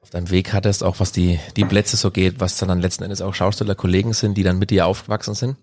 auf 0.00 0.08
deinem 0.08 0.30
Weg 0.30 0.54
hattest, 0.54 0.82
auch 0.82 0.98
was 0.98 1.12
die, 1.12 1.38
die 1.56 1.66
Plätze 1.66 1.98
so 1.98 2.10
geht, 2.10 2.40
was 2.40 2.56
dann, 2.56 2.70
dann 2.70 2.80
letzten 2.80 3.04
Endes 3.04 3.20
auch 3.20 3.34
Schaustellerkollegen 3.34 4.14
sind, 4.14 4.34
die 4.34 4.42
dann 4.42 4.58
mit 4.58 4.70
dir 4.70 4.86
aufgewachsen 4.86 5.34
sind. 5.34 5.56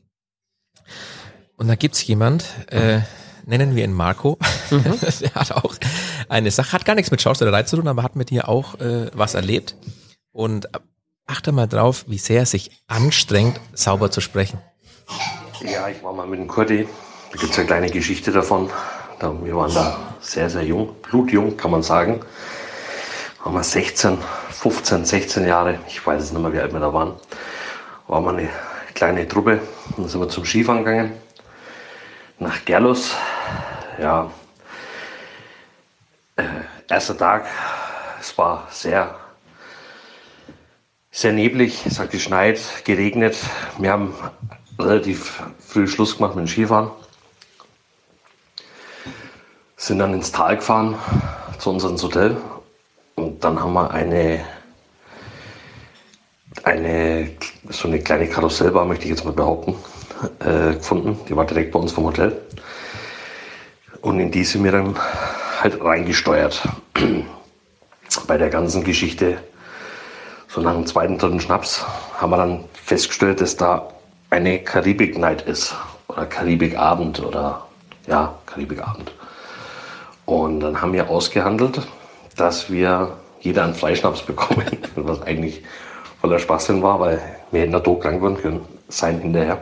Und 1.58 1.67
da 1.67 1.76
gibt's 1.76 2.06
jemand, 2.06 2.45
äh, 2.67 3.00
nennen 3.48 3.76
wir 3.76 3.84
ihn 3.84 3.93
Marco, 3.93 4.38
der 4.69 5.34
hat 5.34 5.52
auch 5.54 5.76
eine 6.30 6.52
Sache, 6.52 6.72
hat 6.72 6.86
gar 6.86 6.93
nichts 6.93 7.10
mit 7.10 7.19
Schaustellerei 7.19 7.63
zu 7.63 7.78
tun, 7.78 7.88
aber 7.88 8.04
hat 8.04 8.15
mit 8.15 8.30
dir 8.30 8.48
auch 8.48 8.80
äh, 8.80 9.10
was 9.13 9.34
erlebt. 9.34 9.76
Und 10.32 10.69
achte 11.26 11.52
mal 11.52 11.67
drauf, 11.67 12.06
wie 12.08 12.19
sehr 12.19 12.41
er 12.41 12.45
sich 12.45 12.84
anstrengt, 12.88 13.60
sauber 13.74 14.12
zu 14.12 14.22
sprechen. 14.22 14.60
Ja, 15.62 15.88
ich 15.89 16.02
war 16.04 16.13
mal 16.13 16.28
mit 16.28 16.39
dem 16.39 16.48
Kurti. 16.48 16.88
Da 17.32 17.38
gibt's 17.38 17.58
eine 17.58 17.67
kleine 17.67 17.89
Geschichte 17.89 18.32
davon. 18.32 18.69
Da, 19.19 19.34
wir 19.43 19.56
waren 19.56 19.74
da 19.74 19.98
sehr, 20.19 20.50
sehr 20.50 20.63
jung, 20.63 20.95
blutjung, 21.02 21.58
kann 21.58 21.72
man 21.72 21.84
sagen. 21.84 22.22
Waren 23.43 23.54
wir 23.54 23.63
16, 23.63 24.17
15, 24.52 25.06
16 25.06 25.48
Jahre. 25.48 25.80
Ich 25.88 26.06
weiß 26.06 26.24
es 26.24 26.32
nicht 26.32 26.41
mehr, 26.41 26.54
wie 26.54 26.60
alt 26.60 26.74
wir 26.74 26.80
da 26.80 26.93
waren. 26.93 27.13
War 28.08 28.22
mal 28.22 28.38
eine 28.38 28.50
kleine 28.93 29.28
Truppe. 29.28 29.62
Und 29.98 30.10
sind 30.10 30.22
wir 30.22 30.30
zum 30.30 30.45
Skifahren 30.45 30.84
gegangen. 30.84 31.13
Nach 32.39 32.63
Gerlus. 32.65 33.15
Ja. 34.02 34.32
Äh, 36.36 36.43
erster 36.89 37.17
Tag. 37.17 37.45
Es 38.19 38.38
war 38.38 38.67
sehr 38.72 39.15
sehr 41.12 41.34
neblig, 41.34 41.86
es 41.86 42.00
hat 42.00 42.12
geschneit, 42.12 42.62
geregnet. 42.86 43.36
Wir 43.78 43.91
haben 43.91 44.13
relativ 44.79 45.43
früh 45.59 45.87
Schluss 45.87 46.17
gemacht 46.17 46.35
mit 46.35 46.45
dem 46.45 46.47
Skifahren. 46.47 46.91
Sind 49.77 49.99
dann 49.99 50.13
ins 50.13 50.31
Tal 50.31 50.57
gefahren 50.57 50.95
zu 51.57 51.69
unserem 51.69 51.97
Hotel 52.01 52.37
und 53.15 53.43
dann 53.43 53.61
haben 53.61 53.73
wir 53.73 53.91
eine, 53.91 54.45
eine 56.63 57.31
so 57.69 57.87
eine 57.87 57.99
kleine 57.99 58.27
Karussellbahn, 58.27 58.87
möchte 58.87 59.05
ich 59.05 59.11
jetzt 59.11 59.25
mal 59.25 59.33
behaupten, 59.33 59.75
äh, 60.39 60.75
gefunden. 60.75 61.19
Die 61.27 61.35
war 61.35 61.45
direkt 61.45 61.71
bei 61.71 61.79
uns 61.79 61.91
vom 61.91 62.05
Hotel. 62.05 62.41
Und 64.01 64.19
in 64.19 64.31
die 64.31 64.43
sind 64.43 64.63
wir 64.63 64.71
dann 64.71 64.95
halt 65.61 65.81
reingesteuert. 65.81 66.67
bei 68.27 68.37
der 68.37 68.49
ganzen 68.49 68.83
Geschichte 68.83 69.37
so 70.47 70.61
nach 70.61 70.73
dem 70.73 70.85
zweiten, 70.85 71.17
dritten 71.17 71.39
Schnaps 71.39 71.85
haben 72.19 72.31
wir 72.31 72.37
dann 72.37 72.63
festgestellt, 72.73 73.39
dass 73.41 73.55
da 73.55 73.91
eine 74.29 74.59
Karibik-Night 74.59 75.43
ist. 75.43 75.75
Oder 76.07 76.25
Karibikabend 76.25 77.23
oder 77.23 77.67
ja, 78.07 78.33
Karibikabend. 78.45 79.11
Und 80.25 80.59
dann 80.61 80.81
haben 80.81 80.93
wir 80.93 81.09
ausgehandelt, 81.09 81.81
dass 82.35 82.71
wir 82.71 83.17
jeder 83.41 83.63
einen 83.63 83.75
Freischnaps 83.75 84.21
bekommen, 84.25 84.65
was 84.95 85.21
eigentlich 85.21 85.63
voller 86.21 86.39
Spaßsinn 86.39 86.81
war, 86.81 86.99
weil 86.99 87.21
wir 87.51 87.61
hätten 87.61 87.71
da 87.71 87.79
tot 87.79 88.01
krank 88.01 88.21
werden 88.21 88.37
können, 88.37 88.61
sein 88.87 89.19
hinterher. 89.19 89.61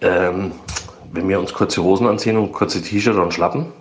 Ähm, 0.00 0.52
wenn 1.12 1.28
wir 1.28 1.38
uns 1.38 1.52
kurze 1.52 1.82
Hosen 1.82 2.08
anziehen 2.08 2.36
und 2.36 2.52
kurze 2.52 2.82
T-Shirt 2.82 3.16
und 3.16 3.32
Schlappen, 3.32 3.72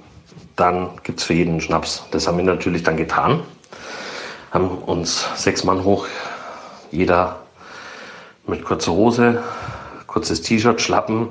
dann 0.55 0.91
gibt's 1.03 1.23
für 1.23 1.33
jeden 1.33 1.59
Schnaps. 1.59 2.03
Das 2.11 2.27
haben 2.27 2.37
wir 2.37 2.45
natürlich 2.45 2.83
dann 2.83 2.95
getan 2.95 3.43
haben 4.53 4.69
uns 4.69 5.25
sechs 5.35 5.63
Mann 5.63 5.83
hoch, 5.83 6.05
jeder 6.91 7.39
mit 8.47 8.63
kurzer 8.65 8.93
Hose, 8.93 9.43
kurzes 10.08 10.41
T-Shirt, 10.41 10.82
Schlappen, 10.82 11.29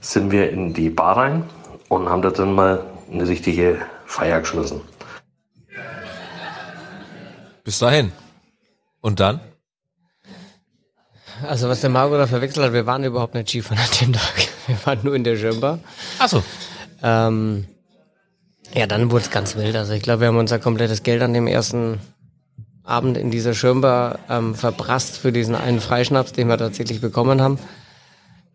sind 0.00 0.30
wir 0.30 0.50
in 0.50 0.72
die 0.72 0.90
Bar 0.90 1.16
rein 1.16 1.44
und 1.88 2.08
haben 2.08 2.22
da 2.22 2.30
dann 2.30 2.54
mal 2.54 2.84
eine 3.12 3.26
richtige 3.28 3.78
Feier 4.06 4.40
geschmissen. 4.40 4.80
Bis 7.64 7.78
dahin. 7.78 8.12
Und 9.00 9.20
dann? 9.20 9.40
Also 11.46 11.68
was 11.68 11.80
der 11.80 11.90
Marco 11.90 12.16
da 12.16 12.26
verwechselt 12.26 12.66
hat, 12.66 12.72
wir 12.72 12.86
waren 12.86 13.04
überhaupt 13.04 13.34
nicht 13.34 13.48
Skifahren 13.48 13.78
an 13.82 13.98
dem 14.00 14.12
Tag. 14.12 14.48
Wir 14.66 14.76
waren 14.84 15.00
nur 15.02 15.14
in 15.16 15.24
der 15.24 15.36
Schirmbar. 15.36 15.80
Achso. 16.18 16.44
Ähm, 17.02 17.66
ja, 18.72 18.86
dann 18.86 19.10
wurde 19.10 19.24
es 19.24 19.30
ganz 19.30 19.56
wild. 19.56 19.74
Also 19.74 19.94
ich 19.94 20.02
glaube, 20.02 20.20
wir 20.20 20.28
haben 20.28 20.36
unser 20.36 20.60
komplettes 20.60 21.02
Geld 21.02 21.22
an 21.22 21.32
dem 21.32 21.48
ersten 21.48 21.98
Abend 22.90 23.16
in 23.16 23.30
dieser 23.30 23.54
Schirmbar 23.54 24.18
ähm, 24.28 24.54
verprasst 24.54 25.16
für 25.18 25.32
diesen 25.32 25.54
einen 25.54 25.80
Freischnaps, 25.80 26.32
den 26.32 26.48
wir 26.48 26.58
tatsächlich 26.58 27.00
bekommen 27.00 27.40
haben. 27.40 27.58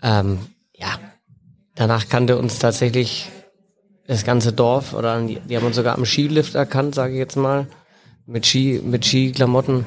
Ähm, 0.03 0.39
ja, 0.73 0.99
danach 1.75 2.09
kannte 2.09 2.37
uns 2.37 2.59
tatsächlich 2.59 3.31
das 4.07 4.23
ganze 4.23 4.53
Dorf 4.53 4.93
oder 4.93 5.19
die, 5.21 5.39
die 5.39 5.57
haben 5.57 5.65
uns 5.65 5.75
sogar 5.75 5.95
am 5.95 6.05
Skilift 6.05 6.55
erkannt, 6.55 6.93
sage 6.95 7.13
ich 7.13 7.19
jetzt 7.19 7.37
mal, 7.37 7.67
mit 8.27 8.45
Ski, 8.45 8.81
mit 8.83 9.05
Skiklamotten. 9.05 9.85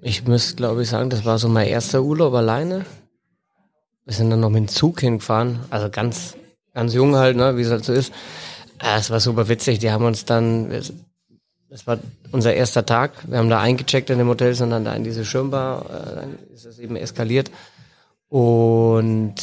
Ich 0.00 0.26
müsste, 0.26 0.56
glaube 0.56 0.82
ich, 0.82 0.88
sagen, 0.88 1.10
das 1.10 1.24
war 1.24 1.38
so 1.38 1.48
mein 1.48 1.68
erster 1.68 2.02
Urlaub 2.02 2.34
alleine. 2.34 2.84
Wir 4.04 4.14
sind 4.14 4.30
dann 4.30 4.40
noch 4.40 4.50
mit 4.50 4.60
dem 4.60 4.68
Zug 4.68 5.00
hingefahren, 5.00 5.60
also 5.70 5.88
ganz, 5.90 6.36
ganz 6.74 6.92
jung 6.92 7.16
halt, 7.16 7.36
ne, 7.36 7.56
wie 7.56 7.62
es 7.62 7.70
halt 7.70 7.84
so 7.84 7.92
ist. 7.92 8.12
Äh, 8.80 8.98
Es 8.98 9.10
war 9.10 9.20
super 9.20 9.48
witzig. 9.48 9.78
Die 9.78 9.92
haben 9.92 10.04
uns 10.04 10.24
dann, 10.24 10.70
das 11.72 11.86
war 11.86 11.98
unser 12.32 12.52
erster 12.52 12.84
Tag. 12.84 13.12
Wir 13.26 13.38
haben 13.38 13.48
da 13.48 13.58
eingecheckt 13.58 14.10
in 14.10 14.18
dem 14.18 14.28
Hotel, 14.28 14.54
sind 14.54 14.68
dann 14.68 14.84
da 14.84 14.92
in 14.92 15.04
diese 15.04 15.24
Schirmbar, 15.24 15.86
äh, 15.86 16.14
dann 16.16 16.38
ist 16.54 16.66
es 16.66 16.78
eben 16.78 16.96
eskaliert. 16.96 17.50
Und 18.28 19.34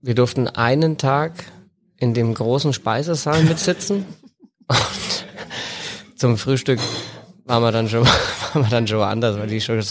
wir 0.00 0.14
durften 0.14 0.46
einen 0.46 0.96
Tag 0.96 1.32
in 1.96 2.14
dem 2.14 2.32
großen 2.32 2.72
Speisesaal 2.72 3.42
mitsitzen. 3.42 4.06
Und 4.68 5.26
zum 6.14 6.38
Frühstück 6.38 6.78
waren 7.46 7.64
wir 7.64 7.72
dann 7.72 7.88
schon, 7.88 8.06
waren 8.52 8.62
wir 8.62 8.70
dann 8.70 8.86
schon 8.86 8.98
woanders, 8.98 9.36
weil 9.38 9.48
die 9.48 9.60
schon 9.60 9.82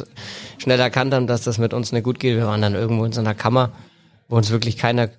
schnell 0.59 0.79
erkannt 0.79 1.13
haben, 1.13 1.27
dass 1.27 1.41
das 1.41 1.57
mit 1.57 1.73
uns 1.73 1.91
nicht 1.91 2.03
gut 2.03 2.21
geht. 2.21 2.37
Wir 2.37 2.47
waren 2.47 2.61
dann 2.61 2.73
irgendwo 2.73 3.03
in 3.03 3.11
so 3.11 3.19
einer 3.19 3.35
Kammer, 3.35 3.73
wo 4.29 4.37
uns 4.37 4.49
wirklich 4.49 4.77
keiner, 4.77 5.09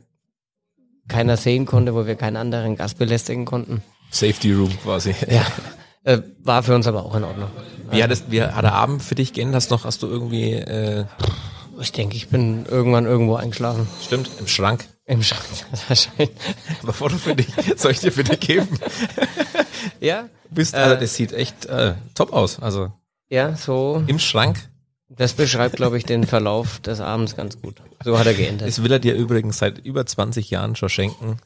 keiner 1.06 1.36
sehen 1.36 1.66
konnte, 1.66 1.94
wo 1.94 2.06
wir 2.06 2.14
keinen 2.14 2.36
anderen 2.36 2.76
Gast 2.76 2.96
belästigen 2.96 3.44
konnten. 3.44 3.82
Safety 4.10 4.52
Room 4.52 4.70
quasi. 4.82 5.14
Ja. 5.28 5.46
Äh, 6.04 6.22
war 6.44 6.62
für 6.62 6.74
uns 6.74 6.86
aber 6.86 7.04
auch 7.04 7.14
in 7.16 7.24
Ordnung. 7.24 7.50
Wie 7.90 8.00
hat, 8.02 8.10
es, 8.12 8.24
wie 8.30 8.40
hat 8.42 8.62
der 8.62 8.74
Abend 8.74 9.02
für 9.02 9.16
dich 9.16 9.32
geendet? 9.32 9.56
Hast, 9.56 9.70
noch, 9.72 9.84
hast 9.84 10.02
du 10.04 10.06
irgendwie, 10.06 10.52
äh, 10.52 11.04
Ich 11.80 11.90
denke, 11.92 12.14
ich 12.16 12.28
bin 12.28 12.64
irgendwann 12.66 13.06
irgendwo 13.06 13.34
eingeschlafen. 13.34 13.88
stimmt, 14.04 14.30
im 14.38 14.46
Schrank? 14.46 14.84
Im 15.06 15.22
Schrank 15.24 15.42
wahrscheinlich. 15.88 16.30
Aber 16.82 16.92
Foto 16.92 17.16
für 17.16 17.34
dich, 17.34 17.48
soll 17.76 17.90
ich 17.92 17.98
dir 18.00 18.12
für 18.12 18.22
dich 18.24 18.38
geben? 18.40 18.68
Ja? 20.00 20.28
Bist, 20.50 20.74
also 20.76 20.94
das 21.00 21.14
sieht 21.16 21.32
echt 21.32 21.66
äh, 21.66 21.94
top 22.14 22.32
aus. 22.32 22.60
Also 22.60 22.92
Ja, 23.28 23.56
so. 23.56 24.02
im 24.06 24.18
Schrank. 24.20 24.68
Das 25.08 25.32
beschreibt, 25.32 25.76
glaube 25.76 25.98
ich, 25.98 26.04
den 26.04 26.24
Verlauf 26.24 26.78
des 26.80 27.00
Abends 27.00 27.36
ganz 27.36 27.60
gut. 27.60 27.82
So 28.04 28.18
hat 28.18 28.26
er 28.26 28.34
geendet. 28.34 28.66
Das 28.68 28.82
will 28.82 28.90
er 28.92 28.98
dir 28.98 29.14
übrigens 29.14 29.58
seit 29.58 29.78
über 29.78 30.04
20 30.06 30.50
Jahren 30.50 30.76
schon 30.76 30.88
schenken. 30.88 31.38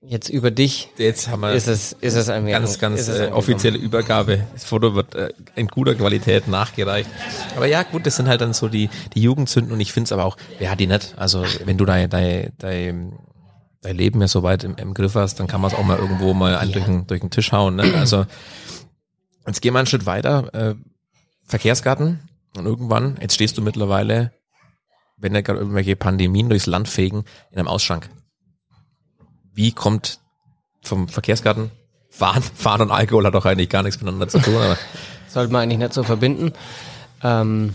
Jetzt 0.00 0.28
über 0.28 0.52
dich 0.52 0.90
Jetzt 0.96 1.28
haben 1.28 1.40
wir 1.40 1.52
ist 1.52 1.66
es, 1.66 1.92
ist 1.92 2.14
es 2.14 2.28
ein 2.28 2.46
ganz, 2.46 2.78
ganz 2.78 3.08
äh, 3.08 3.30
offizielle 3.32 3.78
Übergabe. 3.78 4.46
Das 4.52 4.64
Foto 4.64 4.94
wird 4.94 5.16
äh, 5.16 5.32
in 5.56 5.66
guter 5.66 5.96
Qualität 5.96 6.46
nachgereicht. 6.46 7.10
Aber 7.56 7.66
ja, 7.66 7.82
gut, 7.82 8.06
das 8.06 8.14
sind 8.14 8.28
halt 8.28 8.40
dann 8.40 8.52
so 8.52 8.68
die, 8.68 8.90
die 9.14 9.22
Jugendzünden 9.22 9.72
und 9.72 9.80
ich 9.80 9.92
finde 9.92 10.06
es 10.06 10.12
aber 10.12 10.24
auch, 10.24 10.36
wer 10.58 10.70
hat 10.70 10.78
die 10.78 10.86
nicht? 10.86 11.14
Also 11.16 11.44
wenn 11.64 11.78
du 11.78 11.84
dein, 11.84 12.08
dein, 12.08 12.52
dein, 12.58 13.18
dein 13.80 13.96
Leben 13.96 14.20
ja 14.20 14.28
so 14.28 14.44
weit 14.44 14.62
im, 14.62 14.76
im 14.76 14.94
Griff 14.94 15.16
hast, 15.16 15.40
dann 15.40 15.48
kann 15.48 15.60
man 15.60 15.72
es 15.72 15.76
auch 15.76 15.84
mal 15.84 15.98
irgendwo 15.98 16.32
mal 16.32 16.56
einen 16.56 16.72
durch, 16.72 16.84
den, 16.84 17.06
durch 17.08 17.20
den 17.20 17.30
Tisch 17.30 17.50
hauen. 17.50 17.74
Ne? 17.74 17.92
Also 17.96 18.24
jetzt 19.48 19.60
gehen 19.60 19.72
wir 19.72 19.80
einen 19.80 19.86
Schritt 19.86 20.06
weiter. 20.06 20.54
Äh, 20.54 20.74
Verkehrsgarten 21.44 22.20
und 22.56 22.66
irgendwann, 22.66 23.18
jetzt 23.20 23.34
stehst 23.34 23.58
du 23.58 23.62
mittlerweile, 23.62 24.32
wenn 25.16 25.34
da 25.34 25.40
gerade 25.40 25.58
irgendwelche 25.58 25.96
Pandemien 25.96 26.48
durchs 26.48 26.66
Land 26.66 26.88
fegen, 26.88 27.24
in 27.50 27.58
einem 27.58 27.66
Ausschank. 27.66 28.08
Wie 29.58 29.72
kommt 29.72 30.20
vom 30.82 31.08
Verkehrsgarten. 31.08 31.72
Fahren, 32.10 32.42
Fahren 32.54 32.82
und 32.82 32.90
Alkohol 32.92 33.26
hat 33.26 33.34
doch 33.34 33.44
eigentlich 33.44 33.68
gar 33.68 33.82
nichts 33.82 34.00
miteinander 34.00 34.28
zu 34.28 34.38
tun. 34.38 34.54
Aber 34.54 34.78
Sollte 35.28 35.52
man 35.52 35.62
eigentlich 35.62 35.80
nicht 35.80 35.94
so 35.94 36.04
verbinden. 36.04 36.52
Ähm, 37.24 37.74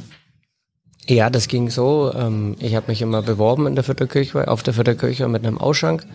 ja, 1.09 1.29
das 1.29 1.49
ging 1.49 1.69
so. 1.69 2.13
Ähm, 2.15 2.55
ich 2.59 2.75
habe 2.75 2.87
mich 2.87 3.01
immer 3.01 3.21
beworben 3.21 3.67
in 3.67 3.75
der 3.75 3.83
Viertelkirche, 3.83 4.47
auf 4.47 4.63
der 4.63 4.73
Viertelkirche 4.73 5.27
mit 5.27 5.45
einem 5.45 5.57
Ausschank. 5.57 6.07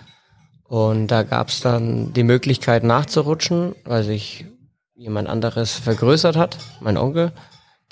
Und 0.64 1.08
da 1.08 1.22
gab's 1.22 1.60
dann 1.60 2.14
die 2.14 2.24
Möglichkeit 2.24 2.82
nachzurutschen, 2.82 3.74
weil 3.84 4.04
sich 4.04 4.46
jemand 4.94 5.28
anderes 5.28 5.74
vergrößert 5.74 6.36
hat, 6.36 6.56
mein 6.80 6.96
Onkel. 6.96 7.32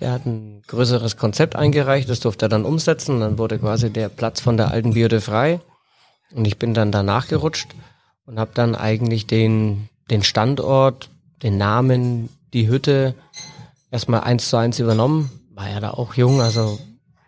Der 0.01 0.13
hat 0.13 0.25
ein 0.25 0.63
größeres 0.67 1.19
Konzept 1.19 1.57
eingereicht, 1.57 2.09
das 2.09 2.21
durfte 2.21 2.47
er 2.47 2.49
dann 2.49 2.65
umsetzen. 2.65 3.21
Dann 3.21 3.37
wurde 3.37 3.59
quasi 3.59 3.91
der 3.91 4.09
Platz 4.09 4.41
von 4.41 4.57
der 4.57 4.71
alten 4.71 4.95
Bierde 4.95 5.21
frei. 5.21 5.61
Und 6.33 6.47
ich 6.47 6.59
bin 6.59 6.75
dann 6.75 6.93
danach 6.93 7.29
gerutscht 7.29 7.75
und 8.27 8.39
habe 8.39 8.51
dann 8.55 8.75
eigentlich 8.75 9.27
den, 9.27 9.89
den 10.11 10.23
Standort, 10.23 11.11
den 11.43 11.57
Namen, 11.59 12.29
die 12.53 12.69
Hütte 12.69 13.15
erstmal 13.91 14.21
eins 14.21 14.49
zu 14.49 14.57
eins 14.57 14.79
übernommen. 14.79 15.31
War 15.55 15.71
ja 15.71 15.81
da 15.81 15.91
auch 15.91 16.15
jung, 16.15 16.41
also 16.41 16.79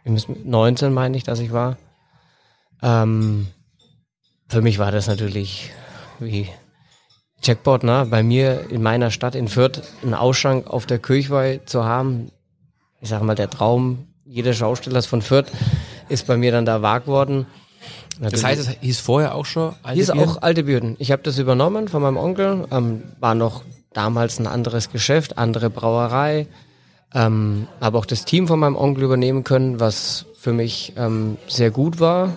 19 0.05 0.92
meine 0.92 1.16
ich, 1.16 1.24
dass 1.24 1.38
ich 1.38 1.53
war. 1.53 1.76
Ähm, 2.82 3.49
für 4.49 4.62
mich 4.62 4.78
war 4.78 4.90
das 4.92 5.07
natürlich 5.07 5.70
wie 6.18 6.49
Jackpot, 7.42 7.84
ne? 7.84 8.07
Bei 8.11 8.22
mir 8.22 8.70
in 8.70 8.82
meiner 8.82 9.11
Stadt 9.11 9.34
in 9.34 9.49
Fürth 9.49 9.82
einen 10.03 10.14
Ausschank 10.14 10.66
auf 10.66 10.86
der 10.86 10.99
Kirchweih 10.99 11.61
zu 11.64 11.84
haben. 11.84 12.32
Ich 13.01 13.11
sag 13.11 13.22
mal, 13.22 13.34
der 13.34 13.51
Traum 13.51 14.09
jedes 14.24 14.57
Schaustellers 14.57 15.07
von 15.07 15.22
Fürth 15.22 15.51
ist 16.09 16.26
bei 16.26 16.36
mir 16.36 16.53
dann 16.53 16.66
da 16.66 16.82
wahr 16.82 17.01
geworden. 17.01 17.46
Das 18.20 18.44
heißt, 18.44 18.60
es 18.60 18.68
hieß 18.80 19.00
vorher 19.00 19.34
auch 19.34 19.46
schon 19.46 19.74
alte 19.82 20.00
ist 20.00 20.12
Bieren? 20.12 20.28
auch 20.28 20.42
alte 20.42 20.64
Bürden. 20.64 20.96
Ich 20.98 21.12
habe 21.12 21.22
das 21.22 21.38
übernommen 21.38 21.88
von 21.88 22.02
meinem 22.02 22.16
Onkel. 22.16 22.66
Ähm, 22.70 23.02
war 23.20 23.34
noch 23.34 23.62
damals 23.92 24.38
ein 24.38 24.46
anderes 24.46 24.90
Geschäft, 24.90 25.38
andere 25.38 25.70
Brauerei. 25.70 26.46
Ähm, 27.14 27.68
habe 27.80 27.98
auch 27.98 28.06
das 28.06 28.24
Team 28.24 28.48
von 28.48 28.58
meinem 28.58 28.76
Onkel 28.76 29.04
übernehmen 29.04 29.44
können, 29.44 29.80
was 29.80 30.26
für 30.36 30.52
mich 30.52 30.92
ähm, 30.96 31.38
sehr 31.48 31.70
gut 31.70 32.00
war, 32.00 32.34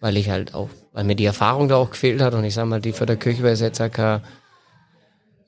weil 0.00 0.16
ich 0.16 0.30
halt 0.30 0.54
auch, 0.54 0.68
weil 0.92 1.04
mir 1.04 1.16
die 1.16 1.24
Erfahrung 1.24 1.68
da 1.68 1.76
auch 1.76 1.90
gefehlt 1.90 2.20
hat. 2.20 2.34
Und 2.34 2.44
ich 2.44 2.54
sag 2.54 2.66
mal, 2.66 2.80
die 2.80 2.92
Förderkirche 2.92 3.46
ist 3.48 3.60
jetzt 3.60 3.78
ja 3.78 3.88
keine 3.88 4.22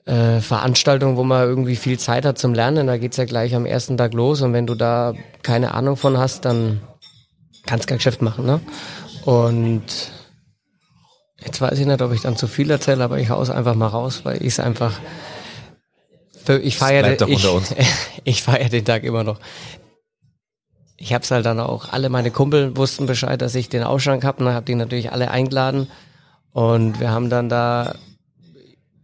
äh, 0.06 0.40
Veranstaltung, 0.40 1.16
wo 1.16 1.24
man 1.24 1.42
irgendwie 1.42 1.76
viel 1.76 1.98
Zeit 1.98 2.24
hat 2.24 2.38
zum 2.38 2.54
Lernen. 2.54 2.86
Da 2.86 2.96
geht's 2.96 3.16
ja 3.16 3.24
gleich 3.24 3.54
am 3.54 3.66
ersten 3.66 3.96
Tag 3.96 4.14
los. 4.14 4.42
Und 4.42 4.52
wenn 4.52 4.66
du 4.66 4.74
da 4.74 5.14
keine 5.42 5.74
Ahnung 5.74 5.96
von 5.96 6.18
hast, 6.18 6.44
dann 6.44 6.80
kannst 7.66 7.86
kein 7.86 7.98
Geschäft 7.98 8.22
machen. 8.22 8.46
Ne? 8.46 8.60
Und 9.26 10.10
Jetzt 11.44 11.60
weiß 11.60 11.78
ich 11.78 11.86
nicht, 11.86 12.02
ob 12.02 12.12
ich 12.12 12.22
dann 12.22 12.36
zu 12.36 12.48
viel 12.48 12.70
erzähle, 12.70 13.04
aber 13.04 13.18
ich 13.18 13.30
hau's 13.30 13.50
einfach 13.50 13.74
mal 13.74 13.86
raus, 13.86 14.24
weil 14.24 14.38
ich 14.38 14.48
es 14.48 14.60
einfach. 14.60 14.98
Für, 16.44 16.58
ich 16.58 16.76
feiere 16.76 17.20
ich, 17.28 17.46
ich 18.24 18.42
feiere 18.42 18.68
den 18.68 18.84
Tag 18.84 19.04
immer 19.04 19.24
noch. 19.24 19.38
Ich 20.96 21.12
hab's 21.12 21.30
halt 21.30 21.44
dann 21.44 21.60
auch, 21.60 21.92
alle 21.92 22.08
meine 22.08 22.30
Kumpel 22.30 22.76
wussten 22.76 23.06
Bescheid, 23.06 23.40
dass 23.42 23.54
ich 23.54 23.68
den 23.68 23.82
Ausschank 23.82 24.24
hab, 24.24 24.40
und 24.40 24.46
dann 24.46 24.54
hab 24.54 24.64
die 24.64 24.74
natürlich 24.74 25.12
alle 25.12 25.30
eingeladen. 25.30 25.88
Und 26.52 27.00
wir 27.00 27.10
haben 27.10 27.28
dann 27.28 27.50
da, 27.50 27.94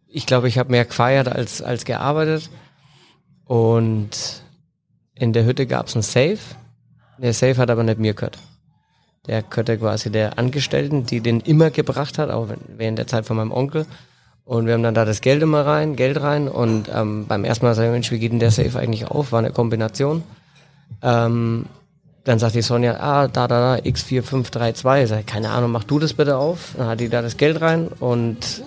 ich 0.09 0.25
glaube, 0.25 0.49
ich 0.49 0.57
habe 0.57 0.71
mehr 0.71 0.87
gefeiert 0.87 1.29
als, 1.29 1.61
als 1.61 1.85
gearbeitet. 1.85 2.49
Und 3.45 4.43
in 5.15 5.35
der 5.35 5.45
Hütte 5.45 5.67
gab's 5.67 5.95
einen 5.95 6.03
Safe. 6.03 6.39
Der 7.19 7.35
Safe 7.35 7.57
hat 7.59 7.71
aber 7.71 7.83
nicht 7.83 7.99
mir 7.99 8.15
gehört. 8.15 8.39
Der 9.27 9.43
gehörte 9.43 9.79
quasi 9.79 10.11
der 10.11 10.39
Angestellten, 10.39 11.07
die 11.07 11.21
den 11.21 11.41
immer 11.41 11.71
gebracht 11.71 12.19
hat, 12.19 12.31
auch 12.31 12.49
während 12.77 12.99
der 12.99 13.07
Zeit 13.07 13.25
von 13.25 13.37
meinem 13.37 13.53
Onkel. 13.53 13.87
Und 14.45 14.67
wir 14.67 14.75
haben 14.75 14.83
dann 14.83 14.95
da 14.95 15.05
das 15.05 15.21
Geld 15.21 15.43
immer 15.43 15.65
rein, 15.65 15.95
Geld 15.95 16.21
rein. 16.21 16.49
Und 16.49 16.91
ähm, 16.93 17.27
beim 17.29 17.45
ersten 17.45 17.65
Mal 17.65 17.75
sag 17.75 17.85
ich, 17.85 17.91
Mensch, 17.91 18.11
wie 18.11 18.19
geht 18.19 18.33
denn 18.33 18.41
der 18.41 18.51
Safe 18.51 18.79
eigentlich 18.79 19.07
auf? 19.07 19.31
War 19.31 19.39
eine 19.39 19.53
Kombination. 19.53 20.25
Ähm, 21.01 21.67
dann 22.25 22.39
sagt 22.39 22.55
die 22.55 22.63
Sonja, 22.63 22.99
ah, 23.01 23.29
da, 23.29 23.47
da, 23.47 23.77
da, 23.77 23.83
X4532. 23.83 25.07
Sag 25.07 25.27
keine 25.27 25.51
Ahnung, 25.51 25.71
mach 25.71 25.85
du 25.85 26.01
das 26.01 26.15
bitte 26.15 26.37
auf. 26.37 26.75
Dann 26.77 26.89
hat 26.89 27.01
die 27.01 27.09
da 27.09 27.23
das 27.23 27.37
Geld 27.37 27.61
rein 27.61 27.89
und 27.89 28.65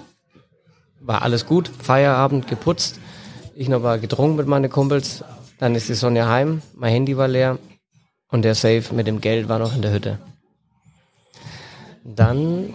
war 1.01 1.21
alles 1.21 1.45
gut. 1.45 1.69
Feierabend 1.81 2.47
geputzt. 2.47 2.99
Ich 3.55 3.67
noch 3.69 3.81
mal 3.81 3.99
getrunken 3.99 4.37
mit 4.37 4.47
meinen 4.47 4.69
Kumpels. 4.69 5.23
Dann 5.59 5.75
ist 5.75 5.89
die 5.89 5.93
Sonja 5.93 6.27
heim. 6.27 6.61
Mein 6.73 6.91
Handy 6.91 7.17
war 7.17 7.27
leer. 7.27 7.57
Und 8.29 8.43
der 8.43 8.55
Safe 8.55 8.83
mit 8.93 9.07
dem 9.07 9.21
Geld 9.21 9.47
war 9.49 9.59
noch 9.59 9.75
in 9.75 9.81
der 9.81 9.93
Hütte. 9.93 10.19
Dann 12.05 12.73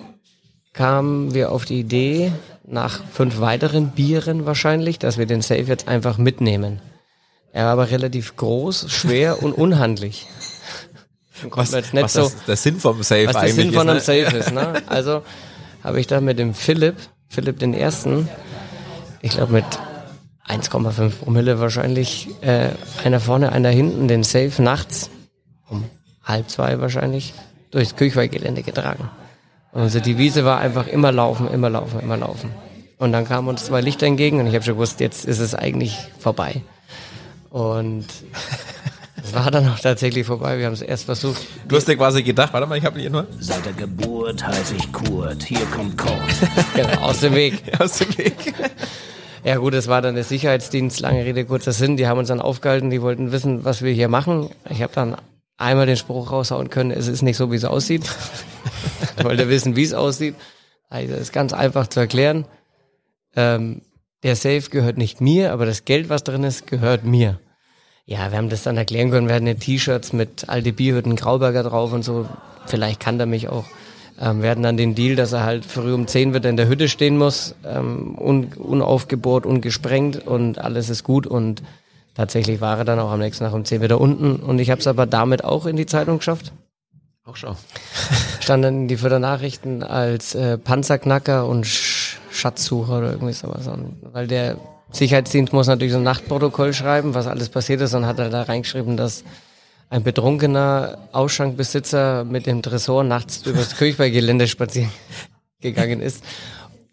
kamen 0.73 1.35
wir 1.35 1.53
auf 1.53 1.65
die 1.65 1.79
Idee, 1.79 2.33
nach 2.67 3.01
fünf 3.13 3.41
weiteren 3.41 3.91
Bieren 3.91 4.45
wahrscheinlich, 4.45 4.99
dass 4.99 5.19
wir 5.19 5.27
den 5.27 5.41
Safe 5.41 5.63
jetzt 5.63 5.89
einfach 5.89 6.19
mitnehmen. 6.19 6.81
Er 7.53 7.65
war 7.65 7.73
aber 7.73 7.91
relativ 7.91 8.37
groß, 8.37 8.91
schwer 8.91 9.43
und 9.43 9.53
unhandlich. 9.53 10.27
Was, 11.51 11.73
was 11.73 12.13
so, 12.13 12.23
das, 12.23 12.45
der 12.47 12.57
Sinn 12.57 12.81
vom 12.81 13.03
Safe 13.03 13.27
was 13.27 13.33
der 13.33 13.43
eigentlich 13.43 13.55
Sinn 13.55 13.73
von 13.73 13.89
einem. 13.89 13.97
Ne? 13.97 14.01
Safe 14.01 14.37
ist. 14.37 14.53
Ne? 14.53 14.83
Also 14.87 15.23
habe 15.83 16.01
ich 16.01 16.07
da 16.07 16.21
mit 16.21 16.39
dem 16.39 16.53
Philipp, 16.53 16.97
Philipp 17.29 17.59
den 17.59 17.73
Ersten, 17.73 18.29
ich 19.23 19.33
glaube 19.33 19.53
mit 19.55 19.65
1,5 20.47 21.11
Promille 21.11 21.59
wahrscheinlich, 21.61 22.29
äh, 22.43 22.71
einer 23.05 23.21
vorne, 23.21 23.53
einer 23.53 23.71
hinten, 23.71 24.07
den 24.09 24.25
Safe 24.25 24.61
nachts 24.61 25.09
um 25.69 25.85
halb 26.25 26.51
zwei 26.51 26.81
wahrscheinlich 26.81 27.33
durchs 27.71 27.97
Kirchweihgelände 27.97 28.63
getragen. 28.63 29.09
Und 29.73 29.83
unsere 29.83 30.03
Devise 30.03 30.45
war 30.45 30.59
einfach 30.59 30.87
immer 30.87 31.13
laufen, 31.13 31.49
immer 31.49 31.71
laufen, 31.71 32.01
immer 32.01 32.17
laufen. 32.17 32.51
Und 32.99 33.13
dann 33.13 33.27
kamen 33.27 33.49
uns 33.49 33.65
zwei 33.65 33.81
Lichter 33.81 34.07
entgegen 34.07 34.41
und 34.41 34.47
ich 34.47 34.55
habe 34.55 34.65
schon 34.65 34.75
gewusst, 34.75 35.01
jetzt 35.01 35.25
ist 35.25 35.39
es 35.39 35.55
eigentlich 35.55 35.97
vorbei. 36.19 36.63
Und 37.51 38.05
es 39.25 39.33
war 39.33 39.51
dann 39.51 39.69
auch 39.69 39.79
tatsächlich 39.79 40.27
vorbei. 40.27 40.59
Wir 40.59 40.67
haben 40.67 40.75
es 40.75 40.83
erst 40.83 41.05
versucht. 41.05 41.41
Du 41.67 41.77
hast 41.77 41.89
dir 41.89 41.97
quasi 41.97 42.23
gedacht, 42.23 42.53
warte 42.53 42.67
mal, 42.67 42.77
ich 42.77 42.85
habe 42.85 43.01
hier 43.01 43.11
nur 43.11 43.27
Seit 43.39 43.65
der 43.65 43.73
Geburt 43.73 44.47
heiße 44.47 44.75
ich 44.77 44.93
Kurt. 44.93 45.43
Hier 45.45 45.65
kommt 45.67 45.97
Kurt. 45.97 46.13
Genau, 46.75 47.01
aus 47.03 47.21
dem 47.21 47.35
Weg. 47.35 47.63
aus 47.79 47.99
dem 47.99 48.19
Weg. 48.19 48.55
Ja 49.45 49.57
gut, 49.57 49.73
es 49.73 49.89
war 49.89 50.03
dann 50.03 50.15
der 50.15 50.25
Sicherheitsdienst, 50.25 51.01
lange 51.01 51.25
Rede, 51.25 51.45
kurzer 51.47 51.73
Sinn. 51.73 51.97
Die 51.97 52.07
haben 52.07 52.19
uns 52.19 52.29
dann 52.29 52.41
aufgehalten, 52.41 52.91
die 52.91 53.01
wollten 53.01 53.33
wissen, 53.33 53.65
was 53.65 53.83
wir 53.83 53.93
hier 53.93 54.09
machen. 54.09 54.51
Ich 54.69 54.83
habe 54.83 54.93
dann 54.95 55.17
einmal 55.61 55.87
den 55.87 55.97
Spruch 55.97 56.33
raushauen 56.33 56.71
können, 56.71 56.91
es 56.91 57.09
ist 57.09 57.23
nicht 57.23 57.37
so, 57.37 57.53
wie 57.53 57.57
es 57.57 57.65
aussieht. 57.65 58.09
wollte 59.23 59.49
wissen, 59.49 59.77
wie 59.77 59.83
es 59.83 59.95
aussieht. 59.95 60.35
Also 60.89 61.15
ist 61.15 61.33
ganz 61.33 61.53
einfach 61.53 61.87
zu 61.87 62.01
erklären. 62.01 62.47
Ähm, 63.37 63.83
der 64.23 64.37
Safe 64.37 64.63
gehört 64.71 64.99
nicht 64.99 65.21
mir, 65.21 65.53
aber 65.53 65.67
das 65.67 65.85
Geld, 65.85 66.09
was 66.09 66.25
drin 66.25 66.45
ist, 66.45 66.67
gehört 66.67 67.05
mir. 67.05 67.39
Ja, 68.05 68.31
wir 68.31 68.39
haben 68.39 68.49
das 68.49 68.65
dann 68.65 68.77
erklären 68.77 69.11
können. 69.11 69.29
Wir 69.29 69.37
hatten 69.37 69.47
ja 69.47 69.55
T-Shirts 69.55 70.13
mit 70.13 70.49
alte 70.49 70.73
Bierhütten 70.73 71.17
Grauberger 71.17 71.63
drauf 71.63 71.93
und 71.93 72.03
so. 72.03 72.29
Vielleicht 72.67 73.01
kann 73.01 73.21
er 73.21 73.27
mich 73.27 73.49
auch. 73.49 73.67
Ähm, 74.21 74.43
wir 74.43 74.51
hatten 74.51 74.63
dann 74.63 74.77
den 74.77 74.95
Deal, 74.95 75.17
dass 75.17 75.33
er 75.33 75.45
halt 75.45 75.65
früh 75.65 75.95
um 75.95 76.07
10 76.07 76.35
wieder 76.35 76.51
in 76.51 76.57
der 76.57 76.69
Hütte 76.69 76.89
stehen 76.89 77.17
muss, 77.17 77.55
ähm, 77.65 78.17
un 78.19 78.53
unaufgebohrt, 78.55 79.47
ungesprengt 79.47 80.27
und 80.27 80.59
alles 80.59 80.91
ist 80.91 81.05
gut. 81.05 81.27
Und 81.27 81.63
tatsächlich 82.21 82.61
war 82.61 82.77
er 82.77 82.85
dann 82.85 82.99
auch 82.99 83.11
am 83.11 83.19
nächsten 83.19 83.45
Tag 83.45 83.55
um 83.55 83.65
10 83.65 83.81
wieder 83.81 83.99
unten. 83.99 84.37
Und 84.37 84.59
ich 84.59 84.71
habe 84.71 84.81
es 84.81 84.87
aber 84.87 85.07
damit 85.07 85.43
auch 85.43 85.65
in 85.65 85.77
die 85.77 85.87
Zeitung 85.87 86.19
geschafft. 86.19 86.53
Auch 87.25 87.37
schon. 87.37 87.57
Stand 88.41 88.63
dann 88.63 88.83
in 88.83 88.89
die 88.89 88.99
Fördernachrichten 88.99 89.83
als 89.83 90.35
äh, 90.35 90.59
Panzerknacker 90.59 91.47
und 91.47 91.67
Sch 91.67 92.19
Schatzsucher 92.31 92.99
oder 92.99 93.11
irgendwie 93.13 93.33
sowas. 93.33 93.67
Und 93.67 93.97
weil 94.13 94.27
der 94.27 94.57
Sicherheitsdienst 94.93 95.53
muss 95.53 95.67
natürlich 95.67 95.93
so 95.93 95.99
ein 95.99 96.05
Nachtprotokoll 96.05 96.73
schreiben, 96.73 97.15
was 97.15 97.27
alles 97.27 97.49
passiert 97.49 97.81
ist, 97.81 97.93
und 97.95 98.07
hat 98.07 98.19
er 98.19 98.31
da 98.31 98.43
reingeschrieben, 98.43 98.97
dass 98.97 99.25
ein 99.89 100.05
betrunkener 100.05 100.99
Ausschankbesitzer 101.11 102.25
mit 102.25 102.47
dem 102.47 102.63
Tresor 102.63 103.03
nachts 103.03 103.45
übers 103.47 103.77
Kirchweihgelände 103.77 104.47
spazieren 104.47 104.91
gegangen 105.61 106.01
ist. 106.01 106.23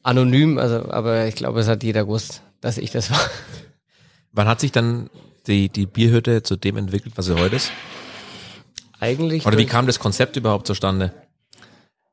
Anonym, 0.02 0.58
also, 0.58 0.90
aber 0.90 1.28
ich 1.28 1.36
glaube, 1.36 1.60
es 1.60 1.68
hat 1.68 1.84
jeder 1.84 2.06
gewusst, 2.06 2.42
dass 2.62 2.78
ich 2.80 2.92
das 2.92 3.12
war. 3.12 3.20
Wann 4.38 4.48
hat 4.48 4.60
sich 4.60 4.72
dann 4.72 5.10
die, 5.48 5.68
die 5.68 5.88
Bierhütte 5.88 6.44
zu 6.44 6.58
dem 6.58 6.78
entwickelt, 6.78 7.18
was 7.18 7.26
sie 7.26 7.34
heute 7.34 7.56
ist? 7.56 7.72
Eigentlich. 9.00 9.48
Oder 9.48 9.58
wie 9.58 9.66
kam 9.66 9.88
das 9.88 9.98
Konzept 9.98 10.36
überhaupt 10.36 10.68
zustande? 10.68 11.12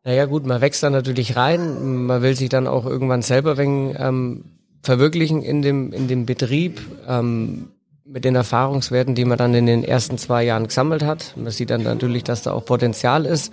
Naja 0.04 0.24
gut, 0.24 0.46
man 0.46 0.62
wächst 0.62 0.82
da 0.82 0.88
natürlich 0.88 1.36
rein, 1.36 2.06
man 2.06 2.22
will 2.22 2.34
sich 2.34 2.48
dann 2.48 2.66
auch 2.66 2.86
irgendwann 2.86 3.20
selber 3.20 3.58
wegen, 3.58 3.94
ähm, 3.98 4.44
verwirklichen 4.82 5.42
in 5.42 5.60
dem, 5.60 5.92
in 5.92 6.08
dem 6.08 6.24
Betrieb, 6.24 6.80
ähm, 7.06 7.72
mit 8.06 8.24
den 8.24 8.36
Erfahrungswerten, 8.36 9.14
die 9.14 9.26
man 9.26 9.36
dann 9.36 9.52
in 9.52 9.66
den 9.66 9.84
ersten 9.84 10.16
zwei 10.16 10.44
Jahren 10.44 10.68
gesammelt 10.68 11.02
hat. 11.02 11.34
Man 11.36 11.50
sieht 11.50 11.68
dann 11.68 11.82
natürlich, 11.82 12.24
dass 12.24 12.42
da 12.42 12.52
auch 12.52 12.64
Potenzial 12.64 13.26
ist. 13.26 13.52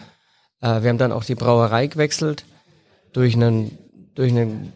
Äh, 0.61 0.81
wir 0.81 0.89
haben 0.89 0.97
dann 0.97 1.11
auch 1.11 1.25
die 1.25 1.35
Brauerei 1.35 1.87
gewechselt 1.87 2.45
durch 3.11 3.35
einen, 3.35 3.77
durch 4.15 4.31
einen 4.31 4.71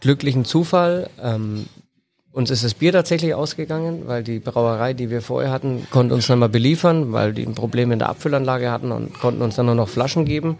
glücklichen 0.00 0.44
Zufall. 0.44 1.10
Ähm, 1.22 1.66
uns 2.32 2.50
ist 2.50 2.64
das 2.64 2.74
Bier 2.74 2.92
tatsächlich 2.92 3.34
ausgegangen, 3.34 4.02
weil 4.06 4.22
die 4.22 4.38
Brauerei, 4.38 4.92
die 4.92 5.10
wir 5.10 5.22
vorher 5.22 5.50
hatten, 5.50 5.86
konnte 5.90 6.14
uns 6.14 6.28
nicht 6.28 6.38
mehr 6.38 6.48
beliefern, 6.48 7.12
weil 7.12 7.32
die 7.32 7.44
ein 7.44 7.54
Problem 7.54 7.90
in 7.90 7.98
der 7.98 8.10
Abfüllanlage 8.10 8.70
hatten 8.70 8.92
und 8.92 9.18
konnten 9.18 9.42
uns 9.42 9.56
dann 9.56 9.66
nur 9.66 9.74
noch 9.74 9.88
Flaschen 9.88 10.24
geben. 10.24 10.58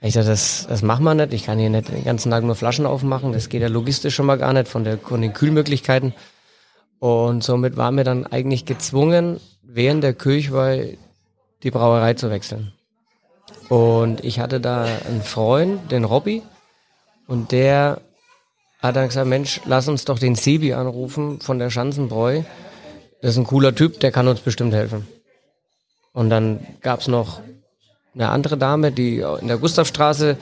Ich 0.00 0.14
sage, 0.14 0.26
das, 0.26 0.66
das 0.68 0.82
machen 0.82 1.04
wir 1.04 1.14
nicht. 1.14 1.32
Ich 1.32 1.44
kann 1.44 1.58
hier 1.58 1.70
nicht 1.70 1.88
den 1.88 2.04
ganzen 2.04 2.30
Tag 2.30 2.44
nur 2.44 2.54
Flaschen 2.54 2.84
aufmachen. 2.84 3.32
Das 3.32 3.48
geht 3.48 3.62
ja 3.62 3.68
logistisch 3.68 4.14
schon 4.14 4.26
mal 4.26 4.38
gar 4.38 4.52
nicht 4.52 4.68
von, 4.68 4.84
der, 4.84 4.98
von 4.98 5.22
den 5.22 5.32
Kühlmöglichkeiten. 5.32 6.14
Und 6.98 7.44
somit 7.44 7.76
waren 7.76 7.96
wir 7.96 8.04
dann 8.04 8.26
eigentlich 8.26 8.64
gezwungen, 8.64 9.40
während 9.62 10.02
der 10.02 10.14
Kirchweih 10.14 10.98
die 11.62 11.70
Brauerei 11.70 12.14
zu 12.14 12.30
wechseln. 12.30 12.72
Und 13.68 14.24
ich 14.24 14.40
hatte 14.40 14.60
da 14.60 14.84
einen 14.84 15.22
Freund, 15.22 15.90
den 15.90 16.04
Robby, 16.04 16.42
und 17.26 17.52
der 17.52 18.00
hat 18.84 18.96
dann 18.96 19.08
gesagt, 19.08 19.26
Mensch, 19.26 19.62
lass 19.64 19.88
uns 19.88 20.04
doch 20.04 20.18
den 20.18 20.34
Sebi 20.34 20.74
anrufen 20.74 21.40
von 21.40 21.58
der 21.58 21.70
Schanzenbräu. 21.70 22.42
Das 23.22 23.30
ist 23.30 23.38
ein 23.38 23.46
cooler 23.46 23.74
Typ, 23.74 23.98
der 24.00 24.12
kann 24.12 24.28
uns 24.28 24.40
bestimmt 24.40 24.74
helfen. 24.74 25.06
Und 26.12 26.28
dann 26.28 26.60
gab's 26.82 27.08
noch 27.08 27.40
eine 28.14 28.28
andere 28.28 28.58
Dame, 28.58 28.92
die 28.92 29.20
in 29.40 29.48
der 29.48 29.56
Gustavstraße 29.56 30.36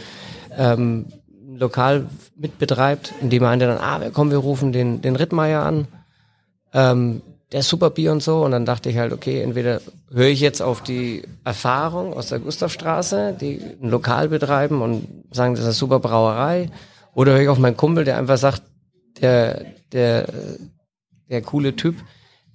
ähm, 0.59 1.07
ein 1.31 1.59
Lokal 1.59 2.07
mitbetreibt, 2.37 3.15
in 3.21 3.31
dem 3.31 3.45
meinte 3.45 3.67
dann, 3.67 3.79
ah, 3.79 4.01
komm, 4.13 4.33
wir 4.33 4.39
rufen 4.39 4.73
den, 4.73 5.01
den 5.01 5.15
Rittmeier 5.15 5.63
an. 5.63 5.87
Ähm, 6.75 7.23
der 7.53 7.61
ist 7.61 7.69
super 7.69 7.91
Bier 7.91 8.11
und 8.11 8.25
so. 8.25 8.45
Und 8.45 8.51
dann 8.51 8.67
dachte 8.67 8.91
ich 8.91 8.99
halt, 8.99 9.13
okay, 9.13 9.41
entweder 9.41 9.81
höre 10.11 10.27
ich 10.27 10.41
jetzt 10.41 10.63
auf 10.63 10.83
die 10.83 11.23
Erfahrung 11.45 12.13
aus 12.13 12.29
der 12.29 12.41
Gustavstraße, 12.41 13.37
die 13.41 13.61
ein 13.81 13.89
Lokal 13.89 14.29
betreiben 14.29 14.83
und 14.83 15.07
sagen, 15.31 15.55
das 15.55 15.61
ist 15.61 15.67
eine 15.67 15.75
super 15.75 16.01
Brauerei, 16.01 16.71
oder 17.15 17.33
höre 17.33 17.43
ich 17.43 17.49
auf 17.49 17.59
meinen 17.59 17.77
Kumpel, 17.77 18.05
der 18.05 18.19
einfach 18.19 18.39
sagt, 18.39 18.63
der, 19.21 19.65
der, 19.93 20.29
der 21.29 21.43
coole 21.43 21.77
Typ, 21.77 21.97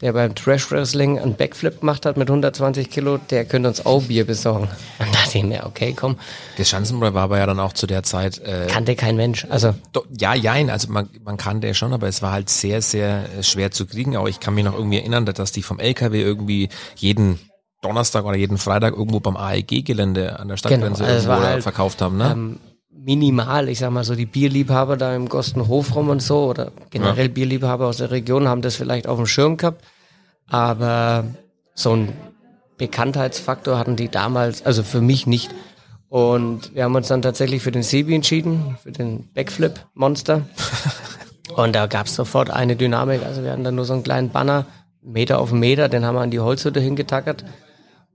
der 0.02 0.14
beim 0.14 0.36
Trash 0.36 0.70
Wrestling 0.72 1.18
einen 1.20 1.36
Backflip 1.36 1.80
gemacht 1.80 2.06
hat 2.06 2.18
mit 2.18 2.30
120 2.30 2.90
Kilo, 2.90 3.18
der 3.18 3.46
könnte 3.46 3.70
uns 3.70 3.86
auch 3.86 4.04
Bier 4.04 4.26
besorgen. 4.26 4.68
Dann 5.00 5.12
dachte 5.12 5.40
ich 5.40 5.44
mir, 5.44 5.66
okay, 5.66 5.94
komm. 5.96 6.18
Der 6.58 6.66
Schanzenbräu 6.66 7.14
war 7.14 7.24
aber 7.24 7.40
ja 7.40 7.46
dann 7.46 7.60
auch 7.60 7.74
zu 7.74 7.88
der 7.88 8.04
Zeit. 8.04 8.40
Äh, 8.40 8.68
kannte 8.68 8.96
kein 8.96 9.16
Mensch. 9.16 9.46
Also 9.50 9.74
do, 9.94 10.06
ja, 10.20 10.36
jein, 10.36 10.70
also 10.70 10.92
man, 10.92 11.10
man 11.24 11.38
kannte 11.38 11.74
schon, 11.74 11.94
aber 11.94 12.08
es 12.08 12.22
war 12.22 12.32
halt 12.32 12.50
sehr, 12.50 12.82
sehr 12.82 13.26
äh, 13.38 13.44
schwer 13.44 13.72
zu 13.72 13.88
kriegen. 13.88 14.16
Aber 14.16 14.30
ich 14.30 14.40
kann 14.40 14.54
mich 14.54 14.64
noch 14.64 14.76
irgendwie 14.76 14.98
erinnern, 15.00 15.26
dass 15.26 15.52
die 15.52 15.64
vom 15.64 15.80
LKW 15.80 16.22
irgendwie 16.22 16.70
jeden 16.96 17.40
Donnerstag 17.82 18.26
oder 18.26 18.36
jeden 18.36 18.58
Freitag 18.58 18.96
irgendwo 18.96 19.20
beim 19.20 19.38
AEG-Gelände 19.38 20.40
an 20.40 20.48
der 20.48 20.58
Stadtgrenze 20.58 21.04
Genau, 21.04 21.14
also 21.16 21.30
irgendwo 21.30 21.48
halt, 21.48 21.64
verkauft 21.64 22.02
haben, 22.02 22.18
ne? 22.18 22.32
ähm, 22.32 22.60
minimal, 22.98 23.70
ich 23.70 23.80
sag 23.80 23.92
mal 23.92 24.04
so, 24.04 24.16
die 24.16 24.26
Bierliebhaber 24.26 24.98
da 24.98 25.16
im 25.16 25.30
Gostenhof 25.30 25.96
rum 25.96 26.10
und 26.10 26.22
so 26.22 26.46
oder 26.46 26.72
generell 26.90 27.30
Bierliebhaber 27.30 27.88
aus 27.88 27.98
der 27.98 28.12
Region 28.12 28.48
haben 28.48 28.62
das 28.62 28.76
vielleicht 28.76 29.08
auf 29.08 29.18
dem 29.18 29.28
Schirm 29.28 29.58
gehabt, 29.58 29.84
aber 30.48 31.26
so 31.74 31.96
ein 31.96 32.14
Bekanntheitsfaktor 32.78 33.78
hatten 33.78 33.96
die 33.96 34.10
damals, 34.10 34.66
also 34.66 34.84
für 34.84 35.02
mich 35.02 35.28
nicht. 35.28 35.54
Und 36.10 36.74
wir 36.74 36.84
haben 36.84 36.96
uns 36.96 37.08
dann 37.08 37.22
tatsächlich 37.22 37.62
für 37.62 37.72
den 37.72 37.84
Sebi 37.84 38.16
entschieden, 38.16 38.78
für 38.82 38.92
den 38.92 39.30
Backflip 39.34 39.86
Monster. 39.94 40.44
Und 41.56 41.76
da 41.76 41.88
gab 41.88 42.08
es 42.08 42.16
sofort 42.16 42.50
eine 42.50 42.76
Dynamik. 42.76 43.24
Also 43.24 43.44
wir 43.44 43.52
hatten 43.52 43.64
dann 43.64 43.76
nur 43.76 43.86
so 43.86 43.94
einen 43.94 44.04
kleinen 44.04 44.30
Banner, 44.30 44.66
Meter 45.02 45.40
auf 45.40 45.52
Meter, 45.52 45.90
den 45.90 46.06
haben 46.06 46.16
wir 46.16 46.22
an 46.22 46.32
die 46.32 46.40
Holzhütte 46.40 46.80
hingetackert. 46.80 47.44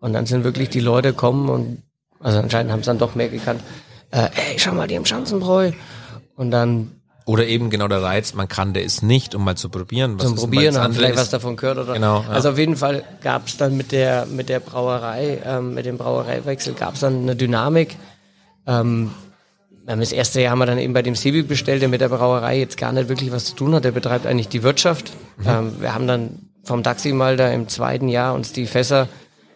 Und 0.01 0.12
dann 0.12 0.26
sind 0.26 0.45
wirklich 0.45 0.68
die 0.70 0.80
Leute 0.80 1.11
gekommen 1.11 1.49
und 1.49 1.83
also 2.20 2.39
anscheinend 2.39 2.72
haben 2.72 2.80
es 2.80 2.87
dann 2.87 2.99
doch 2.99 3.14
mehr 3.14 3.28
gekannt. 3.28 3.61
Äh, 4.12 4.28
ey, 4.34 4.58
schau 4.58 4.72
mal, 4.72 4.86
die 4.86 4.94
im 4.94 5.04
Schanzenbräu. 5.04 5.72
Und 6.36 6.50
dann 6.50 6.92
Oder 7.24 7.46
eben 7.46 7.70
genau 7.70 7.88
der 7.88 8.02
Reiz, 8.02 8.34
man 8.34 8.46
kannte 8.46 8.80
es 8.80 9.02
nicht, 9.02 9.34
um 9.34 9.44
mal 9.44 9.56
zu 9.56 9.68
probieren. 9.68 10.18
Was 10.18 10.26
zum 10.26 10.34
ist, 10.34 10.40
Probieren, 10.40 10.76
haben 10.76 10.92
vielleicht 10.92 11.14
ist. 11.14 11.20
was 11.20 11.30
davon 11.30 11.56
gehört 11.56 11.78
oder. 11.78 11.94
Genau, 11.94 12.22
ja. 12.22 12.28
Also 12.28 12.50
auf 12.50 12.58
jeden 12.58 12.76
Fall 12.76 13.04
gab 13.22 13.48
es 13.48 13.56
dann 13.56 13.76
mit 13.76 13.90
der 13.90 14.26
mit 14.26 14.48
der 14.48 14.60
Brauerei, 14.60 15.40
ähm, 15.44 15.74
mit 15.74 15.86
dem 15.86 15.98
Brauereiwechsel 15.98 16.74
gab 16.74 16.94
es 16.94 17.00
dann 17.00 17.22
eine 17.22 17.36
Dynamik. 17.36 17.96
Ähm, 18.66 19.12
wir 19.84 19.92
haben 19.92 20.00
das 20.00 20.12
erste 20.12 20.40
Jahr 20.40 20.52
haben 20.52 20.58
wir 20.60 20.66
dann 20.66 20.78
eben 20.78 20.92
bei 20.92 21.02
dem 21.02 21.16
Sebi 21.16 21.42
bestellt, 21.42 21.82
der 21.82 21.88
mit 21.88 22.00
der 22.00 22.08
Brauerei 22.08 22.58
jetzt 22.58 22.76
gar 22.76 22.92
nicht 22.92 23.08
wirklich 23.08 23.32
was 23.32 23.46
zu 23.46 23.54
tun 23.56 23.74
hat. 23.74 23.84
Der 23.84 23.90
betreibt 23.90 24.26
eigentlich 24.26 24.48
die 24.48 24.62
Wirtschaft. 24.62 25.12
Mhm. 25.38 25.48
Ähm, 25.48 25.72
wir 25.80 25.94
haben 25.94 26.06
dann 26.06 26.50
vom 26.64 26.82
Taxi 26.82 27.12
mal 27.12 27.36
da 27.36 27.50
im 27.50 27.68
zweiten 27.68 28.08
Jahr 28.08 28.34
uns 28.34 28.52
die 28.52 28.66
Fässer, 28.66 29.08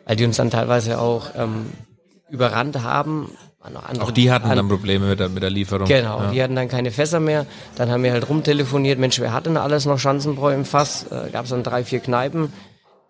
weil 0.05 0.17
die 0.17 0.25
uns 0.25 0.37
dann 0.37 0.51
teilweise 0.51 0.99
auch 0.99 1.31
ähm, 1.37 1.67
überrannt 2.29 2.83
haben. 2.83 3.31
Auch 4.01 4.11
die 4.11 4.31
hatten 4.31 4.49
an- 4.51 4.57
dann 4.57 4.69
Probleme 4.69 5.07
mit 5.07 5.21
der, 5.21 5.29
mit 5.29 5.43
der 5.43 5.51
Lieferung. 5.51 5.87
Genau, 5.87 6.23
Ja. 6.23 6.31
die 6.31 6.43
hatten 6.43 6.57
dann 6.57 6.69
keine 6.69 6.91
Fässer 6.91 7.21
mehr. 7.21 7.47
Dann 7.77 7.91
haben 7.91 8.03
wir 8.03 8.13
halt 8.13 8.29
rumtelefoniert, 8.29 8.99
Mensch, 8.99 9.19
wer 9.21 9.33
hat 9.33 9.47
denn 9.47 9.57
alles 9.57 9.87
noch 9.87 9.99
Schanzenbräu 9.99 10.55
im 10.55 10.65
Fass? 10.65 11.07
Äh, 11.11 11.31
Gab 11.31 11.45
es 11.45 11.51
dann 11.51 11.63
drei, 11.63 11.85
vier 11.85 12.01
Kneipen. 12.01 12.53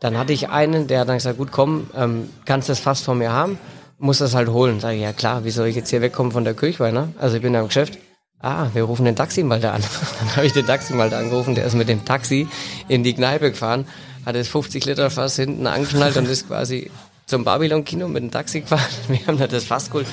Dann 0.01 0.19
hatte 0.19 0.33
ich 0.33 0.49
einen, 0.51 0.87
der 0.87 1.01
hat 1.01 1.09
dann 1.09 1.17
gesagt, 1.17 1.39
gut, 1.39 1.53
komm, 1.53 1.89
ähm, 1.97 2.29
kannst 2.45 2.69
das 2.69 2.79
Fass 2.81 3.01
von 3.01 3.19
mir 3.19 3.33
haben, 3.33 3.59
muss 3.99 4.19
das 4.19 4.35
halt 4.35 4.49
holen. 4.49 4.79
Sag 4.81 4.93
ich, 4.95 5.01
ja 5.01 5.13
klar, 5.13 5.45
wie 5.45 5.51
soll 5.51 5.67
ich 5.69 5.77
jetzt 5.77 5.89
hier 5.91 6.03
wegkommen 6.03 6.33
von 6.33 6.45
der 6.45 6.55
Kirchweih, 6.55 6.91
ne? 6.93 7.13
Also 7.19 7.37
ich 7.37 7.43
bin 7.43 7.53
da 7.55 7.61
im 7.61 7.69
Geschäft. 7.69 7.99
Ah, 8.41 8.67
wir 8.75 8.83
rufen 8.83 9.07
den 9.07 9.17
Taximalter 9.17 9.73
an. 9.73 9.83
Dann 10.21 10.37
habe 10.37 10.47
ich 10.47 10.53
den 10.53 10.67
Taximalter 10.67 11.17
angerufen, 11.17 11.55
der 11.55 11.65
ist 11.65 11.75
mit 11.75 11.89
dem 11.89 12.05
Taxi 12.05 12.47
in 12.89 13.03
die 13.03 13.15
Kneipe 13.15 13.51
gefahren, 13.51 13.87
hat 14.27 14.37
das 14.37 14.49
50 14.49 14.85
Liter 14.85 15.09
Fass 15.11 15.37
hinten 15.37 15.67
angeschnallt 15.67 16.17
und 16.19 16.29
ist 16.29 16.47
quasi 16.47 16.91
zum 17.25 17.45
Babylon-Kino 17.45 18.07
mit 18.07 18.23
dem 18.23 18.31
Taxi 18.31 18.61
gefahren. 18.61 18.85
Wir 19.09 19.27
haben 19.27 19.39
da 19.39 19.47
das 19.47 19.65
Fass 19.65 19.87
geholt. 19.91 20.07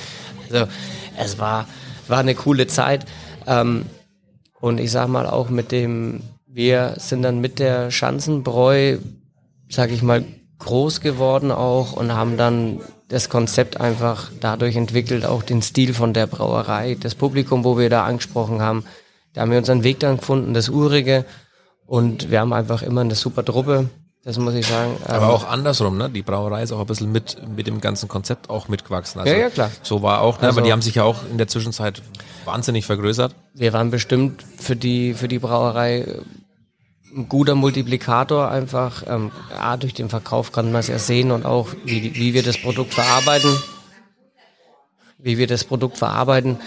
Also 0.54 0.72
es 1.18 1.40
war, 1.40 1.68
war 2.08 2.20
eine 2.20 2.36
coole 2.36 2.68
Zeit. 2.68 3.06
Ähm, 3.48 3.86
und 4.60 4.80
ich 4.80 4.92
sag 4.92 5.10
mal 5.10 5.28
auch 5.28 5.50
mit 5.50 5.72
dem, 5.72 6.22
wir 6.48 6.96
sind 6.98 7.24
dann 7.24 7.42
mit 7.42 7.60
der 7.60 7.92
Schanzenbräu, 7.92 8.98
sag 9.70 9.92
ich 9.92 10.02
mal, 10.02 10.24
groß 10.60 11.02
geworden 11.02 11.52
auch 11.52 11.94
und 11.94 12.14
haben 12.14 12.38
dann 12.38 12.80
das 13.10 13.30
Konzept 13.30 13.80
einfach 13.80 14.32
dadurch 14.40 14.76
entwickelt, 14.76 15.26
auch 15.26 15.44
den 15.44 15.62
Stil 15.62 15.94
von 15.94 16.14
der 16.14 16.28
Brauerei, 16.28 16.96
das 17.00 17.16
Publikum, 17.16 17.64
wo 17.64 17.78
wir 17.78 17.90
da 17.90 18.06
angesprochen 18.06 18.62
haben. 18.62 18.86
Da 19.34 19.42
haben 19.42 19.52
wir 19.52 19.58
unseren 19.58 19.84
Weg 19.84 20.00
dann 20.00 20.18
gefunden, 20.18 20.54
das 20.54 20.70
Urige. 20.70 21.26
Und 21.86 22.32
wir 22.32 22.40
haben 22.40 22.54
einfach 22.54 22.82
immer 22.82 23.02
eine 23.02 23.16
super 23.16 23.44
Truppe. 23.44 23.90
Das 24.26 24.38
muss 24.38 24.54
ich 24.54 24.66
sagen. 24.66 24.96
Aber 25.06 25.26
Ähm, 25.26 25.32
auch 25.32 25.48
andersrum, 25.50 25.98
ne? 25.98 26.10
Die 26.10 26.22
Brauerei 26.22 26.64
ist 26.64 26.72
auch 26.72 26.80
ein 26.80 26.86
bisschen 26.86 27.12
mit, 27.12 27.38
mit 27.58 27.68
dem 27.68 27.82
ganzen 27.82 28.08
Konzept 28.08 28.50
auch 28.50 28.70
mitgewachsen. 28.70 29.20
Also 29.20 29.34
Ja, 29.34 29.40
ja, 29.40 29.50
klar. 29.50 29.70
So 29.82 30.02
war 30.02 30.22
auch, 30.22 30.40
ne? 30.40 30.48
Also- 30.48 30.60
aber 30.60 30.66
die 30.66 30.72
haben 30.72 30.82
sich 30.82 30.96
ja 30.96 31.04
auch 31.04 31.24
in 31.30 31.38
der 31.38 31.48
Zwischenzeit 31.50 32.02
wahnsinnig 32.46 32.86
vergrößert. 32.86 33.36
wir 33.54 33.74
waren 33.74 33.92
bestimmt 33.92 34.44
für 34.58 34.76
die, 34.78 35.14
für 35.14 35.28
die 35.28 35.40
Brauerei 35.40 36.00
äh, 36.00 36.22
ein 37.16 37.28
guter 37.30 37.56
Multiplikator 37.56 38.50
einfach. 38.50 39.04
Ähm, 39.08 39.32
A, 39.60 39.76
durch 39.78 39.94
den 39.94 40.10
Verkauf 40.10 40.52
kann 40.54 40.72
man 40.72 40.80
es 40.80 40.88
ja 40.88 41.00
sehen 41.00 41.32
und 41.32 41.46
auch, 41.46 41.68
wie, 41.86 42.16
wie 42.16 42.34
wir 42.34 42.44
das 42.44 42.58
Produkt 42.58 42.94
verarbeiten. 42.94 43.62
Wie 45.20 45.38
wir 45.38 45.48
das 45.48 45.64
Produkt 45.64 45.98
verarbeiten, 45.98 46.58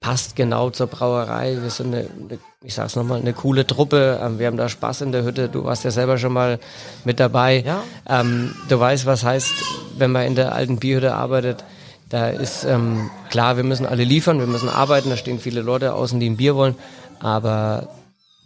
passt 0.00 0.34
genau 0.34 0.70
zur 0.70 0.86
Brauerei. 0.86 1.58
Wir 1.60 1.70
sind 1.70 1.94
eine, 1.94 1.98
eine 1.98 2.38
ich 2.62 2.74
sag's 2.74 2.96
nochmal, 2.96 3.20
eine 3.20 3.32
coole 3.32 3.66
Truppe. 3.66 4.20
Ähm, 4.22 4.38
wir 4.38 4.46
haben 4.46 4.56
da 4.56 4.68
Spaß 4.68 5.02
in 5.02 5.12
der 5.12 5.24
Hütte. 5.24 5.48
Du 5.48 5.64
warst 5.64 5.84
ja 5.84 5.90
selber 5.90 6.18
schon 6.18 6.32
mal 6.32 6.58
mit 7.04 7.20
dabei. 7.20 7.62
Ja. 7.66 7.82
Ähm, 8.08 8.54
du 8.68 8.80
weißt, 8.80 9.06
was 9.06 9.24
heißt, 9.24 9.52
wenn 9.96 10.10
man 10.10 10.26
in 10.26 10.34
der 10.34 10.54
alten 10.54 10.78
Bierhütte 10.78 11.14
arbeitet. 11.14 11.64
Da 12.08 12.28
ist 12.28 12.64
ähm, 12.64 13.10
klar, 13.30 13.56
wir 13.56 13.64
müssen 13.64 13.86
alle 13.86 14.02
liefern, 14.02 14.40
wir 14.40 14.46
müssen 14.46 14.68
arbeiten. 14.68 15.10
Da 15.10 15.16
stehen 15.16 15.38
viele 15.38 15.60
Leute 15.60 15.94
außen, 15.94 16.18
die 16.18 16.28
ein 16.28 16.36
Bier 16.36 16.56
wollen. 16.56 16.74
Aber 17.20 17.88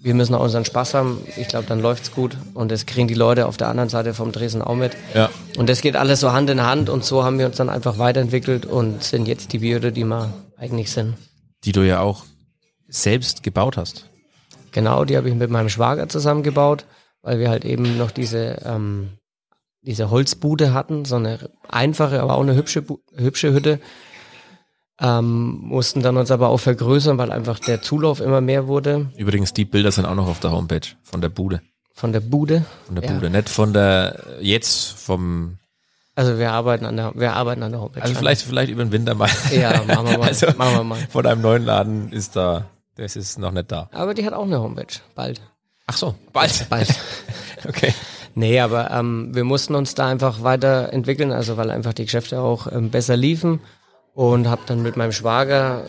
wir 0.02 0.14
müssen 0.14 0.34
auch 0.34 0.42
unseren 0.42 0.64
Spaß 0.64 0.94
haben. 0.94 1.24
Ich 1.36 1.48
glaube, 1.48 1.66
dann 1.66 1.80
läuft's 1.80 2.12
gut. 2.12 2.36
Und 2.52 2.70
das 2.70 2.84
kriegen 2.84 3.08
die 3.08 3.14
Leute 3.14 3.46
auf 3.46 3.56
der 3.56 3.68
anderen 3.68 3.88
Seite 3.88 4.12
vom 4.12 4.32
Dresden 4.32 4.60
auch 4.60 4.74
mit. 4.74 4.92
Ja. 5.14 5.30
Und 5.56 5.68
das 5.68 5.80
geht 5.80 5.96
alles 5.96 6.20
so 6.20 6.32
Hand 6.32 6.50
in 6.50 6.62
Hand. 6.62 6.90
Und 6.90 7.04
so 7.04 7.24
haben 7.24 7.38
wir 7.38 7.46
uns 7.46 7.56
dann 7.56 7.70
einfach 7.70 7.98
weiterentwickelt 7.98 8.66
und 8.66 9.02
sind 9.02 9.26
jetzt 9.26 9.52
die 9.52 9.58
Bierhütte, 9.58 9.92
die 9.92 10.04
wir 10.04 10.34
eigentlich 10.58 10.90
sind. 10.90 11.14
Die 11.64 11.72
du 11.72 11.86
ja 11.86 12.00
auch 12.00 12.24
selbst 12.88 13.42
gebaut 13.42 13.76
hast. 13.76 14.10
Genau, 14.72 15.04
die 15.04 15.16
habe 15.16 15.28
ich 15.28 15.34
mit 15.34 15.50
meinem 15.50 15.68
Schwager 15.68 16.08
zusammengebaut, 16.08 16.84
weil 17.22 17.38
wir 17.38 17.48
halt 17.48 17.64
eben 17.64 17.96
noch 17.96 18.10
diese, 18.10 18.60
ähm, 18.64 19.10
diese 19.82 20.10
Holzbude 20.10 20.74
hatten, 20.74 21.04
so 21.04 21.16
eine 21.16 21.50
einfache, 21.68 22.20
aber 22.22 22.34
auch 22.34 22.42
eine 22.42 22.54
hübsche, 22.54 22.82
Bu- 22.82 22.98
hübsche 23.14 23.52
Hütte. 23.52 23.80
Ähm, 25.00 25.58
mussten 25.60 26.02
dann 26.02 26.16
uns 26.16 26.30
aber 26.30 26.48
auch 26.50 26.58
vergrößern, 26.60 27.18
weil 27.18 27.32
einfach 27.32 27.58
der 27.58 27.82
Zulauf 27.82 28.20
immer 28.20 28.40
mehr 28.40 28.68
wurde 28.68 29.10
Übrigens, 29.16 29.52
die 29.52 29.64
Bilder 29.64 29.90
sind 29.90 30.06
auch 30.06 30.14
noch 30.14 30.28
auf 30.28 30.38
der 30.38 30.52
Homepage 30.52 30.86
von 31.02 31.20
der 31.20 31.30
Bude. 31.30 31.62
von 31.92 32.12
der 32.12 32.20
Bude. 32.20 32.64
Von 32.86 32.94
der 32.96 33.04
Ja. 33.04 33.12
Bude. 33.14 33.30
Nicht 33.30 33.48
von 33.48 33.72
der, 33.72 34.24
jetzt 34.40 34.92
vom, 34.92 35.58
Also 36.16 36.38
wir 36.38 36.52
arbeiten 36.52 36.86
an 36.86 36.96
der, 36.96 37.12
wir 37.14 37.32
arbeiten 37.32 37.62
an 37.62 37.72
der 37.72 37.80
Homepage. 37.80 38.02
also 38.02 38.14
vielleicht, 38.14 38.42
vielleicht 38.42 38.70
über 38.70 38.84
den 38.84 38.92
Winter 38.92 39.14
mal. 39.14 39.28
Ja, 39.52 39.82
machen 39.86 40.10
wir 40.10 40.18
mal. 40.18 40.28
Also, 40.28 40.46
machen 40.56 40.76
wir 40.76 40.84
mal. 40.84 40.98
Von 41.10 41.26
einem 41.26 41.42
neuen 41.42 41.64
Laden 41.64 42.12
ist 42.12 42.36
da, 42.36 42.66
das 42.96 43.16
ist 43.16 43.38
noch 43.38 43.50
nicht 43.50 43.72
da. 43.72 43.88
Aber 43.92 44.14
die 44.14 44.24
hat 44.24 44.32
auch 44.32 44.44
eine 44.44 44.60
Homepage. 44.60 45.00
Bald. 45.14 45.40
Ach 45.86 45.96
so, 45.96 46.14
bald. 46.32 46.66
Bald. 46.70 46.88
Okay. 47.66 47.94
Nee, 48.34 48.60
aber 48.60 48.90
ähm, 48.90 49.30
wir 49.34 49.44
mussten 49.44 49.74
uns 49.74 49.94
da 49.94 50.06
einfach 50.06 50.42
weiterentwickeln, 50.42 51.32
also 51.32 51.56
weil 51.56 51.70
einfach 51.70 51.94
die 51.94 52.04
Geschäfte 52.04 52.40
auch 52.40 52.70
ähm, 52.70 52.90
besser 52.90 53.16
liefen 53.16 53.60
und 54.12 54.48
habe 54.48 54.62
dann 54.66 54.82
mit 54.82 54.96
meinem 54.96 55.12
Schwager 55.12 55.84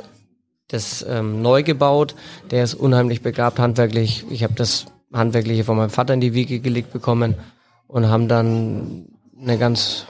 das 0.67 1.05
ähm, 1.07 1.41
neu 1.41 1.63
gebaut. 1.63 2.15
Der 2.51 2.63
ist 2.63 2.76
unheimlich 2.76 3.21
begabt 3.21 3.59
handwerklich. 3.59 4.26
Ich 4.30 4.43
habe 4.43 4.53
das 4.53 4.86
handwerkliche 5.11 5.63
von 5.63 5.76
meinem 5.78 5.89
Vater 5.89 6.13
in 6.13 6.21
die 6.21 6.34
Wiege 6.34 6.59
gelegt 6.59 6.93
bekommen 6.93 7.36
und 7.88 8.07
haben 8.09 8.28
dann 8.28 9.05
eine 9.41 9.57
ganz 9.57 10.05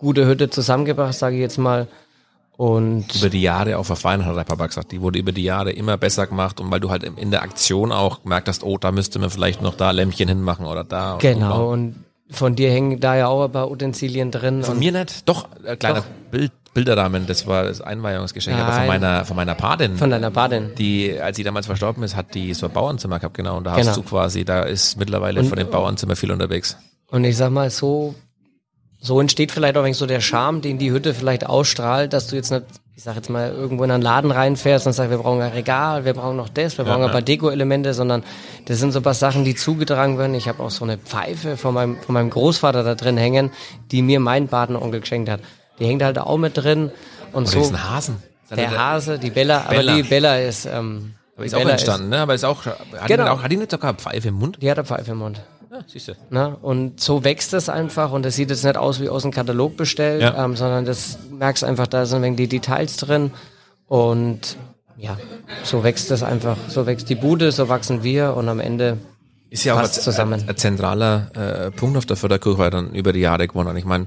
gute 0.00 0.26
Hütte 0.26 0.50
zusammengebracht, 0.50 1.14
sage 1.14 1.36
ich 1.36 1.40
jetzt 1.40 1.58
mal. 1.58 1.86
Und 2.56 3.14
über 3.14 3.30
die 3.30 3.40
Jahre 3.40 3.78
auch 3.78 3.86
verfeinert, 3.86 4.26
hat 4.26 4.36
der 4.36 4.44
Papa 4.44 4.66
gesagt. 4.66 4.92
Die 4.92 5.00
wurde 5.00 5.18
über 5.18 5.32
die 5.32 5.44
Jahre 5.44 5.70
immer 5.70 5.96
besser 5.96 6.26
gemacht 6.26 6.60
und 6.60 6.70
weil 6.70 6.80
du 6.80 6.90
halt 6.90 7.04
in 7.04 7.30
der 7.30 7.42
Aktion 7.42 7.90
auch 7.90 8.22
gemerkt 8.22 8.48
hast, 8.48 8.62
oh, 8.64 8.76
da 8.76 8.92
müsste 8.92 9.18
man 9.18 9.30
vielleicht 9.30 9.62
noch 9.62 9.74
da 9.74 9.92
Lämpchen 9.92 10.28
hinmachen 10.28 10.66
oder 10.66 10.84
da. 10.84 11.16
Genau, 11.20 11.70
und 11.70 12.04
von 12.30 12.56
dir 12.56 12.70
hängen 12.70 13.00
da 13.00 13.16
ja 13.16 13.28
auch 13.28 13.44
ein 13.44 13.52
paar 13.52 13.70
Utensilien 13.70 14.30
drin. 14.30 14.62
Von 14.62 14.78
mir 14.78 14.92
nicht? 14.92 15.28
Doch, 15.28 15.48
äh, 15.64 15.76
kleiner 15.76 16.00
Doch. 16.00 16.06
Bild, 16.30 16.52
Bilderrahmen, 16.74 17.26
das 17.26 17.46
war 17.46 17.64
das 17.64 17.80
Einweihungsgeschenk, 17.80 18.56
Nein. 18.56 18.66
aber 18.66 18.76
von 18.76 18.86
meiner, 18.86 19.24
von 19.24 19.36
meiner 19.36 19.54
Patin. 19.54 19.96
Von 19.96 20.10
deiner 20.10 20.30
Patin. 20.30 20.74
Die, 20.76 21.18
als 21.18 21.36
sie 21.36 21.44
damals 21.44 21.66
verstorben 21.66 22.02
ist, 22.04 22.14
hat 22.14 22.34
die 22.34 22.54
so 22.54 22.66
ein 22.66 22.72
Bauernzimmer 22.72 23.18
gehabt, 23.18 23.36
genau. 23.36 23.56
Und 23.56 23.64
da 23.64 23.74
genau. 23.74 23.88
hast 23.88 23.96
du 23.96 24.02
quasi, 24.02 24.44
da 24.44 24.62
ist 24.62 24.96
mittlerweile 24.96 25.40
und, 25.40 25.46
von 25.46 25.58
dem 25.58 25.68
Bauernzimmer 25.68 26.14
viel 26.14 26.30
unterwegs. 26.30 26.76
Und 27.08 27.24
ich 27.24 27.36
sag 27.36 27.50
mal, 27.50 27.70
so, 27.70 28.14
so 29.00 29.20
entsteht 29.20 29.50
vielleicht 29.50 29.76
auch 29.76 29.92
so 29.94 30.06
der 30.06 30.20
Charme, 30.20 30.60
den 30.60 30.78
die 30.78 30.92
Hütte 30.92 31.14
vielleicht 31.14 31.46
ausstrahlt, 31.46 32.12
dass 32.12 32.28
du 32.28 32.36
jetzt 32.36 32.50
nicht 32.50 32.64
ich 33.00 33.04
sag 33.04 33.16
jetzt 33.16 33.30
mal, 33.30 33.50
irgendwo 33.50 33.82
in 33.84 33.90
einen 33.90 34.02
Laden 34.02 34.30
reinfährst 34.30 34.86
und 34.86 34.92
sagst, 34.92 35.10
wir 35.10 35.16
brauchen 35.16 35.40
ein 35.40 35.52
Regal, 35.52 36.04
wir 36.04 36.12
brauchen 36.12 36.36
noch 36.36 36.50
das, 36.50 36.76
wir 36.76 36.84
brauchen 36.84 37.00
ja, 37.00 37.06
ein 37.06 37.12
paar 37.12 37.22
Deko-Elemente, 37.22 37.94
sondern 37.94 38.22
das 38.66 38.78
sind 38.78 38.92
so 38.92 38.98
ein 38.98 39.02
paar 39.02 39.14
Sachen, 39.14 39.42
die 39.42 39.54
zugetragen 39.54 40.18
werden. 40.18 40.34
Ich 40.34 40.48
habe 40.48 40.62
auch 40.62 40.70
so 40.70 40.84
eine 40.84 40.98
Pfeife 40.98 41.56
von 41.56 41.72
meinem, 41.72 41.96
von 41.96 42.12
meinem 42.12 42.28
Großvater 42.28 42.84
da 42.84 42.94
drin 42.94 43.16
hängen, 43.16 43.52
die 43.90 44.02
mir 44.02 44.20
mein 44.20 44.48
Patenonkel 44.48 45.00
geschenkt 45.00 45.30
hat. 45.30 45.40
Die 45.78 45.86
hängt 45.86 46.02
halt 46.02 46.18
auch 46.18 46.36
mit 46.36 46.58
drin. 46.58 46.92
Und 47.32 47.44
Oder 47.44 47.52
so. 47.52 47.60
ist 47.60 47.70
ein 47.70 47.90
Hasen. 47.90 48.22
Der, 48.50 48.56
der 48.56 48.78
Hase, 48.78 49.18
die 49.18 49.30
Bella, 49.30 49.60
Bella, 49.60 49.92
aber 49.92 50.02
die 50.02 50.06
Bella 50.06 50.36
ist, 50.36 50.66
ähm, 50.66 51.14
aber 51.36 51.46
ist 51.46 51.54
auch 51.54 51.60
entstanden, 51.66 52.08
ist, 52.08 52.10
ne? 52.10 52.18
Aber 52.18 52.34
ist 52.34 52.44
auch, 52.44 52.66
hat, 52.66 52.76
genau. 53.06 53.24
die 53.24 53.30
auch, 53.30 53.42
hat 53.42 53.50
die 53.50 53.56
nicht 53.56 53.70
sogar 53.70 53.94
Pfeife 53.94 54.28
im 54.28 54.34
Mund? 54.34 54.58
Die 54.60 54.70
hat 54.70 54.76
eine 54.76 54.84
Pfeife 54.84 55.12
im 55.12 55.18
Mund. 55.18 55.40
Ja, 55.70 55.84
siehst 55.86 56.08
du. 56.08 56.12
Na, 56.30 56.46
und 56.60 57.00
so 57.00 57.22
wächst 57.22 57.52
das 57.52 57.68
einfach 57.68 58.10
und 58.10 58.24
das 58.24 58.34
sieht 58.34 58.50
jetzt 58.50 58.64
nicht 58.64 58.76
aus 58.76 59.00
wie 59.00 59.08
aus 59.08 59.22
dem 59.22 59.30
Katalog 59.30 59.76
bestellt, 59.76 60.20
ja. 60.20 60.44
ähm, 60.44 60.56
sondern 60.56 60.84
das 60.84 61.18
merkst 61.30 61.62
einfach, 61.62 61.86
da 61.86 62.06
sind 62.06 62.18
ein 62.18 62.22
wenig 62.24 62.36
die 62.38 62.48
Details 62.48 62.96
drin 62.96 63.30
und 63.86 64.56
ja, 64.96 65.16
so 65.62 65.84
wächst 65.84 66.10
das 66.10 66.24
einfach, 66.24 66.56
so 66.68 66.86
wächst 66.86 67.08
die 67.08 67.14
Bude, 67.14 67.52
so 67.52 67.68
wachsen 67.68 68.02
wir 68.02 68.34
und 68.34 68.48
am 68.48 68.58
Ende 68.58 68.98
ist 69.48 69.62
ja 69.62 69.74
auch 69.74 69.78
ein, 69.78 69.90
zusammen. 69.90 70.44
ein, 70.46 70.56
zentraler 70.56 71.30
äh, 71.34 71.70
Punkt 71.70 71.96
auf 71.96 72.06
der 72.06 72.16
Förderkurve 72.16 72.68
dann 72.70 72.92
über 72.92 73.12
die 73.12 73.20
Jahre 73.20 73.46
gewonnen. 73.46 73.76
Ich 73.76 73.84
meine, 73.84 74.06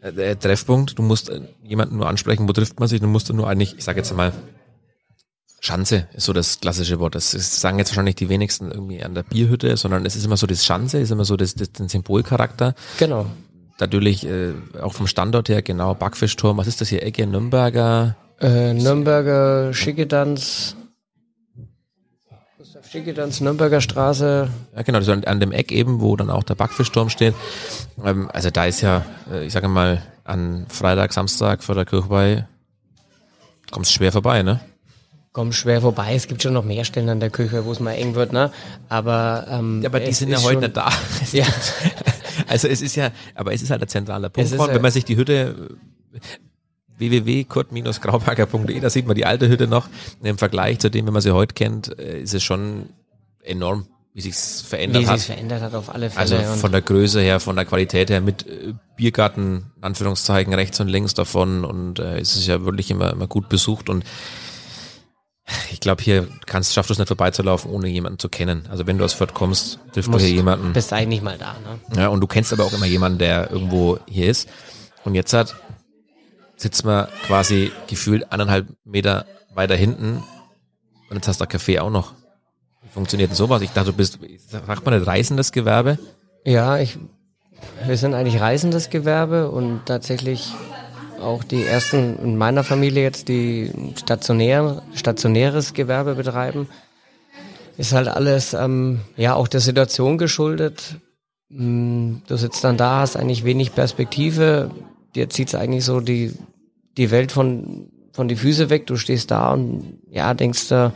äh, 0.00 0.12
der 0.12 0.38
Treffpunkt, 0.38 0.98
du 0.98 1.02
musst 1.02 1.28
äh, 1.28 1.42
jemanden 1.62 1.98
nur 1.98 2.08
ansprechen, 2.08 2.48
wo 2.48 2.52
trifft 2.52 2.80
man 2.80 2.88
sich, 2.88 3.00
du 3.00 3.06
musst 3.06 3.32
nur 3.32 3.48
eigentlich, 3.48 3.76
ich 3.76 3.84
sage 3.84 3.98
jetzt 3.98 4.14
mal, 4.16 4.32
Schanze 5.64 6.08
ist 6.12 6.24
so 6.24 6.34
das 6.34 6.60
klassische 6.60 7.00
Wort. 7.00 7.14
Das 7.14 7.30
sagen 7.30 7.78
jetzt 7.78 7.90
wahrscheinlich 7.90 8.16
die 8.16 8.28
wenigsten 8.28 8.70
irgendwie 8.70 9.02
an 9.02 9.14
der 9.14 9.22
Bierhütte, 9.22 9.74
sondern 9.78 10.04
es 10.04 10.14
ist 10.14 10.26
immer 10.26 10.36
so 10.36 10.46
das 10.46 10.62
Schanze, 10.62 10.98
ist 10.98 11.10
immer 11.10 11.24
so 11.24 11.38
das, 11.38 11.54
das, 11.54 11.72
den 11.72 11.88
Symbolcharakter. 11.88 12.74
Genau. 12.98 13.24
Natürlich 13.80 14.26
äh, 14.26 14.52
auch 14.82 14.92
vom 14.92 15.06
Standort 15.06 15.48
her, 15.48 15.62
genau, 15.62 15.94
Backfischturm, 15.94 16.58
was 16.58 16.66
ist 16.66 16.82
das 16.82 16.88
hier, 16.90 17.02
Ecke, 17.02 17.26
Nürnberger? 17.26 18.14
Äh, 18.40 18.74
Nürnberger 18.74 19.72
Schickedanz. 19.72 20.76
Gustav 22.58 22.86
Schickedanz, 22.86 23.40
Nürnberger 23.40 23.80
Straße. 23.80 24.50
Ja, 24.76 24.82
genau, 24.82 24.98
das 24.98 25.08
ist 25.08 25.26
an 25.26 25.40
dem 25.40 25.52
Eck 25.52 25.72
eben, 25.72 26.02
wo 26.02 26.14
dann 26.14 26.28
auch 26.28 26.42
der 26.42 26.56
Backfischturm 26.56 27.08
steht. 27.08 27.34
Ähm, 28.04 28.28
also 28.34 28.50
da 28.50 28.66
ist 28.66 28.82
ja, 28.82 29.02
äh, 29.32 29.46
ich 29.46 29.52
sage 29.54 29.68
mal, 29.68 30.02
an 30.24 30.66
Freitag, 30.68 31.14
Samstag 31.14 31.64
vor 31.64 31.74
der 31.74 31.86
Kirche 31.86 32.08
bei, 32.08 32.46
kommst 33.70 33.94
schwer 33.94 34.12
vorbei, 34.12 34.42
ne? 34.42 34.60
Kommst 35.34 35.58
schwer 35.58 35.80
vorbei. 35.80 36.14
Es 36.14 36.28
gibt 36.28 36.42
schon 36.42 36.52
noch 36.52 36.62
mehr 36.64 36.84
Stellen 36.84 37.08
an 37.08 37.18
der 37.18 37.28
Küche, 37.28 37.64
wo 37.64 37.72
es 37.72 37.80
mal 37.80 37.94
eng 37.94 38.14
wird, 38.14 38.32
ne? 38.32 38.52
Aber, 38.88 39.48
ähm, 39.50 39.82
ja, 39.82 39.88
aber 39.88 39.98
die 39.98 40.12
sind 40.12 40.28
ja 40.28 40.40
heute 40.40 40.60
nicht 40.60 40.76
da. 40.76 40.88
ja. 41.32 41.44
also 42.46 42.68
es 42.68 42.80
ist 42.80 42.94
ja, 42.94 43.10
aber 43.34 43.52
es 43.52 43.60
ist 43.60 43.70
halt 43.70 43.80
der 43.80 43.88
zentrale 43.88 44.30
Punkt. 44.30 44.52
Wenn 44.52 44.80
man 44.80 44.92
sich 44.92 45.04
die 45.04 45.16
Hütte 45.16 45.76
www.kurt-grauberger.de, 46.98 48.78
da 48.78 48.88
sieht 48.88 49.08
man 49.08 49.16
die 49.16 49.26
alte 49.26 49.48
Hütte 49.48 49.66
noch. 49.66 49.88
Im 50.22 50.38
Vergleich 50.38 50.78
zu 50.78 50.88
dem, 50.88 51.06
wenn 51.06 51.12
man 51.12 51.22
sie 51.22 51.32
heute 51.32 51.52
kennt, 51.52 51.98
äh, 51.98 52.20
ist 52.20 52.32
es 52.32 52.44
schon 52.44 52.90
enorm, 53.42 53.88
wie 54.12 54.20
sich's 54.20 54.60
verändert 54.60 55.02
wie 55.02 55.06
hat. 55.08 55.14
Wie 55.14 55.18
sich's 55.18 55.32
verändert 55.32 55.62
hat 55.62 55.74
auf 55.74 55.92
alle 55.92 56.10
Fälle. 56.10 56.38
Also 56.38 56.60
von 56.60 56.70
der 56.70 56.82
Größe 56.82 57.20
her, 57.20 57.40
von 57.40 57.56
der 57.56 57.64
Qualität 57.64 58.08
her, 58.08 58.20
mit 58.20 58.46
äh, 58.46 58.72
Biergarten, 58.94 59.72
Anführungszeichen, 59.80 60.54
rechts 60.54 60.78
und 60.78 60.86
links 60.86 61.12
davon 61.12 61.64
und 61.64 61.98
äh, 61.98 62.20
es 62.20 62.36
ist 62.36 62.46
ja 62.46 62.64
wirklich 62.64 62.92
immer, 62.92 63.10
immer 63.10 63.26
gut 63.26 63.48
besucht 63.48 63.88
und 63.88 64.04
ich 65.70 65.80
glaube, 65.80 66.02
hier 66.02 66.28
kannst, 66.46 66.72
schaffst 66.72 66.90
du 66.90 66.92
es 66.94 66.98
nicht 66.98 67.08
vorbeizulaufen, 67.08 67.70
ohne 67.70 67.88
jemanden 67.88 68.18
zu 68.18 68.28
kennen. 68.28 68.66
Also 68.70 68.86
wenn 68.86 68.98
du 68.98 69.04
aus 69.04 69.12
Fürth 69.12 69.34
kommst, 69.34 69.78
triffst 69.92 70.12
du 70.12 70.18
hier 70.18 70.30
jemanden. 70.30 70.72
Bist 70.72 70.92
eigentlich 70.92 71.22
mal 71.22 71.36
da, 71.36 71.54
ne? 71.64 72.00
Ja, 72.00 72.08
und 72.08 72.20
du 72.20 72.26
kennst 72.26 72.52
aber 72.52 72.64
auch 72.64 72.72
immer 72.72 72.86
jemanden, 72.86 73.18
der 73.18 73.50
irgendwo 73.50 73.98
hier 74.06 74.28
ist. 74.28 74.48
Und 75.04 75.14
jetzt 75.14 75.32
hat 75.32 75.54
sitzt 76.56 76.84
man 76.84 77.08
quasi 77.26 77.72
gefühlt 77.88 78.32
anderthalb 78.32 78.68
Meter 78.84 79.26
weiter 79.54 79.76
hinten 79.76 80.22
und 81.10 81.16
jetzt 81.16 81.28
hast 81.28 81.40
du 81.40 81.46
Kaffee 81.46 81.78
auch 81.78 81.90
noch. 81.90 82.12
Wie 82.82 82.88
funktioniert 82.88 83.30
denn 83.30 83.36
sowas? 83.36 83.62
Ich 83.62 83.70
dachte, 83.70 83.90
du 83.90 83.96
bist, 83.96 84.18
sagt 84.48 84.84
man 84.84 84.98
nicht 84.98 85.06
reisendes 85.06 85.52
Gewerbe? 85.52 85.98
Ja, 86.44 86.78
ich, 86.78 86.98
wir 87.86 87.96
sind 87.96 88.14
eigentlich 88.14 88.40
reisendes 88.40 88.90
Gewerbe 88.90 89.50
und 89.50 89.86
tatsächlich 89.86 90.52
auch 91.24 91.44
die 91.44 91.64
ersten 91.64 92.18
in 92.22 92.36
meiner 92.36 92.64
Familie 92.64 93.02
jetzt, 93.02 93.28
die 93.28 93.70
stationär, 93.96 94.82
stationäres 94.94 95.74
Gewerbe 95.74 96.14
betreiben. 96.14 96.68
Ist 97.76 97.92
halt 97.92 98.08
alles, 98.08 98.54
ähm, 98.54 99.00
ja, 99.16 99.34
auch 99.34 99.48
der 99.48 99.60
Situation 99.60 100.18
geschuldet. 100.18 101.00
Mm, 101.48 102.16
du 102.26 102.36
sitzt 102.36 102.62
dann 102.62 102.76
da, 102.76 103.00
hast 103.00 103.16
eigentlich 103.16 103.44
wenig 103.44 103.74
Perspektive, 103.74 104.70
dir 105.14 105.28
zieht's 105.28 105.54
eigentlich 105.54 105.84
so 105.84 106.00
die, 106.00 106.32
die 106.96 107.10
Welt 107.10 107.32
von, 107.32 107.90
von 108.12 108.28
die 108.28 108.36
Füße 108.36 108.70
weg. 108.70 108.86
Du 108.86 108.96
stehst 108.96 109.30
da 109.30 109.52
und 109.52 109.98
ja, 110.10 110.34
denkst 110.34 110.68
du, 110.68 110.92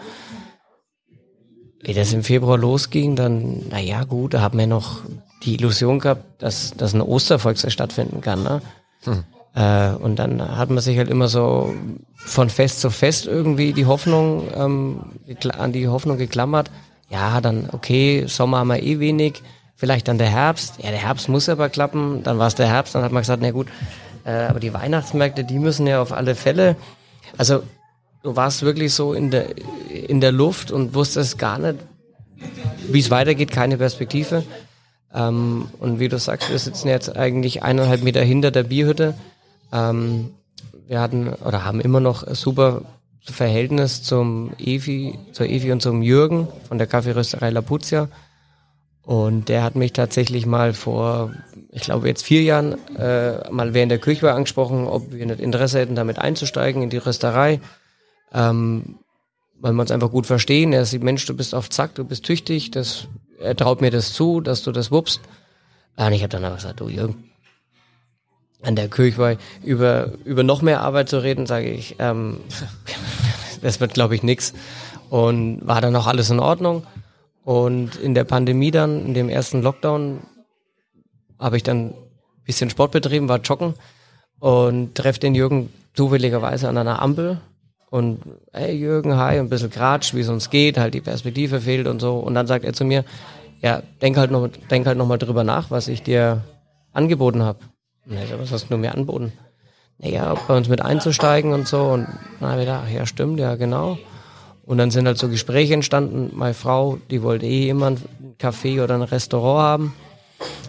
wie 1.83 1.95
das 1.95 2.12
im 2.12 2.22
Februar 2.22 2.59
losging, 2.59 3.16
dann, 3.16 3.66
na 3.70 3.81
ja, 3.81 4.05
gut, 4.05 4.35
da 4.35 4.41
haben 4.41 4.59
wir 4.59 4.66
noch 4.66 5.01
die 5.43 5.55
Illusion 5.55 6.01
gehabt, 6.01 6.43
dass, 6.43 6.72
dass 6.76 6.95
ein 6.95 7.01
Ostervolksfest 7.01 7.72
stattfinden 7.72 8.20
kann, 8.20 8.43
ne? 8.43 8.61
Hm. 9.05 9.24
Äh, 9.55 9.90
und 9.90 10.16
dann 10.18 10.57
hat 10.57 10.70
man 10.70 10.80
sich 10.80 10.99
halt 10.99 11.09
immer 11.09 11.28
so 11.28 11.74
von 12.16 12.51
Fest 12.51 12.80
zu 12.80 12.90
Fest 12.90 13.26
irgendwie 13.26 13.72
die 13.72 13.86
Hoffnung, 13.86 14.49
ähm, 14.55 15.01
an 15.57 15.72
die 15.72 15.88
Hoffnung 15.88 16.18
geklammert. 16.18 16.70
Ja, 17.11 17.40
dann, 17.40 17.68
okay, 17.72 18.24
Sommer 18.26 18.59
haben 18.59 18.68
wir 18.68 18.82
eh 18.82 19.01
wenig, 19.01 19.42
vielleicht 19.76 20.09
dann 20.09 20.18
der 20.18 20.28
Herbst. 20.28 20.74
Ja, 20.82 20.90
der 20.90 21.01
Herbst 21.01 21.28
muss 21.28 21.49
aber 21.49 21.68
klappen. 21.68 22.22
Dann 22.22 22.38
war 22.38 22.49
es 22.49 22.55
der 22.55 22.68
Herbst, 22.68 22.94
dann 22.94 23.03
hat 23.03 23.12
man 23.12 23.22
gesagt, 23.22 23.42
na 23.42 23.51
gut, 23.51 23.68
äh, 24.24 24.30
aber 24.30 24.61
die 24.61 24.74
Weihnachtsmärkte, 24.74 25.44
die 25.44 25.59
müssen 25.59 25.86
ja 25.86 26.03
auf 26.03 26.12
alle 26.12 26.34
Fälle. 26.34 26.76
Also 27.36 27.62
du 28.22 28.36
warst 28.36 28.62
wirklich 28.62 28.92
so 28.92 29.14
in 29.14 29.30
der, 29.30 29.46
in 29.88 30.20
der 30.20 30.32
Luft 30.32 30.70
und 30.70 30.94
wusstest 30.94 31.38
gar 31.38 31.59
nicht, 31.59 31.78
wie 32.88 33.01
es 33.01 33.11
weitergeht, 33.11 33.51
keine 33.51 33.78
Perspektive. 33.78 34.44
Ähm, 35.14 35.68
und 35.80 35.99
wie 36.01 36.09
du 36.09 36.18
sagst, 36.18 36.51
wir 36.51 36.59
sitzen 36.59 36.88
jetzt 36.88 37.16
eigentlich 37.16 37.62
eineinhalb 37.62 38.03
Meter 38.03 38.22
hinter 38.22 38.51
der 38.51 38.64
Bierhütte. 38.64 39.14
Ähm, 39.73 40.31
wir 40.87 41.01
hatten 41.01 41.29
oder 41.29 41.64
haben 41.64 41.81
immer 41.81 42.01
noch 42.01 42.23
ein 42.23 42.35
super 42.35 42.83
Verhältnis 43.21 44.03
zum 44.03 44.53
Evi, 44.59 45.19
zur 45.33 45.47
Evi 45.47 45.71
und 45.73 45.83
zum 45.83 46.03
Jürgen 46.03 46.49
von 46.66 46.79
der 46.79 46.87
Kaffeerösterei 46.87 47.51
Lapuzia. 47.51 48.09
Und 49.03 49.49
der 49.49 49.62
hat 49.62 49.75
mich 49.75 49.93
tatsächlich 49.93 50.45
mal 50.45 50.75
vor, 50.75 51.33
ich 51.71 51.83
glaube 51.83 52.09
jetzt 52.09 52.23
vier 52.23 52.43
Jahren, 52.43 52.77
äh, 52.97 53.51
mal 53.51 53.73
während 53.73 53.91
der 53.91 53.99
Küche 53.99 54.33
angesprochen, 54.33 54.87
ob 54.87 55.12
wir 55.12 55.25
nicht 55.25 55.41
Interesse 55.41 55.79
hätten, 55.79 55.95
damit 55.95 56.19
einzusteigen 56.19 56.83
in 56.83 56.91
die 56.91 56.99
Rösterei. 56.99 57.61
Ähm, 58.33 58.99
weil 59.61 59.73
wir 59.73 59.81
uns 59.81 59.91
einfach 59.91 60.11
gut 60.11 60.27
verstehen. 60.27 60.73
Er 60.73 60.85
sieht, 60.85 61.03
Mensch, 61.03 61.25
du 61.27 61.35
bist 61.35 61.55
auf 61.55 61.71
Zack, 61.71 61.95
du 61.95 62.05
bist 62.05 62.25
tüchtig, 62.25 62.71
das, 62.71 63.09
er 63.41 63.57
traut 63.57 63.81
mir 63.81 63.91
das 63.91 64.12
zu, 64.12 64.41
dass 64.41 64.62
du 64.62 64.73
das 64.73 64.91
wuppst. 64.91 65.21
Und 65.97 66.12
ich 66.12 66.23
habe 66.23 66.29
dann 66.29 66.45
aber 66.45 66.57
gesagt, 66.57 66.81
du 66.81 66.89
Jürgen, 66.89 67.25
an 68.63 68.77
der 68.77 68.89
Kirchweih 68.89 69.39
über, 69.63 70.13
über 70.25 70.43
noch 70.43 70.63
mehr 70.63 70.81
Arbeit 70.81 71.09
zu 71.09 71.23
reden, 71.23 71.47
sage 71.47 71.71
ich, 71.71 71.97
ähm, 71.99 72.41
das 73.63 73.81
wird, 73.81 73.95
glaube 73.95 74.15
ich, 74.15 74.23
nix. 74.23 74.53
Und 75.11 75.67
war 75.67 75.81
dann 75.81 75.97
auch 75.97 76.07
alles 76.07 76.31
in 76.31 76.41
Ordnung. 76.41 76.85
Und 77.45 77.97
in 77.97 78.15
der 78.15 78.25
Pandemie 78.25 78.71
dann, 78.71 79.07
in 79.07 79.15
dem 79.15 79.29
ersten 79.29 79.63
Lockdown, 79.63 80.21
habe 81.39 81.57
ich 81.57 81.63
dann 81.63 81.89
ein 81.89 81.95
bisschen 82.45 82.69
Sport 82.69 82.93
betrieben, 82.93 83.29
war 83.29 83.41
joggen 83.41 83.75
und 84.39 84.95
treffe 84.95 85.21
den 85.21 85.35
Jürgen 85.35 85.73
zufälligerweise 85.95 86.69
an 86.69 86.77
einer 86.77 87.01
Ampel. 87.01 87.41
Und 87.91 88.21
hey 88.53 88.77
Jürgen, 88.77 89.17
hi, 89.17 89.39
ein 89.39 89.49
bisschen 89.49 89.71
Gratsch, 89.71 90.13
wie 90.15 90.21
es 90.21 90.29
uns 90.29 90.51
geht, 90.51 90.77
halt 90.77 90.93
die 90.93 91.01
Perspektive 91.01 91.61
fehlt 91.61 91.87
und 91.87 92.01
so. 92.01 92.19
Und 92.19 92.35
dann 92.35 92.47
sagt 92.47 92.65
er 92.65 92.75
zu 92.75 92.85
mir, 92.85 93.05
ja, 93.63 93.83
denk 94.03 94.19
halt 94.19 94.31
noch, 94.31 94.49
denk 94.71 94.87
halt 94.87 94.99
noch 94.99 95.07
mal 95.07 95.17
drüber 95.17 95.43
nach, 95.43 95.71
was 95.71 95.89
ich 95.89 96.03
dir 96.03 96.43
angeboten 96.93 97.43
habe. 97.43 97.61
Ja, 98.11 98.39
was 98.39 98.53
hast 98.53 98.71
du 98.71 98.77
mir 98.79 98.95
angeboten? 98.95 99.33
Naja, 99.99 100.35
bei 100.47 100.57
uns 100.57 100.69
mit 100.69 100.81
einzusteigen 100.81 101.53
und 101.53 101.69
so. 101.69 101.83
Und 101.83 102.07
dann 102.41 102.51
habe 102.51 102.63
ich 102.63 102.67
gedacht, 102.67 102.85
ja 102.91 103.05
stimmt, 103.05 103.39
ja 103.39 103.57
genau. 103.57 103.99
Und 104.65 104.79
dann 104.79 104.91
sind 104.91 105.07
halt 105.07 105.19
so 105.19 105.29
Gespräche 105.29 105.75
entstanden. 105.75 106.31
Meine 106.35 106.55
Frau, 106.55 106.99
die 107.11 107.23
wollte 107.23 107.47
eh 107.47 107.69
immer 107.69 107.91
ein 107.91 107.99
Café 108.41 108.83
oder 108.83 108.95
ein 108.95 109.03
Restaurant 109.03 109.61
haben. 109.61 109.95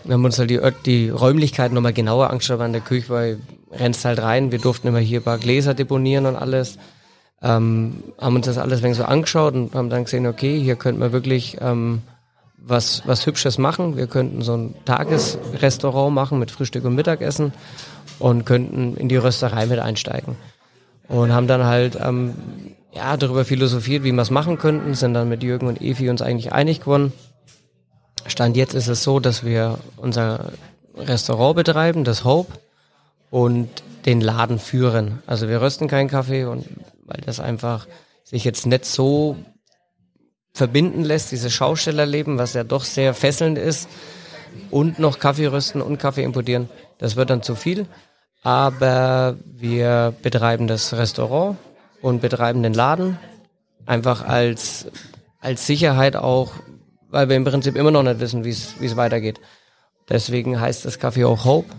Dann 0.04 0.14
haben 0.14 0.22
wir 0.22 0.28
uns 0.28 0.40
halt 0.40 0.50
die, 0.50 0.60
die 0.86 1.10
Räumlichkeiten 1.10 1.76
nochmal 1.76 1.94
genauer 1.94 2.30
angeschaut 2.30 2.60
an 2.60 2.74
der 2.74 2.82
Küche, 2.82 3.10
weil 3.10 3.40
rennst 3.72 4.04
halt 4.06 4.22
rein. 4.22 4.52
Wir 4.52 4.60
durften 4.60 4.88
immer 4.88 5.00
hier 5.00 5.22
ein 5.22 5.24
paar 5.24 5.38
Gläser 5.38 5.74
deponieren 5.74 6.26
und 6.26 6.36
alles. 6.36 6.78
Ähm, 7.42 8.04
haben 8.20 8.36
uns 8.36 8.48
das 8.48 8.58
alles 8.58 8.82
wenig 8.84 8.98
so 8.98 9.06
angeschaut 9.06 9.54
und 9.54 9.74
haben 9.74 9.90
dann 9.90 10.04
gesehen, 10.04 10.28
okay, 10.28 10.60
hier 10.60 10.76
könnten 10.76 11.00
wir 11.00 11.14
wirklich 11.14 11.58
ähm, 11.62 12.02
was, 12.62 13.04
was 13.06 13.26
Hübsches 13.26 13.58
machen. 13.58 13.98
Wir 13.98 14.08
könnten 14.08 14.42
so 14.42 14.56
ein 14.56 14.76
Tagesrestaurant 14.86 16.14
machen 16.14 16.40
mit 16.40 16.52
Frühstück 16.52 16.86
und 16.86 16.96
Mittagessen 16.96 17.54
und 18.20 18.46
könnten 18.46 18.96
in 18.96 19.10
die 19.10 19.18
Rösterei 19.18 19.66
mit 19.66 19.80
einsteigen. 19.80 20.36
Und 21.08 21.34
haben 21.34 21.48
dann 21.48 21.66
halt 21.66 21.98
ähm, 22.02 22.36
ja, 22.94 23.18
darüber 23.18 23.46
philosophiert, 23.46 24.04
wie 24.04 24.12
wir 24.12 24.22
es 24.22 24.32
machen 24.32 24.58
könnten, 24.58 24.94
sind 24.94 25.14
dann 25.14 25.30
mit 25.30 25.44
Jürgen 25.44 25.68
und 25.68 25.82
Evi 25.82 26.10
uns 26.10 26.22
eigentlich 26.22 26.52
einig 26.54 26.82
geworden. 26.82 27.14
Stand 28.28 28.58
jetzt 28.58 28.74
ist 28.74 28.88
es 28.88 29.04
so, 29.04 29.20
dass 29.20 29.44
wir 29.44 29.80
unser 29.98 30.52
Restaurant 30.96 31.56
betreiben, 31.56 32.04
das 32.04 32.24
Hope, 32.24 32.54
und 33.32 33.70
den 34.06 34.22
Laden 34.22 34.60
führen. 34.60 35.22
Also 35.28 35.48
wir 35.48 35.62
rösten 35.62 35.88
keinen 35.88 36.10
Kaffee 36.10 36.46
und 36.46 36.66
weil 37.06 37.22
das 37.26 37.40
einfach 37.40 37.88
sich 38.24 38.44
jetzt 38.44 38.66
nicht 38.66 38.86
so 38.86 39.36
verbinden 40.54 41.04
lässt, 41.04 41.32
dieses 41.32 41.54
Schaustellerleben, 41.54 42.38
was 42.38 42.54
ja 42.54 42.64
doch 42.64 42.84
sehr 42.84 43.14
fesselnd 43.14 43.58
ist, 43.58 43.88
und 44.72 45.00
noch 45.00 45.20
Kaffee 45.20 45.48
rösten 45.48 45.82
und 45.82 46.00
Kaffee 46.00 46.24
importieren, 46.24 46.70
das 46.98 47.16
wird 47.16 47.30
dann 47.30 47.44
zu 47.44 47.56
viel. 47.56 47.86
Aber 48.42 49.38
wir 49.46 50.14
betreiben 50.22 50.68
das 50.68 50.94
Restaurant 50.94 51.58
und 52.02 52.22
betreiben 52.22 52.64
den 52.64 52.74
Laden 52.74 53.20
einfach 53.86 54.26
als, 54.26 54.88
als 55.40 55.68
Sicherheit 55.68 56.16
auch, 56.16 56.54
weil 57.10 57.28
wir 57.28 57.36
im 57.36 57.44
Prinzip 57.44 57.76
immer 57.76 57.92
noch 57.92 58.04
nicht 58.04 58.20
wissen, 58.20 58.44
wie 58.44 58.50
es 58.50 58.96
weitergeht. 58.96 59.40
Deswegen 60.08 60.60
heißt 60.60 60.86
das 60.86 61.00
Kaffee 61.00 61.26
auch 61.26 61.46
Hope, 61.46 61.70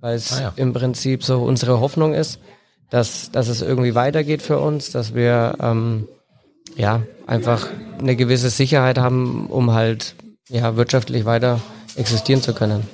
weil 0.00 0.16
es 0.16 0.32
ah 0.32 0.40
ja. 0.40 0.52
im 0.56 0.72
Prinzip 0.72 1.22
so 1.22 1.42
unsere 1.42 1.80
Hoffnung 1.80 2.14
ist, 2.14 2.40
dass, 2.90 3.30
dass 3.30 3.48
es 3.48 3.62
irgendwie 3.62 3.94
weitergeht 3.94 4.42
für 4.42 4.58
uns, 4.58 4.90
dass 4.90 5.14
wir 5.14 5.56
ähm, 5.60 6.08
ja 6.76 7.02
einfach 7.26 7.68
eine 7.98 8.16
gewisse 8.16 8.50
Sicherheit 8.50 8.98
haben, 8.98 9.46
um 9.46 9.72
halt 9.72 10.14
ja 10.48 10.76
wirtschaftlich 10.76 11.24
weiter 11.24 11.60
existieren 11.96 12.42
zu 12.42 12.54
können. 12.54 12.86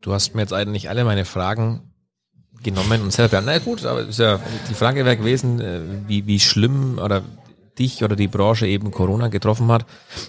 Du 0.00 0.12
hast 0.12 0.34
mir 0.34 0.42
jetzt 0.42 0.52
eigentlich 0.52 0.88
alle 0.88 1.04
meine 1.04 1.24
Fragen 1.24 1.82
genommen 2.62 3.02
und 3.02 3.12
selber. 3.12 3.40
Na 3.40 3.58
gut, 3.58 3.84
aber 3.84 4.00
ist 4.00 4.18
ja, 4.18 4.40
die 4.68 4.74
Frage 4.74 5.04
wäre 5.04 5.16
gewesen, 5.16 5.60
äh, 5.60 5.80
wie, 6.06 6.26
wie 6.26 6.40
schlimm 6.40 6.98
oder 6.98 7.22
dich 7.78 8.04
oder 8.04 8.16
die 8.16 8.28
Branche 8.28 8.66
eben 8.66 8.90
Corona 8.90 9.28
getroffen 9.28 9.70
hat. 9.70 9.86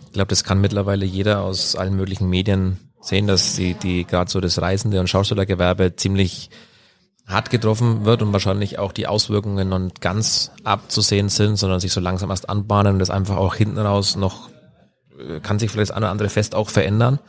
Ich 0.08 0.14
glaube, 0.14 0.30
das 0.30 0.44
kann 0.44 0.62
mittlerweile 0.62 1.06
jeder 1.06 1.42
aus 1.42 1.76
allen 1.76 1.96
möglichen 1.96 2.30
Medien 2.30 2.78
sehen, 3.02 3.28
dass 3.28 3.56
die, 3.56 3.74
die 3.76 4.06
gerade 4.06 4.32
so 4.32 4.40
das 4.40 4.62
Reisende 4.62 5.00
und 5.00 5.10
Schaustellergewerbe 5.10 5.96
ziemlich 5.96 6.50
hart 7.28 7.50
getroffen 7.50 8.06
wird 8.06 8.22
und 8.22 8.34
wahrscheinlich 8.34 8.78
auch 8.78 8.92
die 8.92 9.08
Auswirkungen 9.08 9.68
noch 9.68 9.80
nicht 9.80 10.02
ganz 10.02 10.52
abzusehen 10.64 11.30
sind, 11.30 11.58
sondern 11.58 11.80
sich 11.80 11.92
so 11.92 12.00
langsam 12.00 12.30
erst 12.30 12.50
anbahnen 12.50 12.94
und 12.94 13.00
das 13.00 13.10
einfach 13.10 13.38
auch 13.38 13.56
hinten 13.56 13.80
raus 13.80 14.16
noch 14.16 14.50
äh, 15.20 15.40
kann 15.40 15.60
sich 15.60 15.72
vielleicht 15.72 15.90
das 15.90 15.96
eine 15.96 16.06
oder 16.06 16.12
andere 16.12 16.30
Fest 16.30 16.56
auch 16.56 16.70
verändern, 16.70 17.20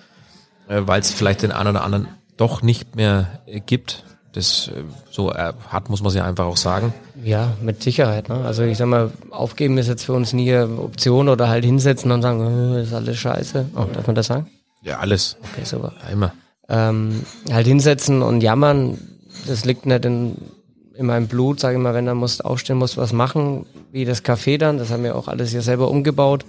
äh, 0.69 0.83
weil 0.85 1.01
es 1.01 1.13
vielleicht 1.13 1.43
den 1.43 1.53
einen 1.53 1.71
oder 1.71 1.85
anderen 1.85 2.09
doch 2.37 2.63
nicht 2.63 2.97
mehr 2.97 3.41
gibt. 3.65 4.05
Das 4.33 4.71
so 5.11 5.33
hart 5.33 5.89
muss 5.89 6.03
man 6.03 6.13
sich 6.13 6.21
einfach 6.21 6.45
auch 6.45 6.59
sagen. 6.59 6.93
Ja, 7.25 7.55
mit 7.63 7.83
Sicherheit. 7.83 8.29
Ne? 8.29 8.45
Also 8.45 8.65
ich 8.65 8.77
sag 8.77 8.87
mal, 8.87 9.11
aufgeben 9.31 9.79
ist 9.79 9.89
jetzt 9.89 10.05
für 10.05 10.13
uns 10.13 10.35
nie 10.35 10.53
eine 10.53 10.79
Option 10.79 11.31
oder 11.31 11.49
halt 11.49 11.65
hinsetzen 11.65 12.11
und 12.11 12.21
sagen, 12.21 12.75
ist 12.75 12.93
alles 12.93 13.17
scheiße. 13.17 13.71
Oh, 13.75 13.87
darf 13.91 14.07
man 14.07 14.15
das 14.15 14.27
sagen? 14.27 14.51
Ja, 14.83 14.99
alles. 14.99 15.39
Okay, 15.53 15.65
super. 15.65 15.95
Ja, 16.05 16.11
immer. 16.11 16.35
Ähm, 16.69 17.25
halt 17.51 17.67
hinsetzen 17.67 18.21
und 18.21 18.43
jammern, 18.43 18.99
das 19.47 19.65
liegt 19.65 19.87
nicht 19.87 20.05
in, 20.05 20.37
in 20.95 21.07
meinem 21.07 21.29
Blut, 21.29 21.61
sage 21.61 21.77
ich 21.77 21.83
mal, 21.83 21.95
wenn 21.95 22.07
er 22.07 22.15
muss 22.15 22.41
aufstehen, 22.41 22.79
muss 22.79 22.97
was 22.97 23.13
machen, 23.13 23.67
wie 23.93 24.05
das 24.05 24.25
Café 24.25 24.59
dann, 24.59 24.79
das 24.79 24.91
haben 24.91 25.05
wir 25.05 25.17
auch 25.17 25.29
alles 25.29 25.51
hier 25.51 25.63
selber 25.63 25.91
umgebaut. 25.91 26.45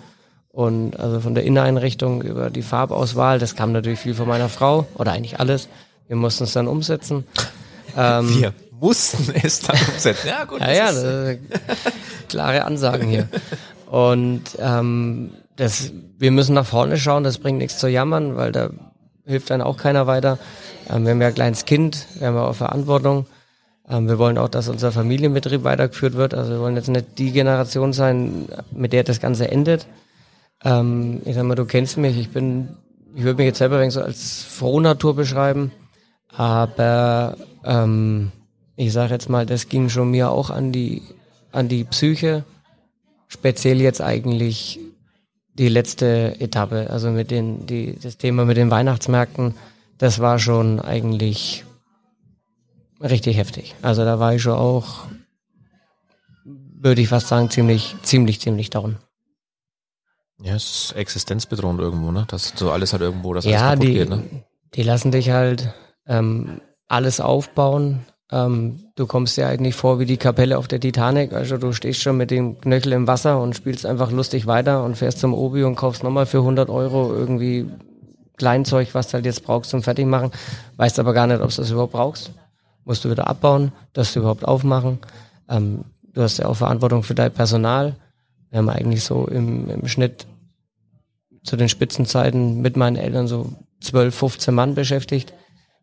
Und 0.50 1.00
also 1.00 1.20
von 1.20 1.36
der 1.36 1.44
Inneneinrichtung 1.44 2.24
über 2.24 2.50
die 2.50 2.64
Farbauswahl, 2.64 3.38
das 3.38 3.56
kam 3.56 3.74
natürlich 3.74 4.00
viel 4.00 4.16
von 4.16 4.28
meiner 4.28 4.50
Frau 4.50 4.88
oder 4.96 5.12
eigentlich 5.12 5.40
alles. 5.40 5.70
Wir 6.08 6.16
mussten 6.16 6.46
es 6.46 6.54
dann 6.54 6.68
umsetzen. 6.68 7.26
Ähm, 7.96 8.28
wir 8.42 8.54
mussten 8.80 9.34
es 9.36 9.60
dann 9.60 9.78
umsetzen. 9.94 10.28
Ja, 10.28 10.46
gut. 10.46 10.60
ja, 10.60 10.72
ja, 10.72 10.92
das 10.92 11.38
klare 12.28 12.66
Ansagen 12.66 13.08
hier. 13.08 13.28
Und 13.86 14.44
ähm, 14.58 15.32
das, 15.58 15.92
wir 16.18 16.32
müssen 16.32 16.56
nach 16.56 16.66
vorne 16.66 16.98
schauen, 16.98 17.24
das 17.24 17.38
bringt 17.38 17.60
nichts 17.60 17.78
zu 17.78 17.88
jammern, 17.88 18.36
weil 18.36 18.52
da 18.52 18.72
hilft 19.28 19.50
dann 19.50 19.62
auch 19.62 19.78
keiner 19.78 20.08
weiter. 20.08 20.40
Ähm, 20.90 21.04
wir 21.04 21.12
haben 21.12 21.22
ja 21.22 21.28
ein 21.28 21.36
kleines 21.36 21.66
Kind, 21.66 22.08
wir 22.18 22.28
haben 22.28 22.36
ja 22.36 22.46
auch 22.46 22.56
Verantwortung. 22.56 23.26
Ähm, 23.90 24.08
wir 24.08 24.18
wollen 24.18 24.38
auch, 24.38 24.50
dass 24.50 24.70
unser 24.70 24.92
Familienbetrieb 24.92 25.64
weitergeführt 25.64 26.16
wird. 26.16 26.34
Also 26.34 26.54
wir 26.54 26.60
wollen 26.60 26.76
jetzt 26.76 26.90
nicht 26.90 27.18
die 27.18 27.32
Generation 27.32 27.94
sein, 27.94 28.48
mit 28.72 28.94
der 28.94 29.04
das 29.04 29.20
Ganze 29.20 29.52
endet. 29.52 29.86
Ähm, 30.64 31.22
ich 31.26 31.36
sag 31.36 31.44
mal, 31.44 31.56
du 31.56 31.66
kennst 31.66 31.98
mich, 31.98 32.18
ich 32.18 32.30
bin, 32.30 32.70
ich 33.16 33.24
würde 33.24 33.38
mich 33.38 33.46
jetzt 33.46 33.60
selber 33.60 33.90
so 33.92 34.02
als 34.02 34.44
Frohnatur 34.44 35.16
beschreiben, 35.16 35.72
aber 36.34 37.38
ähm, 37.64 38.32
ich 38.76 38.94
sage 38.94 39.14
jetzt 39.14 39.30
mal, 39.30 39.46
das 39.46 39.70
ging 39.70 39.90
schon 39.90 40.12
mir 40.12 40.32
auch 40.32 40.50
an 40.50 40.72
die, 40.72 41.04
an 41.52 41.68
die 41.68 41.84
Psyche, 41.84 42.44
speziell 43.28 43.82
jetzt 43.82 44.02
eigentlich 44.02 44.80
die 45.58 45.70
letzte 45.70 46.40
Etappe, 46.40 46.90
also 46.90 47.10
mit 47.10 47.32
den, 47.32 47.66
die, 47.66 47.98
das 48.00 48.18
Thema 48.18 48.46
mit 48.46 48.58
den 48.58 48.72
Weihnachtsmärkten, 48.72 49.56
das 49.98 50.20
war 50.20 50.40
schon 50.40 50.80
eigentlich 50.80 51.66
richtig 53.02 53.38
heftig. 53.38 53.76
Also 53.82 54.06
da 54.06 54.20
war 54.20 54.36
ich 54.36 54.42
schon 54.42 54.58
auch, 54.58 55.06
würde 56.46 57.02
ich 57.02 57.10
fast 57.10 57.28
sagen, 57.28 57.50
ziemlich, 57.50 57.96
ziemlich, 58.04 58.40
ziemlich 58.40 58.70
down. 58.70 58.98
Ja, 60.44 60.56
es 60.56 60.64
ist 60.90 60.96
existenzbedrohend 60.96 61.80
irgendwo, 61.80 62.12
ne? 62.12 62.26
Das 62.28 62.54
so 62.56 62.72
alles 62.72 62.94
halt 62.94 63.02
irgendwo, 63.02 63.34
das 63.34 63.46
ja, 63.46 63.70
alles 63.70 63.80
kaputt 63.80 63.88
die, 63.88 63.94
geht, 63.94 64.10
ne? 64.10 64.24
Die 64.76 64.84
lassen 64.84 65.12
dich 65.12 65.32
halt 65.32 65.74
ähm, 66.06 66.62
alles 66.88 67.20
aufbauen, 67.20 68.06
ähm, 68.32 68.80
du 68.96 69.08
kommst 69.08 69.38
dir 69.38 69.48
eigentlich 69.48 69.76
vor 69.76 70.00
wie 70.00 70.06
die 70.06 70.18
Kapelle 70.18 70.58
auf 70.58 70.68
der 70.68 70.80
Titanic. 70.80 71.34
Also 71.34 71.58
du 71.58 71.72
stehst 71.72 72.02
schon 72.02 72.18
mit 72.18 72.30
dem 72.32 72.60
Knöchel 72.60 72.92
im 72.94 73.08
Wasser 73.08 73.42
und 73.42 73.56
spielst 73.56 73.86
einfach 73.86 74.12
lustig 74.12 74.48
weiter 74.48 74.84
und 74.84 74.98
fährst 74.98 75.20
zum 75.20 75.34
Obi 75.34 75.64
und 75.64 75.76
kaufst 75.76 76.04
nochmal 76.04 76.26
für 76.26 76.40
100 76.40 76.70
Euro 76.70 77.14
irgendwie 77.14 77.68
Kleinzeug, 78.36 78.94
was 78.94 79.08
du 79.08 79.14
halt 79.14 79.26
jetzt 79.26 79.44
brauchst 79.44 79.72
zum 79.72 79.82
Fertigmachen. 79.82 80.32
Weißt 80.76 81.00
aber 81.00 81.14
gar 81.14 81.28
nicht, 81.28 81.42
ob 81.42 81.50
du 81.50 81.56
das 81.56 81.72
überhaupt 81.72 81.94
brauchst. 81.94 82.32
Musst 82.84 83.04
du 83.06 83.10
wieder 83.10 83.28
abbauen, 83.28 83.72
dass 83.94 84.14
du 84.14 84.20
überhaupt 84.20 84.46
aufmachen. 84.46 85.00
Ähm, 85.50 85.86
du 86.14 86.22
hast 86.22 86.38
ja 86.38 86.48
auch 86.48 86.56
Verantwortung 86.56 87.04
für 87.04 87.16
dein 87.16 87.32
Personal. 87.32 87.96
Wir 88.50 88.60
haben 88.60 88.70
eigentlich 88.70 89.04
so 89.04 89.26
im, 89.26 89.70
im 89.70 89.88
Schnitt 89.88 90.28
zu 91.44 91.56
den 91.56 91.70
Spitzenzeiten 91.70 92.62
mit 92.62 92.76
meinen 92.76 92.98
Eltern 92.98 93.28
so 93.28 93.54
12, 93.82 94.14
15 94.14 94.54
Mann 94.54 94.76
beschäftigt. 94.76 95.34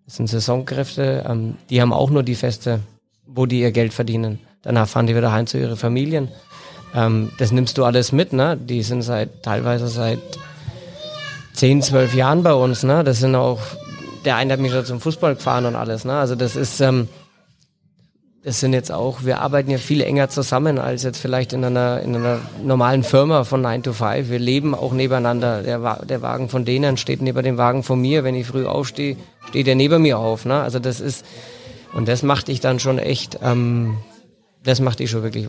Das 0.07 0.17
sind 0.17 0.29
Saisonkräfte, 0.29 1.25
ähm, 1.29 1.57
die 1.71 1.81
haben 1.81 1.93
auch 1.93 2.11
nur 2.11 2.23
die 2.23 2.35
Feste, 2.35 2.81
wo 3.27 3.47
die 3.47 3.61
ihr 3.61 3.73
Geld 3.73 3.95
verdienen. 3.95 4.39
Danach 4.63 4.89
fahren 4.89 5.07
die 5.07 5.17
wieder 5.17 5.33
heim 5.33 5.47
zu 5.47 5.59
ihren 5.59 5.77
Familien. 5.77 6.29
Ähm, 6.95 7.31
das 7.39 7.53
nimmst 7.53 7.79
du 7.79 7.85
alles 7.85 8.13
mit, 8.13 8.33
ne? 8.33 8.57
Die 8.57 8.83
sind 8.83 9.03
seit 9.03 9.43
teilweise 9.43 9.89
seit 9.89 10.21
10, 11.55 11.83
12 11.83 12.15
Jahren 12.15 12.43
bei 12.43 12.53
uns, 12.53 12.83
ne? 12.83 13.03
Das 13.03 13.19
sind 13.19 13.35
auch, 13.35 13.61
der 14.25 14.37
eine 14.37 14.53
hat 14.53 14.61
mich 14.61 14.73
schon 14.73 14.85
zum 14.85 15.01
Fußball 15.01 15.37
gefahren 15.37 15.67
und 15.67 15.75
alles, 15.75 16.05
ne? 16.05 16.19
Also 16.19 16.35
das 16.35 16.55
ist, 16.55 16.81
ähm, 16.81 17.09
das 18.45 18.61
sind 18.61 18.75
jetzt 18.75 18.93
auch, 18.93 19.25
wir 19.25 19.41
arbeiten 19.41 19.71
ja 19.71 19.79
viel 19.79 20.03
enger 20.03 20.29
zusammen 20.29 20.79
als 20.79 21.03
jetzt 21.03 21.19
vielleicht 21.19 21.55
in 21.55 21.65
einer, 21.65 22.03
in 22.03 22.15
einer 22.15 22.41
normalen 22.63 23.03
Firma 23.03 23.45
von 23.45 23.63
9 23.63 23.83
to 23.83 23.95
5. 23.95 24.29
Wir 24.29 24.39
leben 24.39 24.75
auch 24.75 24.93
nebeneinander. 24.93 25.63
Der, 25.63 26.05
der 26.05 26.21
Wagen 26.21 26.51
von 26.51 26.67
denen 26.67 26.99
steht 26.99 27.23
neben 27.23 27.43
dem 27.43 27.57
Wagen 27.57 27.83
von 27.83 27.99
mir. 27.99 28.23
Wenn 28.23 28.35
ich 28.35 28.47
früh 28.47 28.67
aufstehe, 28.67 29.17
steht 29.49 29.67
er 29.67 29.77
neben 29.77 30.03
mir 30.03 30.19
auf. 30.19 30.45
Ne? 30.45 30.61
Also 30.61 30.79
das 30.79 31.01
ist, 31.01 31.25
und 31.95 32.07
das 32.07 32.23
macht 32.23 32.49
dich 32.49 32.61
dann 32.61 32.81
schon 32.81 32.99
echt, 32.99 33.39
ähm, 33.43 33.97
das 34.63 34.79
macht 34.79 34.99
dich 34.99 35.09
schon 35.09 35.23
wirklich 35.23 35.49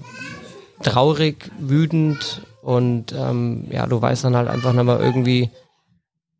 traurig, 0.81 1.51
wütend 1.59 2.43
und 2.61 3.11
ähm, 3.11 3.67
ja, 3.71 3.87
du 3.87 4.01
weißt 4.01 4.23
dann 4.23 4.37
halt 4.37 4.47
einfach 4.47 4.71
nochmal 4.71 5.01
irgendwie 5.01 5.49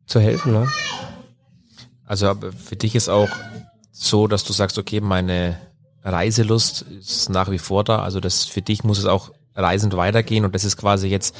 zu 0.06 0.20
helfen. 0.20 0.54
Ne? 0.54 0.68
Also 2.06 2.34
für 2.64 2.76
dich 2.76 2.94
ist 2.94 3.10
auch 3.10 3.28
so, 3.92 4.26
dass 4.26 4.44
du 4.44 4.54
sagst, 4.54 4.78
okay, 4.78 5.02
meine 5.02 5.58
Reiselust 6.06 6.82
ist 6.82 7.30
nach 7.30 7.50
wie 7.50 7.58
vor 7.58 7.84
da. 7.84 8.00
Also 8.00 8.20
das 8.20 8.44
für 8.44 8.62
dich 8.62 8.84
muss 8.84 8.98
es 8.98 9.06
auch 9.06 9.32
reisend 9.54 9.96
weitergehen 9.96 10.44
und 10.44 10.54
das 10.54 10.64
ist 10.64 10.76
quasi 10.76 11.08
jetzt 11.08 11.34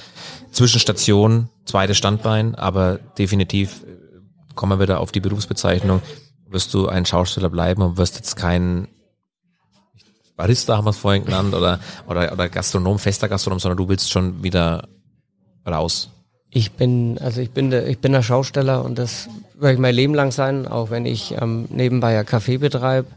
Zwischenstation, 0.50 1.48
zweites 1.64 1.96
Standbein, 1.96 2.54
aber 2.54 2.98
definitiv 3.18 3.82
äh, 3.82 4.54
kommen 4.54 4.78
wir 4.78 4.82
wieder 4.82 5.00
auf 5.00 5.12
die 5.12 5.20
Berufsbezeichnung, 5.20 6.00
wirst 6.48 6.72
du 6.74 6.88
ein 6.88 7.04
Schausteller 7.04 7.50
bleiben 7.50 7.82
und 7.82 7.96
wirst 7.98 8.16
jetzt 8.16 8.36
kein 8.36 8.88
Barista 10.36 10.76
haben 10.76 10.84
wir 10.84 10.90
es 10.90 10.98
vorhin 10.98 11.24
genannt 11.24 11.54
oder, 11.54 11.80
oder, 12.06 12.32
oder 12.32 12.48
Gastronom, 12.48 12.98
fester 12.98 13.28
Gastronom, 13.28 13.58
sondern 13.58 13.78
du 13.78 13.88
willst 13.88 14.10
schon 14.10 14.42
wieder 14.42 14.86
raus. 15.66 16.10
Ich 16.50 16.72
bin, 16.72 17.18
also 17.18 17.40
ich 17.40 17.50
bin, 17.50 17.70
der, 17.70 17.86
ich 17.86 17.98
bin 17.98 18.12
der 18.12 18.22
Schausteller 18.22 18.84
und 18.84 18.98
das 18.98 19.28
werde 19.54 19.74
ich 19.74 19.80
mein 19.80 19.94
Leben 19.94 20.14
lang 20.14 20.32
sein, 20.32 20.66
auch 20.66 20.90
wenn 20.90 21.06
ich 21.06 21.34
ähm, 21.40 21.66
nebenbei 21.70 22.12
ja 22.12 22.24
Kaffee 22.24 22.58
betreibe 22.58 23.08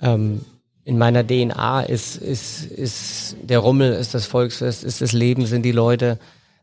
ähm, 0.00 0.42
in 0.84 0.98
meiner 0.98 1.26
DNA 1.26 1.82
ist, 1.82 2.16
ist, 2.16 2.64
ist 2.64 3.36
der 3.42 3.60
Rummel, 3.60 3.92
ist 3.92 4.14
das 4.14 4.26
Volksfest, 4.26 4.82
ist 4.84 5.00
das 5.00 5.12
Leben, 5.12 5.46
sind 5.46 5.62
die 5.62 5.72
Leute. 5.72 6.18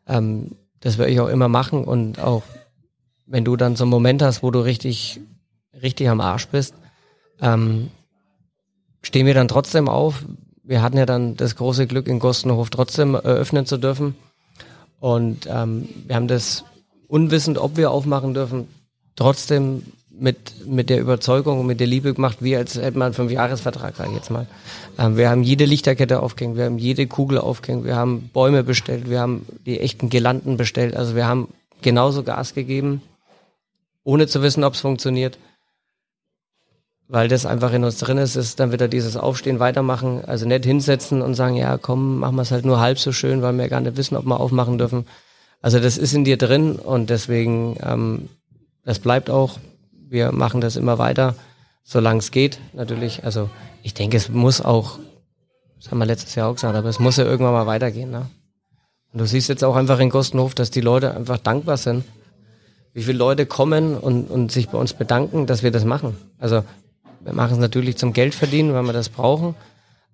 Ähm, 0.08 0.52
das 0.82 0.98
werde 0.98 1.12
ich 1.12 1.20
auch 1.20 1.28
immer 1.28 1.48
machen 1.48 1.84
und 1.84 2.20
auch 2.20 2.44
wenn 3.26 3.46
du 3.46 3.56
dann 3.56 3.76
so 3.76 3.84
einen 3.84 3.92
Moment 3.92 4.22
hast, 4.22 4.44
wo 4.44 4.52
du 4.52 4.60
richtig, 4.60 5.22
richtig 5.82 6.10
am 6.10 6.20
Arsch 6.20 6.48
bist, 6.48 6.74
ähm, 7.42 7.92
stehen 9.02 9.26
wir 9.26 9.34
dann 9.34 9.48
trotzdem 9.48 9.88
auf. 9.88 10.26
Wir 10.64 10.82
hatten 10.82 10.98
ja 10.98 11.06
dann 11.06 11.38
das 11.38 11.56
große 11.56 11.88
Glück, 11.88 12.08
in 12.08 12.20
Gostenhof 12.20 12.70
trotzdem 12.70 13.16
eröffnen 13.16 13.66
zu 13.66 13.78
dürfen. 13.78 14.16
Und 15.00 15.48
ähm, 15.50 15.88
wir 16.06 16.16
haben 16.16 16.28
das 16.28 16.66
unwissend, 17.08 17.58
ob 17.58 17.78
wir 17.78 17.92
aufmachen 17.92 18.34
dürfen, 18.34 18.68
trotzdem 19.16 19.84
mit, 20.22 20.68
mit 20.68 20.90
der 20.90 21.00
Überzeugung 21.00 21.60
und 21.60 21.66
mit 21.66 21.80
der 21.80 21.88
Liebe 21.88 22.14
gemacht, 22.14 22.38
wie 22.42 22.56
als 22.56 22.76
hätte 22.76 22.98
man 22.98 23.08
einen 23.08 23.14
Fünfjahresvertrag, 23.14 23.96
sag 23.96 24.08
ich 24.08 24.16
jetzt 24.16 24.30
mal. 24.30 24.48
Ähm, 24.98 25.18
wir 25.18 25.30
haben 25.30 25.44
jede 25.44 25.66
Lichterkette 25.66 26.22
aufgehängt, 26.22 26.58
wir 26.58 26.66
haben 26.66 26.78
jede 26.78 27.08
Kugel 27.08 27.38
aufgehängt, 27.38 27.86
wir 27.86 27.96
haben 27.96 28.30
Bäume 28.34 28.64
bestellt, 28.64 29.10
wir 29.10 29.20
haben 29.20 29.46
die 29.66 29.80
echten 29.80 30.10
Gelanden 30.10 30.58
bestellt. 30.58 30.96
Also 30.96 31.16
wir 31.16 31.28
haben 31.28 31.48
genauso 31.82 32.24
Gas 32.24 32.54
gegeben, 32.54 33.02
ohne 34.04 34.28
zu 34.28 34.42
wissen, 34.42 34.64
ob 34.64 34.74
es 34.74 34.82
funktioniert. 34.82 35.38
Weil 37.08 37.28
das 37.28 37.48
einfach 37.48 37.74
in 37.74 37.84
uns 37.84 37.98
drin 37.98 38.20
ist, 38.20 38.36
ist 38.36 38.60
dann 38.60 38.72
wieder 38.72 38.88
dieses 38.88 39.18
Aufstehen, 39.18 39.60
weitermachen, 39.60 40.24
also 40.26 40.46
nicht 40.46 40.64
hinsetzen 40.64 41.24
und 41.24 41.34
sagen, 41.34 41.56
ja 41.56 41.78
komm, 41.78 42.20
machen 42.20 42.36
wir 42.36 42.44
es 42.44 42.52
halt 42.52 42.66
nur 42.66 42.80
halb 42.80 43.00
so 43.00 43.12
schön, 43.12 43.42
weil 43.42 43.58
wir 43.58 43.68
gar 43.68 43.82
nicht 43.82 43.98
wissen, 43.98 44.16
ob 44.16 44.26
wir 44.26 44.40
aufmachen 44.40 44.78
dürfen. 44.78 45.06
Also 45.62 45.80
das 45.80 45.98
ist 45.98 46.14
in 46.14 46.24
dir 46.24 46.38
drin 46.38 46.76
und 46.76 47.10
deswegen, 47.10 47.78
ähm, 47.84 48.30
das 48.86 49.00
bleibt 49.00 49.30
auch 49.30 49.58
wir 50.10 50.32
machen 50.32 50.62
das 50.62 50.76
immer 50.76 50.98
weiter, 50.98 51.36
solange 51.84 52.20
es 52.20 52.32
geht, 52.32 52.60
natürlich. 52.74 53.24
Also 53.24 53.50
ich 53.84 53.94
denke, 53.94 54.18
es 54.18 54.30
muss 54.30 54.62
auch, 54.62 55.00
das 55.78 55.92
haben 55.92 56.00
wir 56.00 56.06
letztes 56.06 56.36
Jahr 56.36 56.50
auch 56.50 56.56
gesagt, 56.56 56.76
aber 56.76 56.90
es 56.90 57.00
muss 57.00 57.18
ja 57.18 57.26
irgendwann 57.26 57.54
mal 57.54 57.68
weitergehen. 57.68 58.12
Ne? 58.12 58.30
Und 59.14 59.20
du 59.20 59.26
siehst 59.26 59.50
jetzt 59.50 59.64
auch 59.64 59.76
einfach 59.76 60.00
in 60.00 60.10
Kostenhof, 60.10 60.56
dass 60.56 60.72
die 60.72 60.82
Leute 60.82 61.16
einfach 61.16 61.38
dankbar 61.38 61.78
sind. 61.78 62.04
Wie 62.94 63.04
viele 63.04 63.18
Leute 63.18 63.46
kommen 63.46 63.96
und, 63.96 64.30
und 64.30 64.52
sich 64.52 64.70
bei 64.70 64.78
uns 64.78 64.94
bedanken, 64.94 65.46
dass 65.46 65.64
wir 65.64 65.72
das 65.72 65.86
machen. 65.86 66.18
Also 66.40 66.64
wir 67.22 67.34
machen 67.34 67.54
es 67.54 67.60
natürlich 67.60 67.98
zum 67.98 68.14
Geld 68.14 68.34
verdienen, 68.34 68.74
weil 68.74 68.84
wir 68.84 68.94
das 68.94 69.10
brauchen. 69.10 69.56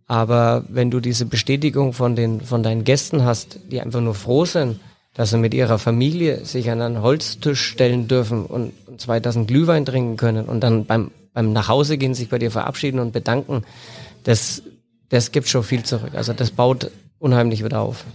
Aber 0.08 0.66
wenn 0.70 0.92
du 0.92 1.00
diese 1.00 1.26
Bestätigung 1.26 1.94
von 1.94 2.16
den, 2.16 2.42
von 2.42 2.64
deinen 2.64 2.84
Gästen 2.84 3.24
hast, 3.24 3.60
die 3.72 3.82
einfach 3.82 4.02
nur 4.02 4.14
froh 4.14 4.46
sind, 4.46 4.80
dass 5.16 5.32
sie 5.32 5.38
mit 5.38 5.54
ihrer 5.54 5.80
Familie 5.80 6.46
sich 6.46 6.70
an 6.70 6.82
einen 6.82 7.02
Holztisch 7.02 7.62
stellen 7.62 8.08
dürfen 8.08 8.46
und, 8.46 8.74
zwei 8.98 9.20
Tassen 9.20 9.46
Glühwein 9.46 9.86
trinken 9.86 10.16
können 10.16 10.46
und 10.46 10.62
dann 10.62 10.86
beim, 10.86 11.12
beim 11.34 11.52
Nachhausegehen 11.52 12.14
sich 12.14 12.30
bei 12.30 12.40
dir 12.40 12.50
verabschieden 12.50 13.00
und 13.00 13.12
bedanken, 13.12 13.64
das, 14.24 14.62
das 15.10 15.34
gibt 15.34 15.50
schon 15.50 15.64
viel 15.64 15.84
zurück. 15.84 16.12
Also 16.14 16.32
das 16.32 16.52
baut 16.52 16.92
unheimlich 17.20 17.64
wieder 17.64 17.82
auf. 17.82 18.06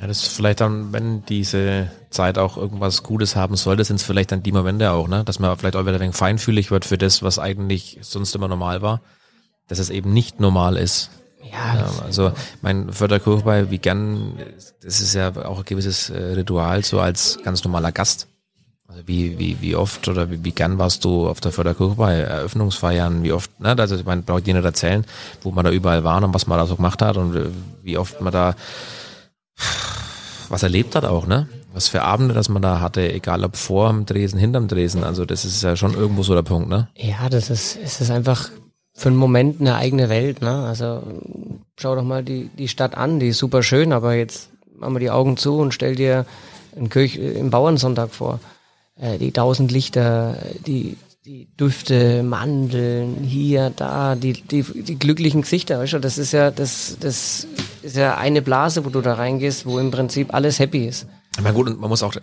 Ja, 0.00 0.06
das 0.06 0.22
ist 0.22 0.36
vielleicht 0.36 0.60
dann, 0.60 0.92
wenn 0.92 1.24
diese 1.26 1.90
Zeit 2.10 2.38
auch 2.38 2.56
irgendwas 2.56 3.02
Gutes 3.02 3.36
haben 3.36 3.56
sollte, 3.56 3.84
sind 3.84 3.96
es 3.96 4.02
vielleicht 4.02 4.32
dann 4.32 4.42
die 4.42 4.52
Momente 4.52 4.90
auch, 4.90 5.06
ne? 5.06 5.22
Dass 5.24 5.38
man 5.38 5.56
vielleicht 5.58 5.76
auch 5.76 5.82
wieder 5.82 5.94
ein 5.94 6.00
wenig 6.00 6.16
feinfühlig 6.16 6.70
wird 6.70 6.84
für 6.84 6.98
das, 6.98 7.22
was 7.22 7.38
eigentlich 7.38 7.98
sonst 8.00 8.34
immer 8.34 8.48
normal 8.48 8.82
war. 8.82 9.02
Dass 9.68 9.78
es 9.78 9.90
eben 9.90 10.12
nicht 10.12 10.40
normal 10.40 10.76
ist. 10.76 11.10
Ja, 11.52 11.76
ja 11.76 11.92
also 12.04 12.32
mein 12.62 12.92
Förderkirchweih, 12.92 13.70
wie 13.70 13.78
gern, 13.78 14.34
das 14.82 15.00
ist 15.00 15.14
ja 15.14 15.28
auch 15.44 15.58
ein 15.58 15.64
gewisses 15.64 16.10
äh, 16.10 16.18
Ritual, 16.34 16.84
so 16.84 17.00
als 17.00 17.38
ganz 17.44 17.64
normaler 17.64 17.92
Gast. 17.92 18.28
Also 18.86 19.02
wie, 19.06 19.38
wie, 19.38 19.60
wie 19.60 19.76
oft 19.76 20.06
oder 20.08 20.30
wie, 20.30 20.44
wie 20.44 20.52
gern 20.52 20.78
warst 20.78 21.04
du 21.04 21.28
auf 21.28 21.40
der 21.40 21.52
Förderkirche 21.52 21.94
bei 21.94 22.14
Eröffnungsfeiern, 22.14 23.22
wie 23.22 23.32
oft, 23.32 23.58
ne, 23.60 23.74
also 23.78 23.96
ich 23.96 24.04
meine, 24.04 24.22
braucht 24.22 24.46
jeder 24.46 24.62
erzählen, 24.62 25.04
wo 25.42 25.50
man 25.50 25.64
da 25.64 25.70
überall 25.70 26.04
war 26.04 26.22
und 26.22 26.34
was 26.34 26.46
man 26.46 26.58
da 26.58 26.66
so 26.66 26.76
gemacht 26.76 27.00
hat 27.00 27.16
und 27.16 27.34
äh, 27.34 27.46
wie 27.82 27.98
oft 27.98 28.20
man 28.20 28.32
da 28.32 28.54
was 30.48 30.62
erlebt 30.62 30.94
hat 30.94 31.04
auch, 31.04 31.26
ne? 31.26 31.48
Was 31.72 31.88
für 31.88 32.02
Abende, 32.02 32.34
dass 32.34 32.48
man 32.48 32.62
da 32.62 32.80
hatte, 32.80 33.12
egal 33.12 33.42
ob 33.44 33.56
vor 33.56 33.88
dem 33.88 34.06
Dresen, 34.06 34.38
hinterm 34.38 34.68
Dresen, 34.68 35.02
also 35.02 35.24
das 35.24 35.44
ist 35.44 35.62
ja 35.62 35.76
schon 35.76 35.94
irgendwo 35.94 36.22
so 36.22 36.34
der 36.34 36.42
Punkt, 36.42 36.68
ne? 36.68 36.88
Ja, 36.96 37.28
das 37.28 37.50
ist, 37.50 37.76
es 37.82 38.00
ist 38.00 38.10
einfach 38.10 38.50
für 38.94 39.08
einen 39.08 39.18
Moment 39.18 39.60
eine 39.60 39.74
eigene 39.74 40.08
Welt. 40.08 40.40
Ne? 40.40 40.64
Also 40.66 41.02
schau 41.76 41.96
doch 41.96 42.04
mal 42.04 42.22
die, 42.22 42.48
die 42.56 42.68
Stadt 42.68 42.96
an, 42.96 43.18
die 43.20 43.28
ist 43.28 43.38
super 43.38 43.62
schön, 43.62 43.92
aber 43.92 44.14
jetzt 44.14 44.50
machen 44.76 44.94
wir 44.94 45.00
die 45.00 45.10
Augen 45.10 45.36
zu 45.36 45.56
und 45.56 45.74
stell 45.74 45.96
dir 45.96 46.26
einen 46.76 46.88
Kirch 46.88 47.16
im 47.16 47.50
Bauernsonntag 47.50 48.10
vor. 48.10 48.40
Äh, 48.96 49.18
die 49.18 49.32
tausend 49.32 49.72
Lichter, 49.72 50.36
die, 50.66 50.96
die 51.24 51.48
Düfte, 51.58 52.22
Mandeln, 52.22 53.24
hier, 53.24 53.70
da, 53.74 54.14
die, 54.14 54.34
die, 54.34 54.62
die 54.62 54.98
glücklichen 54.98 55.42
Gesichter, 55.42 55.80
weißt 55.80 55.94
du, 55.94 55.98
das 55.98 56.18
ist 56.18 56.32
ja, 56.32 56.50
das, 56.50 56.96
das 57.00 57.46
ist 57.82 57.96
ja 57.96 58.16
eine 58.16 58.42
Blase, 58.42 58.84
wo 58.84 58.90
du 58.90 59.00
da 59.00 59.14
reingehst, 59.14 59.66
wo 59.66 59.78
im 59.78 59.90
Prinzip 59.90 60.32
alles 60.32 60.58
happy 60.58 60.86
ist. 60.86 61.06
Na 61.42 61.50
gut, 61.50 61.68
und 61.68 61.80
man 61.80 61.90
muss 61.90 62.02
auch 62.02 62.14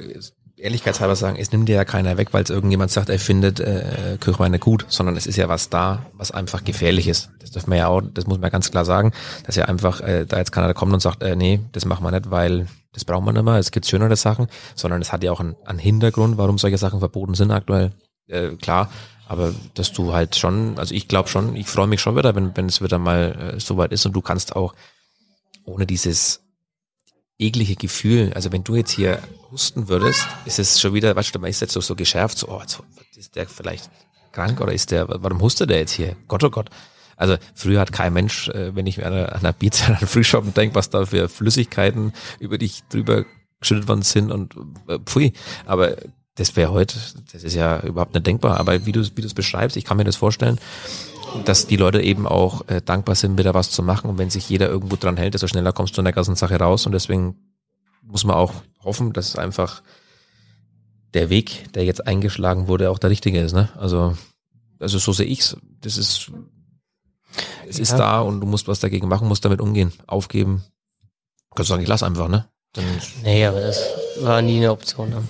ehrlichkeitshalber 0.61 1.15
sagen, 1.15 1.37
es 1.39 1.51
nimmt 1.51 1.67
dir 1.67 1.75
ja 1.75 1.85
keiner 1.85 2.17
weg, 2.17 2.33
weil 2.33 2.43
es 2.43 2.49
irgendjemand 2.49 2.91
sagt, 2.91 3.09
er 3.09 3.19
findet 3.19 3.59
äh, 3.59 4.17
Kirchweine 4.19 4.59
gut, 4.59 4.85
sondern 4.87 5.17
es 5.17 5.27
ist 5.27 5.35
ja 5.35 5.49
was 5.49 5.69
da, 5.69 6.05
was 6.13 6.31
einfach 6.31 6.63
gefährlich 6.63 7.07
ist. 7.07 7.29
Das 7.39 7.51
dürfen 7.51 7.71
wir 7.71 7.77
ja 7.77 7.87
auch, 7.87 8.01
das 8.01 8.27
muss 8.27 8.39
man 8.39 8.49
ganz 8.51 8.71
klar 8.71 8.85
sagen, 8.85 9.11
dass 9.45 9.55
ja 9.55 9.65
einfach 9.65 10.01
äh, 10.01 10.25
da 10.25 10.37
jetzt 10.37 10.51
keiner 10.51 10.73
kommt 10.73 10.93
und 10.93 11.01
sagt, 11.01 11.23
äh, 11.23 11.35
nee, 11.35 11.59
das 11.71 11.85
machen 11.85 12.03
wir 12.03 12.11
nicht, 12.11 12.31
weil 12.31 12.67
das 12.93 13.05
brauchen 13.05 13.25
wir 13.25 13.33
nicht 13.33 13.43
mehr, 13.43 13.55
es 13.55 13.71
gibt 13.71 13.85
schönere 13.85 14.15
Sachen, 14.15 14.47
sondern 14.75 15.01
es 15.01 15.11
hat 15.11 15.23
ja 15.23 15.31
auch 15.31 15.39
einen, 15.39 15.55
einen 15.65 15.79
Hintergrund, 15.79 16.37
warum 16.37 16.57
solche 16.57 16.77
Sachen 16.77 16.99
verboten 16.99 17.33
sind 17.33 17.51
aktuell. 17.51 17.91
Äh, 18.27 18.55
klar, 18.55 18.89
aber 19.27 19.53
dass 19.75 19.93
du 19.93 20.13
halt 20.13 20.35
schon, 20.35 20.77
also 20.77 20.93
ich 20.93 21.07
glaube 21.07 21.29
schon, 21.29 21.55
ich 21.55 21.67
freue 21.67 21.87
mich 21.87 22.01
schon 22.01 22.15
wieder, 22.17 22.35
wenn, 22.35 22.55
wenn 22.55 22.67
es 22.67 22.81
wieder 22.81 22.99
mal 22.99 23.53
äh, 23.55 23.59
soweit 23.59 23.91
ist 23.91 24.05
und 24.05 24.13
du 24.13 24.21
kannst 24.21 24.55
auch 24.55 24.73
ohne 25.63 25.85
dieses 25.85 26.41
eklige 27.41 27.75
Gefühl. 27.75 28.31
Also 28.33 28.51
wenn 28.51 28.63
du 28.63 28.75
jetzt 28.75 28.91
hier 28.91 29.19
husten 29.51 29.87
würdest, 29.87 30.27
ist 30.45 30.59
es 30.59 30.79
schon 30.79 30.93
wieder, 30.93 31.15
weißt 31.15 31.35
du, 31.35 31.39
man 31.39 31.49
ist 31.49 31.59
jetzt 31.59 31.73
so, 31.73 31.81
so 31.81 31.95
geschärft, 31.95 32.37
so, 32.37 32.47
oh, 32.47 32.61
ist 33.15 33.35
der 33.35 33.47
vielleicht 33.47 33.89
krank 34.31 34.61
oder 34.61 34.71
ist 34.71 34.91
der, 34.91 35.07
warum 35.09 35.41
hustet 35.41 35.69
der 35.69 35.79
jetzt 35.79 35.93
hier? 35.93 36.15
Gott, 36.27 36.43
oh 36.43 36.49
Gott. 36.49 36.69
Also 37.17 37.37
früher 37.53 37.79
hat 37.79 37.91
kein 37.91 38.13
Mensch, 38.13 38.47
äh, 38.49 38.75
wenn 38.75 38.87
ich 38.87 38.97
mir 38.97 39.05
an 39.05 39.13
einer 39.13 39.53
Pizza, 39.53 39.85
an 39.87 39.95
einem 39.95 40.07
Frühschoppen 40.07 40.53
denke, 40.53 40.75
was 40.75 40.89
da 40.89 41.05
für 41.05 41.29
Flüssigkeiten 41.29 42.13
über 42.39 42.57
dich 42.57 42.83
drüber 42.89 43.25
geschüttet 43.59 43.87
worden 43.87 44.01
sind 44.01 44.31
und 44.31 44.55
äh, 44.87 44.97
pfui. 44.99 45.33
Aber 45.65 45.97
das 46.35 46.55
wäre 46.55 46.71
heute, 46.71 46.97
das 47.31 47.43
ist 47.43 47.53
ja 47.53 47.81
überhaupt 47.81 48.13
nicht 48.13 48.25
denkbar. 48.25 48.59
Aber 48.59 48.85
wie 48.85 48.91
du 48.91 49.03
wie 49.15 49.21
du 49.21 49.27
es 49.27 49.33
beschreibst, 49.33 49.77
ich 49.77 49.85
kann 49.85 49.97
mir 49.97 50.03
das 50.03 50.15
vorstellen, 50.15 50.59
dass 51.45 51.67
die 51.67 51.77
Leute 51.77 52.01
eben 52.01 52.27
auch 52.27 52.67
äh, 52.67 52.81
dankbar 52.81 53.15
sind, 53.15 53.37
wieder 53.37 53.53
was 53.53 53.71
zu 53.71 53.83
machen. 53.83 54.09
Und 54.09 54.17
wenn 54.17 54.29
sich 54.29 54.49
jeder 54.49 54.69
irgendwo 54.69 54.95
dran 54.95 55.17
hält, 55.17 55.33
desto 55.33 55.47
schneller 55.47 55.73
kommst 55.73 55.95
du 55.97 56.01
in 56.01 56.05
der 56.05 56.13
ganzen 56.13 56.35
Sache 56.35 56.57
raus. 56.57 56.85
Und 56.85 56.91
deswegen 56.91 57.35
muss 58.01 58.23
man 58.23 58.35
auch 58.35 58.53
hoffen, 58.83 59.13
dass 59.13 59.35
einfach 59.35 59.81
der 61.13 61.29
Weg, 61.29 61.71
der 61.73 61.85
jetzt 61.85 62.07
eingeschlagen 62.07 62.67
wurde, 62.67 62.89
auch 62.89 62.99
der 62.99 63.09
richtige 63.09 63.39
ist. 63.39 63.53
Ne? 63.53 63.69
Also, 63.77 64.15
also 64.79 64.97
so 64.97 65.13
sehe 65.13 65.25
ich's. 65.25 65.57
Das 65.81 65.97
ist, 65.97 66.31
es 67.67 67.77
ja. 67.77 67.83
ist 67.83 67.93
da 67.93 68.21
und 68.21 68.41
du 68.41 68.47
musst 68.47 68.67
was 68.67 68.79
dagegen 68.79 69.07
machen, 69.07 69.27
musst 69.27 69.45
damit 69.45 69.61
umgehen, 69.61 69.93
aufgeben. 70.07 70.63
Kannst 71.55 71.69
du 71.69 71.73
sagen, 71.73 71.83
ich 71.83 71.89
lass 71.89 72.03
einfach, 72.03 72.27
ne? 72.27 72.47
Dann 72.73 72.85
nee, 73.23 73.45
aber 73.45 73.59
das 73.59 73.81
war 74.21 74.41
nie 74.41 74.57
eine 74.57 74.71
Option. 74.71 75.09
Ne? 75.09 75.23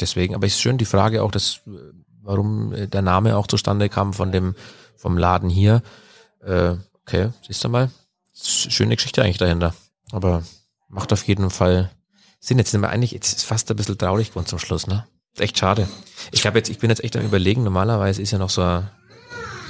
Deswegen, 0.00 0.34
aber 0.34 0.46
es 0.46 0.54
ist 0.54 0.60
schön 0.60 0.78
die 0.78 0.86
Frage 0.86 1.22
auch, 1.22 1.30
dass, 1.30 1.60
warum 2.22 2.72
der 2.74 3.02
Name 3.02 3.36
auch 3.36 3.46
zustande 3.46 3.90
kam 3.90 4.14
von 4.14 4.32
dem 4.32 4.54
vom 4.96 5.18
Laden 5.18 5.48
hier. 5.48 5.82
Äh, 6.44 6.74
okay, 7.02 7.30
siehst 7.46 7.64
du 7.64 7.68
mal. 7.68 7.90
Schöne 8.34 8.96
Geschichte 8.96 9.22
eigentlich 9.22 9.38
dahinter. 9.38 9.74
Aber 10.12 10.42
macht 10.88 11.12
auf 11.12 11.22
jeden 11.24 11.50
Fall 11.50 11.90
Sinn. 12.40 12.58
Jetzt 12.58 12.72
sind 12.72 12.80
wir 12.82 12.90
eigentlich, 12.90 13.12
jetzt 13.12 13.36
ist 13.36 13.44
fast 13.44 13.70
ein 13.70 13.76
bisschen 13.76 13.96
traurig 13.96 14.30
geworden 14.30 14.46
zum 14.46 14.58
Schluss, 14.58 14.86
ne? 14.86 15.06
Ist 15.34 15.40
echt 15.40 15.58
schade. 15.58 15.88
Ich 16.30 16.46
habe 16.46 16.58
jetzt, 16.58 16.68
ich 16.68 16.78
bin 16.78 16.90
jetzt 16.90 17.02
echt 17.02 17.16
am 17.16 17.24
überlegen, 17.24 17.64
normalerweise 17.64 18.22
ist 18.22 18.30
ja 18.30 18.38
noch 18.38 18.50
so 18.50 18.82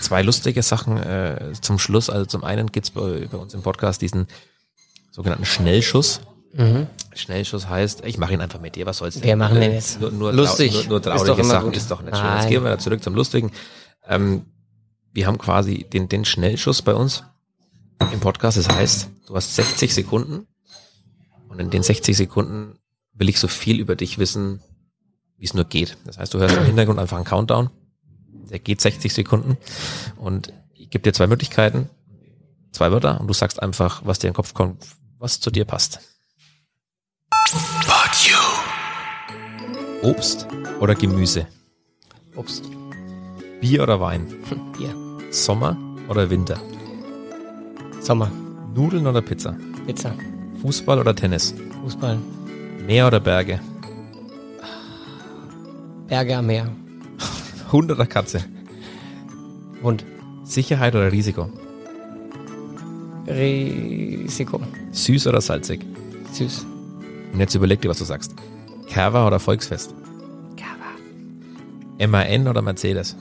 zwei 0.01 0.22
lustige 0.22 0.62
Sachen 0.62 0.99
äh, 0.99 1.53
zum 1.61 1.79
Schluss. 1.79 2.11
Also 2.11 2.27
zum 2.27 2.45
einen 2.45 2.72
gibt's 2.72 2.91
bei, 2.91 3.27
bei 3.31 3.39
uns 3.39 3.55
im 3.55 3.62
Podcast 3.62 4.03
diesen 4.03 4.27
sogenannten 5.11 5.47
Schnellschuss. 5.47 6.20
Mhm. 6.53 6.87
Schnellschuss 7.14 7.68
heißt, 7.68 8.05
ich 8.05 8.18
mache 8.18 8.35
ihn 8.35 8.41
einfach 8.41 8.61
mit 8.61 8.77
dir, 8.77 8.87
was 8.87 8.99
soll's 8.99 9.14
denn? 9.14 9.25
Wir 9.25 9.37
machen 9.37 9.61
den 9.61 9.72
jetzt. 9.72 10.01
Nur, 10.01 10.11
nur, 10.11 10.33
Lustig. 10.33 10.72
Nur, 10.75 10.85
nur 10.85 11.03
traurige 11.03 11.41
ist 11.41 11.49
Sachen 11.49 11.66
gut. 11.66 11.77
ist 11.77 11.91
doch 11.91 12.03
nicht 12.03 12.16
schön. 12.16 12.37
Jetzt 12.37 12.49
gehen 12.49 12.64
wir 12.64 12.79
zurück 12.79 13.03
zum 13.03 13.14
Lustigen. 13.14 13.53
Ähm, 14.07 14.45
wir 15.15 15.27
haben 15.27 15.39
quasi 15.39 15.85
den, 15.85 16.09
den 16.09 16.25
Schnellschuss 16.25 16.83
bei 16.83 16.95
uns 16.95 17.23
im 18.12 18.21
Podcast. 18.21 18.59
Das 18.59 18.69
heißt, 18.69 19.09
du 19.27 19.37
hast 19.37 19.55
60 19.55 19.95
Sekunden 19.95 20.47
und 21.49 21.61
in 21.61 21.71
den 21.71 21.83
60 21.83 22.17
Sekunden 22.17 22.79
will 23.15 23.29
ich 23.29 23.39
so 23.39 23.47
viel 23.47 23.79
über 23.79 23.95
dich 23.95 24.19
wissen, 24.19 24.61
wie 25.39 25.45
es 25.45 25.55
nur 25.55 25.65
geht. 25.65 25.97
Das 26.05 26.19
heißt, 26.19 26.35
du 26.35 26.41
hörst 26.41 26.57
im 26.57 26.65
Hintergrund 26.65 26.99
einfach 26.99 27.17
einen 27.17 27.25
Countdown. 27.25 27.71
Der 28.51 28.59
geht 28.59 28.81
60 28.81 29.15
Sekunden 29.15 29.57
und 30.17 30.53
ich 30.75 30.91
gebe 30.91 31.03
dir 31.03 31.12
zwei 31.12 31.29
Möglichkeiten, 31.29 31.89
zwei 32.73 32.91
Wörter 32.91 33.21
und 33.21 33.29
du 33.29 33.33
sagst 33.33 33.62
einfach, 33.62 34.03
was 34.05 34.19
dir 34.19 34.27
in 34.27 34.33
den 34.33 34.37
Kopf 34.37 34.53
kommt, 34.53 34.85
was 35.19 35.41
zu 35.41 35.51
dir 35.51 35.65
passt. 35.65 36.01
Obst 40.03 40.47
oder 40.81 40.95
Gemüse? 40.95 41.47
Obst. 42.37 42.65
Bier 43.61 43.85
oder 43.85 44.01
Wein? 44.01 44.27
Bier. 44.77 45.04
Sommer 45.35 45.76
oder 46.09 46.30
Winter? 46.30 46.57
Sommer, 48.01 48.30
Nudeln 48.72 49.05
oder 49.07 49.20
Pizza? 49.20 49.57
Pizza, 49.85 50.14
Fußball 50.62 51.01
oder 51.01 51.12
Tennis? 51.14 51.53
Fußball, 51.82 52.18
Meer 52.87 53.09
oder 53.09 53.18
Berge? 53.18 53.59
Berge 56.07 56.37
am 56.37 56.47
Meer, 56.47 56.68
Hund 57.72 57.91
oder 57.91 58.07
Katze? 58.07 58.45
Hund, 59.82 60.05
Sicherheit 60.45 60.95
oder 60.95 61.11
Risiko? 61.11 61.51
Risiko, 63.26 64.61
Süß 64.93 65.26
oder 65.26 65.41
salzig? 65.41 65.80
süß, 66.32 66.64
Und 67.32 67.41
jetzt 67.41 67.57
überleg 67.57 67.80
dir, 67.80 67.89
was 67.89 67.99
du 67.99 68.05
sagst. 68.05 68.35
Kerwa 68.87 69.26
oder 69.26 69.41
Volksfest? 69.41 69.95
Kava, 70.57 72.07
MAN 72.07 72.47
oder 72.47 72.62
Mercedes? 72.62 73.16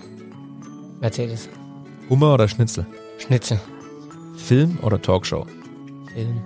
Mercedes, 1.01 1.49
Hummer 2.09 2.33
oder 2.33 2.47
Schnitzel? 2.47 2.85
Schnitzel, 3.17 3.59
Film 4.35 4.77
oder 4.81 5.01
Talkshow? 5.01 5.45
Film, 6.13 6.41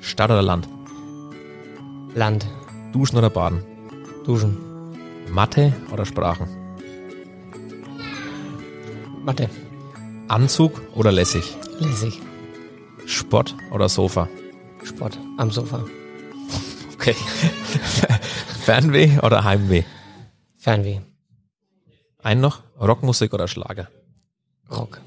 Stadt 0.00 0.30
oder 0.30 0.42
Land? 0.42 0.68
Land, 2.14 2.46
Duschen 2.92 3.18
oder 3.18 3.30
Baden? 3.30 3.62
Duschen, 4.24 4.56
Mathe 5.30 5.72
oder 5.92 6.04
Sprachen? 6.04 6.48
Mathe, 9.24 9.48
Anzug 10.28 10.80
oder 10.94 11.12
lässig? 11.12 11.56
lässig, 11.78 12.20
Sport 13.06 13.54
oder 13.72 13.88
Sofa? 13.88 14.28
Sport, 14.84 15.18
am 15.38 15.50
Sofa, 15.50 15.84
Okay. 16.94 17.14
Fernweh 18.64 19.18
oder 19.22 19.42
Heimweh? 19.44 19.84
Fernweh, 20.58 21.00
Ein 22.22 22.40
noch? 22.40 22.60
Rockmusik 22.78 23.32
oder 23.32 23.48
Schlager? 23.48 23.88
Rock, 24.70 25.00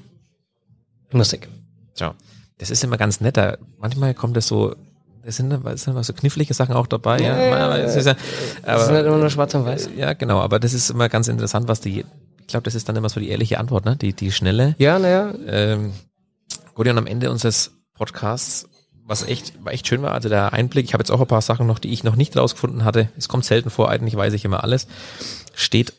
Musik. 1.12 1.48
Tja, 1.94 2.14
das 2.58 2.70
ist 2.70 2.82
immer 2.84 2.96
ganz 2.96 3.20
netter. 3.20 3.58
Manchmal 3.78 4.14
kommt 4.14 4.36
es 4.36 4.48
so, 4.48 4.74
es 5.22 5.36
sind, 5.36 5.52
es 5.52 5.82
sind 5.84 5.92
immer 5.92 6.04
so 6.04 6.12
knifflige 6.12 6.52
Sachen 6.54 6.74
auch 6.74 6.86
dabei. 6.86 7.18
Ja, 7.20 7.36
ja, 7.46 7.76
es 7.78 7.96
ist 7.96 8.06
ja, 8.06 8.14
Das 8.62 8.82
ist 8.84 8.90
nicht 8.90 8.98
aber, 8.98 9.06
immer 9.06 9.18
nur 9.18 9.30
schwarz 9.30 9.54
und 9.54 9.64
weiß. 9.64 9.90
ja, 9.96 10.12
genau, 10.12 10.40
aber 10.40 10.58
das 10.58 10.74
ist 10.74 10.90
immer 10.90 11.08
ganz 11.08 11.28
interessant, 11.28 11.68
was 11.68 11.80
die, 11.80 12.04
ich 12.40 12.46
glaube, 12.46 12.64
das 12.64 12.74
ist 12.74 12.88
dann 12.88 12.96
immer 12.96 13.08
so 13.08 13.20
die 13.20 13.28
ehrliche 13.30 13.58
Antwort, 13.58 13.84
ne? 13.84 13.96
Die, 13.96 14.12
die 14.12 14.32
schnelle. 14.32 14.74
Ja, 14.78 14.98
naja, 14.98 15.32
Ähm, 15.46 15.92
gut, 16.74 16.88
und 16.88 16.98
am 16.98 17.06
Ende 17.06 17.30
unseres 17.30 17.70
Podcasts, 17.94 18.68
was 19.06 19.22
echt, 19.22 19.54
echt 19.66 19.86
schön 19.86 20.02
war, 20.02 20.12
also 20.12 20.28
der 20.28 20.52
Einblick, 20.52 20.84
ich 20.86 20.94
habe 20.94 21.02
jetzt 21.02 21.10
auch 21.10 21.20
ein 21.20 21.26
paar 21.26 21.42
Sachen 21.42 21.66
noch, 21.66 21.78
die 21.78 21.92
ich 21.92 22.04
noch 22.04 22.16
nicht 22.16 22.36
rausgefunden 22.36 22.84
hatte, 22.84 23.08
es 23.16 23.28
kommt 23.28 23.44
selten 23.44 23.70
vor, 23.70 23.88
eigentlich 23.90 24.16
weiß 24.16 24.32
ich 24.34 24.44
immer 24.44 24.64
alles, 24.64 24.88
steht 25.54 25.92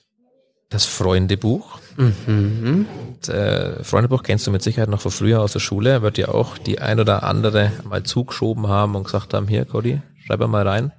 das 0.69 0.85
Freundebuch. 0.85 1.79
Und, 1.97 3.29
äh, 3.29 3.83
Freundebuch 3.83 4.23
kennst 4.23 4.45
du 4.47 4.51
mit 4.51 4.61
Sicherheit 4.61 4.89
noch 4.89 5.01
von 5.01 5.11
früher 5.11 5.41
aus 5.41 5.53
der 5.53 5.59
Schule, 5.59 6.01
wird 6.01 6.17
ja 6.17 6.29
auch 6.29 6.57
die 6.57 6.79
ein 6.79 6.99
oder 6.99 7.23
andere 7.23 7.71
mal 7.83 8.03
zugeschoben 8.03 8.67
haben 8.67 8.95
und 8.95 9.03
gesagt 9.05 9.33
haben, 9.33 9.47
hier 9.47 9.65
Cody, 9.65 10.01
schreib 10.25 10.45
mal 10.47 10.67
rein, 10.67 10.91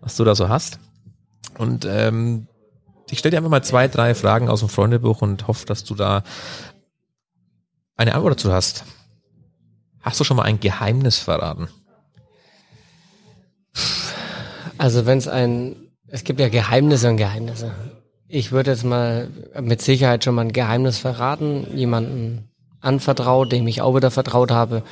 was 0.00 0.16
du 0.16 0.24
da 0.24 0.34
so 0.34 0.48
hast. 0.48 0.78
Und 1.58 1.84
ähm, 1.84 2.46
ich 3.10 3.18
stelle 3.18 3.32
dir 3.32 3.36
einfach 3.38 3.50
mal 3.50 3.62
zwei, 3.62 3.88
drei 3.88 4.14
Fragen 4.14 4.48
aus 4.48 4.60
dem 4.60 4.68
Freundebuch 4.68 5.22
und 5.22 5.46
hoffe, 5.46 5.66
dass 5.66 5.84
du 5.84 5.94
da 5.94 6.22
eine 7.96 8.14
Antwort 8.14 8.34
dazu 8.34 8.52
hast. 8.52 8.84
Hast 10.00 10.18
du 10.18 10.24
schon 10.24 10.36
mal 10.36 10.44
ein 10.44 10.60
Geheimnis 10.60 11.18
verraten? 11.18 11.68
Also 14.78 15.06
wenn 15.06 15.18
es 15.18 15.28
ein, 15.28 15.76
es 16.08 16.24
gibt 16.24 16.40
ja 16.40 16.48
Geheimnisse 16.48 17.08
und 17.08 17.18
Geheimnisse. 17.18 17.72
Ich 18.34 18.50
würde 18.50 18.70
jetzt 18.70 18.82
mal 18.82 19.28
mit 19.60 19.82
Sicherheit 19.82 20.24
schon 20.24 20.36
mal 20.36 20.46
ein 20.46 20.54
Geheimnis 20.54 20.96
verraten, 20.96 21.66
jemanden 21.76 22.48
anvertraut, 22.80 23.52
dem 23.52 23.66
ich 23.66 23.82
auch 23.82 23.94
wieder 23.94 24.10
vertraut 24.10 24.50
habe. 24.50 24.84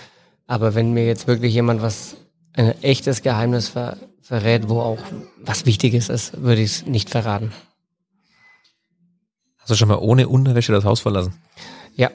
Aber 0.46 0.74
wenn 0.74 0.92
mir 0.92 1.06
jetzt 1.06 1.26
wirklich 1.26 1.54
jemand 1.54 1.80
was, 1.80 2.16
ein 2.52 2.74
echtes 2.82 3.22
Geheimnis 3.22 3.70
ver, 3.70 3.96
verrät, 4.20 4.68
wo 4.68 4.80
auch 4.80 4.98
was 5.42 5.64
Wichtiges 5.64 6.10
ist, 6.10 6.42
würde 6.42 6.60
ich 6.60 6.70
es 6.70 6.86
nicht 6.86 7.08
verraten. 7.08 7.50
Hast 9.56 9.70
du 9.70 9.74
schon 9.74 9.88
mal 9.88 9.96
ohne 9.96 10.28
Unterwäsche 10.28 10.72
das 10.72 10.84
Haus 10.84 11.00
verlassen? 11.00 11.32
Ja, 11.96 12.10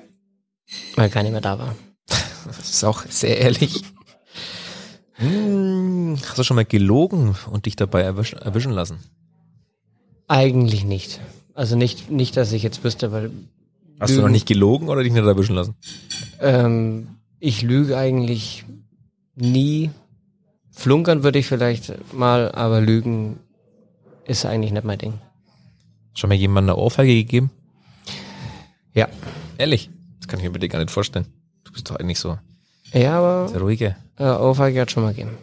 weil 0.96 1.10
keiner 1.10 1.32
mehr 1.32 1.42
da 1.42 1.58
war. 1.58 1.76
Das 2.46 2.70
ist 2.70 2.84
auch 2.84 3.02
sehr 3.10 3.40
ehrlich. 3.40 3.82
Hm, 5.14 6.20
hast 6.24 6.38
du 6.38 6.44
schon 6.44 6.54
mal 6.54 6.66
gelogen 6.66 7.36
und 7.50 7.66
dich 7.66 7.76
dabei 7.76 8.02
erwischen, 8.02 8.38
erwischen 8.38 8.72
lassen? 8.72 9.00
Eigentlich 10.28 10.84
nicht. 10.84 11.20
Also 11.54 11.76
nicht, 11.76 12.10
nicht, 12.12 12.36
dass 12.38 12.52
ich 12.52 12.64
jetzt 12.64 12.84
wüsste, 12.84 13.12
weil 13.12 13.32
Hast 14.00 14.12
du 14.12 14.16
noch 14.18 14.24
Lügen- 14.24 14.34
nicht 14.34 14.48
gelogen 14.48 14.90
oder 14.90 15.04
dich 15.04 15.14
nicht 15.14 15.24
erwischen 15.26 15.56
lassen? 15.56 15.76
Ähm, 16.42 17.08
ich 17.40 17.62
lüge 17.62 17.98
eigentlich 17.98 18.66
nie. 19.36 19.90
Flunkern 20.72 21.24
würde 21.24 21.40
ich 21.40 21.48
vielleicht 21.48 21.94
mal, 22.14 22.52
aber 22.52 22.82
lügen 22.82 23.40
ist 24.26 24.46
eigentlich 24.46 24.74
nicht 24.74 24.84
mein 24.84 24.98
Ding. 24.98 25.14
Schon 26.14 26.28
mal 26.30 26.36
jemandem 26.36 26.72
eine 26.76 26.82
Ohrfeige 26.82 27.14
gegeben? 27.14 27.52
Ja. 28.94 29.08
Ehrlich? 29.58 29.90
Das 30.20 30.28
kann 30.28 30.40
ich 30.40 30.46
mir 30.46 30.52
bitte 30.52 30.68
gar 30.68 30.80
nicht 30.80 30.92
vorstellen. 30.92 31.28
Du 31.64 31.72
bist 31.72 31.90
doch 31.90 31.96
eigentlich 31.96 32.20
so 32.20 32.38
Ja, 32.92 33.20
aber 33.20 33.50
der 33.52 33.62
Ruhige. 33.62 33.96
äh, 34.18 34.24
Ohrfeige 34.26 34.82
hat 34.82 34.92
schon 34.92 35.04
mal 35.04 35.14
gegeben. 35.14 35.38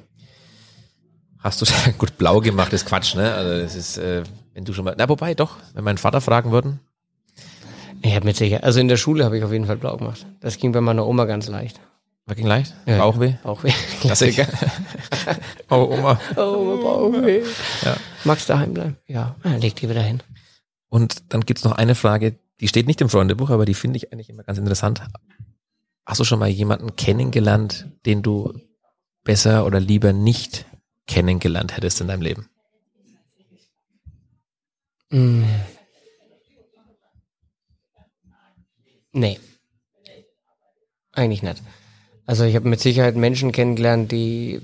Hast 1.39 1.63
du 1.63 1.67
gut 1.99 2.19
blau 2.19 2.41
gemacht, 2.41 2.73
ist 2.75 2.85
Quatsch, 2.87 3.15
ne? 3.15 3.33
Also 3.33 3.63
das 3.63 3.75
ist, 3.75 3.97
äh, 3.99 4.25
wenn 4.55 4.65
du 4.65 4.73
schon 4.73 4.85
mal. 4.85 4.95
Na, 4.99 5.09
wobei 5.09 5.35
doch, 5.35 5.57
wenn 5.75 5.85
meinen 5.85 5.99
Vater 5.99 6.21
fragen 6.21 6.53
würden, 6.53 6.81
Ich 8.03 8.15
habe 8.15 8.25
mit 8.27 8.37
Sicherheit, 8.37 8.65
also 8.65 8.81
in 8.81 8.89
der 8.89 8.97
Schule 8.97 9.25
habe 9.25 9.39
ich 9.39 9.45
auf 9.45 9.53
jeden 9.53 9.67
Fall 9.67 9.77
blau 9.77 9.97
gemacht. 9.97 10.27
Das 10.41 10.59
ging 10.59 10.73
bei 10.73 10.81
meiner 10.81 11.07
Oma 11.07 11.25
ganz 11.25 11.47
leicht. 11.49 11.81
war 12.27 12.35
ging 12.35 12.47
leicht? 12.47 12.75
Ja, 12.87 12.99
Bauchweh? 12.99 13.35
Auch 13.45 13.63
weh. 13.65 13.73
Klassiker. 14.01 14.47
oh, 15.71 15.89
Oma. 15.97 16.21
Oh, 16.37 16.79
Bauchweh. 16.83 17.43
Ja. 17.85 17.97
Magst 18.25 18.49
du 18.49 18.53
daheim 18.55 18.75
bleiben? 18.75 18.97
Ja, 19.07 19.37
Ah, 19.43 19.57
leg 19.57 19.77
die 19.77 19.89
wieder 19.89 20.03
hin. 20.03 20.23
Und 20.89 21.33
dann 21.33 21.43
gibt's 21.43 21.65
noch 21.65 21.73
eine 21.73 21.95
Frage, 21.95 22.35
die 22.61 22.69
steht 22.69 22.87
nicht 22.87 23.01
im 23.01 23.09
Freundebuch, 23.09 23.51
aber 23.51 23.65
die 23.65 23.75
finde 23.75 23.97
ich 23.97 24.13
eigentlich 24.13 24.29
immer 24.31 24.43
ganz 24.45 24.59
interessant. 24.59 25.03
Hast 26.05 26.21
du 26.21 26.25
schon 26.25 26.39
mal 26.41 26.49
jemanden 26.49 26.97
kennengelernt, 26.97 27.87
den 28.07 28.23
du 28.23 28.53
besser 29.25 29.65
oder 29.65 29.79
lieber 29.81 30.13
nicht 30.13 30.67
kennengelernt 31.07 31.77
hättest 31.77 32.01
in 32.01 32.09
deinem 32.09 32.23
Leben? 32.23 32.49
Mm. 35.13 35.45
Nee. 39.13 39.39
Eigentlich 41.13 41.43
nicht. 41.43 41.63
Also 42.25 42.45
ich 42.45 42.57
habe 42.57 42.69
mit 42.69 42.81
Sicherheit 42.81 43.15
Menschen 43.15 43.53
kennengelernt, 43.53 44.11
die, 44.11 44.61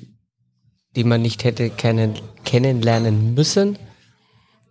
die 0.96 1.04
man 1.04 1.20
nicht 1.20 1.44
hätte 1.44 1.68
kennen, 1.68 2.18
kennenlernen 2.44 3.34
müssen. 3.34 3.78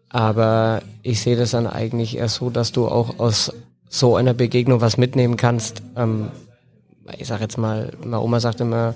Aber 0.09 0.81
ich 1.03 1.21
sehe 1.21 1.35
das 1.35 1.51
dann 1.51 1.67
eigentlich 1.67 2.17
eher 2.17 2.29
so, 2.29 2.49
dass 2.49 2.71
du 2.71 2.87
auch 2.87 3.19
aus 3.19 3.53
so 3.87 4.15
einer 4.15 4.33
Begegnung 4.33 4.81
was 4.81 4.97
mitnehmen 4.97 5.37
kannst. 5.37 5.83
Ähm, 5.95 6.31
ich 7.17 7.27
sag 7.27 7.39
jetzt 7.41 7.57
mal, 7.57 7.93
meine 7.99 8.19
Oma 8.19 8.39
sagt 8.39 8.61
immer, 8.61 8.95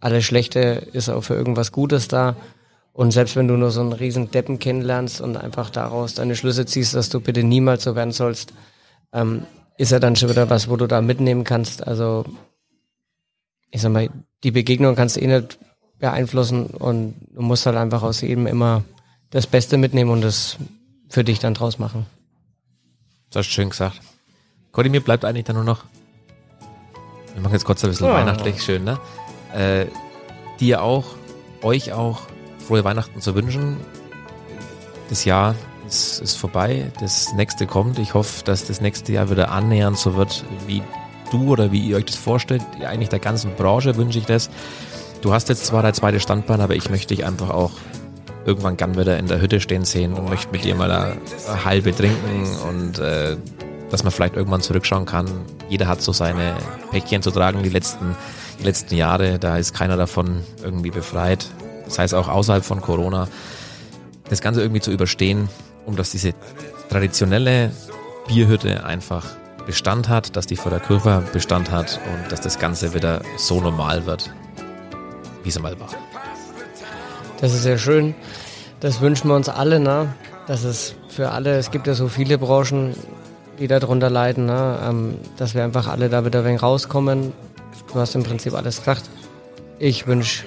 alles 0.00 0.24
Schlechte 0.24 0.60
ist 0.92 1.08
auch 1.08 1.22
für 1.22 1.34
irgendwas 1.34 1.72
Gutes 1.72 2.06
da. 2.06 2.36
Und 2.98 3.12
selbst 3.12 3.36
wenn 3.36 3.46
du 3.46 3.56
nur 3.56 3.70
so 3.70 3.80
einen 3.80 3.92
riesen 3.92 4.32
Deppen 4.32 4.58
kennenlernst 4.58 5.20
und 5.20 5.36
einfach 5.36 5.70
daraus 5.70 6.14
deine 6.14 6.34
Schlüsse 6.34 6.66
ziehst, 6.66 6.96
dass 6.96 7.08
du 7.08 7.20
bitte 7.20 7.44
niemals 7.44 7.84
so 7.84 7.94
werden 7.94 8.10
sollst, 8.10 8.52
ähm, 9.12 9.44
ist 9.76 9.92
ja 9.92 10.00
dann 10.00 10.16
schon 10.16 10.30
wieder 10.30 10.50
was, 10.50 10.68
wo 10.68 10.74
du 10.74 10.88
da 10.88 11.00
mitnehmen 11.00 11.44
kannst. 11.44 11.86
Also 11.86 12.24
ich 13.70 13.82
sag 13.82 13.92
mal, 13.92 14.10
die 14.42 14.50
Begegnung 14.50 14.96
kannst 14.96 15.14
du 15.14 15.20
eh 15.20 15.28
nicht 15.28 15.60
beeinflussen 16.00 16.66
und 16.66 17.14
du 17.36 17.40
musst 17.40 17.66
halt 17.66 17.76
einfach 17.76 18.02
aus 18.02 18.20
jedem 18.20 18.48
immer 18.48 18.82
das 19.30 19.46
Beste 19.46 19.76
mitnehmen 19.78 20.10
und 20.10 20.22
das 20.22 20.56
für 21.08 21.22
dich 21.22 21.38
dann 21.38 21.54
draus 21.54 21.78
machen. 21.78 22.04
Das 23.30 23.44
hast 23.44 23.50
du 23.50 23.52
schön 23.52 23.70
gesagt. 23.70 24.00
Cody, 24.72 24.88
mir 24.88 25.04
bleibt 25.04 25.24
eigentlich 25.24 25.44
dann 25.44 25.54
nur 25.54 25.64
noch, 25.64 25.84
wir 27.32 27.42
machen 27.42 27.52
jetzt 27.52 27.64
kurz 27.64 27.84
ein 27.84 27.90
bisschen 27.90 28.08
Ja. 28.08 28.14
weihnachtlich, 28.14 28.60
schön, 28.60 28.82
ne? 28.82 28.98
Äh, 29.54 29.86
dir 30.58 30.82
auch, 30.82 31.14
euch 31.62 31.92
auch 31.92 32.22
frohe 32.68 32.84
Weihnachten 32.84 33.20
zu 33.20 33.34
wünschen. 33.34 33.78
Das 35.08 35.24
Jahr 35.24 35.54
ist, 35.86 36.20
ist 36.20 36.36
vorbei, 36.36 36.92
das 37.00 37.32
nächste 37.32 37.66
kommt. 37.66 37.98
Ich 37.98 38.12
hoffe, 38.12 38.44
dass 38.44 38.66
das 38.66 38.82
nächste 38.82 39.12
Jahr 39.12 39.30
wieder 39.30 39.50
annähernd 39.50 39.96
so 39.96 40.16
wird, 40.16 40.44
wie 40.66 40.82
du 41.30 41.48
oder 41.48 41.72
wie 41.72 41.80
ihr 41.80 41.96
euch 41.96 42.04
das 42.04 42.16
vorstellt. 42.16 42.62
Eigentlich 42.86 43.08
der 43.08 43.20
ganzen 43.20 43.54
Branche 43.54 43.96
wünsche 43.96 44.18
ich 44.18 44.26
das. 44.26 44.50
Du 45.22 45.32
hast 45.32 45.48
jetzt 45.48 45.64
zwar 45.64 45.82
dein 45.82 45.94
zweites 45.94 46.22
Standbein, 46.22 46.60
aber 46.60 46.76
ich 46.76 46.90
möchte 46.90 47.14
dich 47.14 47.24
einfach 47.24 47.48
auch 47.48 47.72
irgendwann 48.44 48.76
gern 48.76 48.96
wieder 48.96 49.18
in 49.18 49.26
der 49.26 49.40
Hütte 49.40 49.60
stehen 49.60 49.84
sehen 49.84 50.12
und 50.12 50.28
möchte 50.28 50.52
mit 50.52 50.64
dir 50.64 50.74
mal 50.74 50.90
eine 50.90 51.64
halbe 51.64 51.94
trinken 51.94 52.46
und 52.68 52.98
äh, 52.98 53.36
dass 53.90 54.04
man 54.04 54.12
vielleicht 54.12 54.36
irgendwann 54.36 54.60
zurückschauen 54.60 55.06
kann. 55.06 55.26
Jeder 55.70 55.88
hat 55.88 56.02
so 56.02 56.12
seine 56.12 56.54
Päckchen 56.90 57.22
zu 57.22 57.30
tragen, 57.30 57.62
die 57.62 57.70
letzten, 57.70 58.14
die 58.60 58.64
letzten 58.64 58.94
Jahre, 58.94 59.38
da 59.38 59.56
ist 59.56 59.72
keiner 59.72 59.96
davon 59.96 60.42
irgendwie 60.62 60.90
befreit. 60.90 61.46
Das 61.88 61.98
heißt 61.98 62.14
auch 62.14 62.28
außerhalb 62.28 62.64
von 62.64 62.80
Corona, 62.80 63.28
das 64.28 64.40
Ganze 64.40 64.60
irgendwie 64.60 64.80
zu 64.80 64.90
überstehen, 64.90 65.48
um 65.86 65.96
dass 65.96 66.10
diese 66.10 66.34
traditionelle 66.90 67.72
Bierhütte 68.28 68.84
einfach 68.84 69.24
Bestand 69.66 70.08
hat, 70.08 70.36
dass 70.36 70.46
die 70.46 70.56
Förderkurve 70.56 71.22
Bestand 71.32 71.70
hat 71.70 72.00
und 72.12 72.30
dass 72.32 72.40
das 72.40 72.58
Ganze 72.58 72.94
wieder 72.94 73.22
so 73.36 73.60
normal 73.60 74.06
wird, 74.06 74.30
wie 75.42 75.48
es 75.48 75.58
mal 75.58 75.78
war. 75.80 75.90
Das 77.40 77.52
ist 77.52 77.62
sehr 77.62 77.78
schön. 77.78 78.14
Das 78.80 79.00
wünschen 79.00 79.28
wir 79.28 79.34
uns 79.34 79.48
alle, 79.48 79.80
ne? 79.80 80.14
Dass 80.46 80.64
es 80.64 80.94
für 81.08 81.30
alle, 81.30 81.56
es 81.58 81.70
gibt 81.70 81.86
ja 81.86 81.94
so 81.94 82.08
viele 82.08 82.38
Branchen, 82.38 82.94
die 83.58 83.66
darunter 83.66 84.08
leiden, 84.08 84.46
ne? 84.46 84.78
Ähm, 84.82 85.18
dass 85.36 85.54
wir 85.54 85.64
einfach 85.64 85.88
alle 85.88 86.08
da 86.08 86.24
wieder 86.24 86.40
ein 86.40 86.44
wenig 86.44 86.62
rauskommen. 86.62 87.32
Du 87.92 87.98
hast 87.98 88.14
im 88.14 88.22
Prinzip 88.22 88.54
alles 88.54 88.78
gesagt. 88.78 89.04
Ich 89.78 90.06
wünsche 90.06 90.44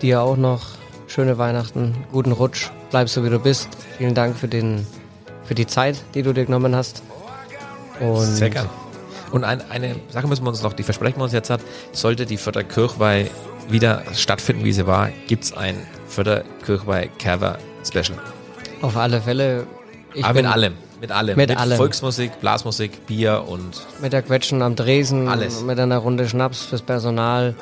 dir 0.00 0.22
auch 0.22 0.36
noch 0.36 0.81
schöne 1.12 1.36
Weihnachten, 1.36 1.94
guten 2.10 2.32
Rutsch, 2.32 2.70
bleib 2.90 3.06
so 3.08 3.22
wie 3.22 3.28
du 3.28 3.38
bist. 3.38 3.68
Vielen 3.98 4.14
Dank 4.14 4.34
für, 4.34 4.48
den, 4.48 4.86
für 5.44 5.54
die 5.54 5.66
Zeit, 5.66 6.02
die 6.14 6.22
du 6.22 6.32
dir 6.32 6.46
genommen 6.46 6.74
hast. 6.74 7.02
Und 8.00 8.24
Sehr 8.24 8.48
gern. 8.48 8.68
Und 9.30 9.44
ein, 9.44 9.62
eine 9.70 9.96
Sache 10.08 10.26
müssen 10.26 10.44
wir 10.44 10.48
uns 10.48 10.62
noch, 10.62 10.72
die 10.72 10.82
versprechen 10.82 11.18
wir 11.18 11.24
uns 11.24 11.34
jetzt 11.34 11.50
hat, 11.50 11.60
sollte 11.92 12.24
die 12.24 12.38
Förderkirchweih 12.38 13.30
wieder 13.68 14.02
stattfinden, 14.14 14.64
wie 14.64 14.72
sie 14.72 14.86
war, 14.86 15.10
gibt 15.26 15.44
es 15.44 15.52
ein 15.52 15.76
Förderkirchweih 16.08 17.10
Cover 17.18 17.58
Special. 17.86 18.18
Auf 18.80 18.96
alle 18.96 19.20
Fälle. 19.20 19.66
Aber 20.22 20.34
mit 20.34 20.46
allem. 20.46 20.74
Mit 21.00 21.10
allem. 21.10 21.36
Mit, 21.36 21.50
mit 21.50 21.58
allem. 21.58 21.76
Volksmusik, 21.76 22.40
Blasmusik, 22.40 23.06
Bier 23.06 23.44
und. 23.46 23.86
Mit 24.00 24.14
der 24.14 24.22
Quetschen 24.22 24.62
am 24.62 24.76
Dresen. 24.76 25.28
Alles. 25.28 25.60
Mit 25.62 25.78
einer 25.78 25.98
Runde 25.98 26.26
Schnaps 26.26 26.62
fürs 26.62 26.82
Personal. 26.82 27.54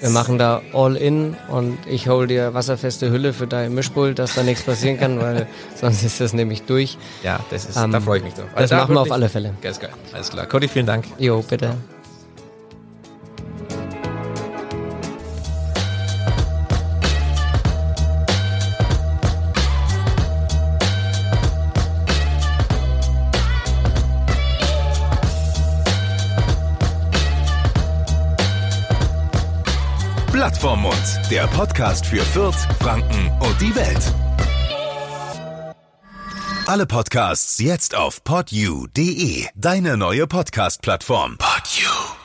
Wir 0.00 0.10
machen 0.10 0.38
da 0.38 0.62
all 0.72 0.96
in 0.96 1.36
und 1.48 1.78
ich 1.86 2.08
hole 2.08 2.26
dir 2.26 2.54
wasserfeste 2.54 3.10
Hülle 3.10 3.32
für 3.32 3.46
dein 3.46 3.74
Mischpult, 3.74 4.18
dass 4.18 4.34
da 4.34 4.42
nichts 4.42 4.62
passieren 4.62 4.98
kann, 4.98 5.20
weil 5.20 5.46
sonst 5.74 6.02
ist 6.04 6.20
das 6.20 6.32
nämlich 6.32 6.62
durch. 6.62 6.98
Ja, 7.22 7.40
das 7.50 7.64
ist, 7.64 7.76
ähm, 7.76 7.90
da 7.90 8.00
freue 8.00 8.18
ich 8.18 8.24
mich 8.24 8.34
drauf. 8.34 8.46
Also 8.54 8.60
das 8.60 8.70
da 8.70 8.76
machen 8.78 8.94
wir 8.94 9.00
auf 9.00 9.12
alle 9.12 9.28
Fälle. 9.28 9.54
Ganz 9.60 9.80
geil. 9.80 9.90
Alles 10.12 10.30
klar. 10.30 10.46
Cody, 10.46 10.68
vielen 10.68 10.86
Dank. 10.86 11.04
Jo, 11.18 11.42
bitte. 11.42 11.74
Blatt 30.48 30.62
vorm 30.62 30.80
Mund, 30.80 31.20
der 31.30 31.46
Podcast 31.48 32.06
für 32.06 32.22
Fürth, 32.22 32.56
Franken 32.80 33.30
und 33.40 33.60
die 33.60 33.74
Welt. 33.74 34.14
Alle 36.66 36.86
Podcasts 36.86 37.58
jetzt 37.58 37.94
auf 37.94 38.24
podyou.de, 38.24 39.46
deine 39.54 39.98
neue 39.98 40.26
Podcast-Plattform. 40.26 41.36
Podyou. 41.36 42.17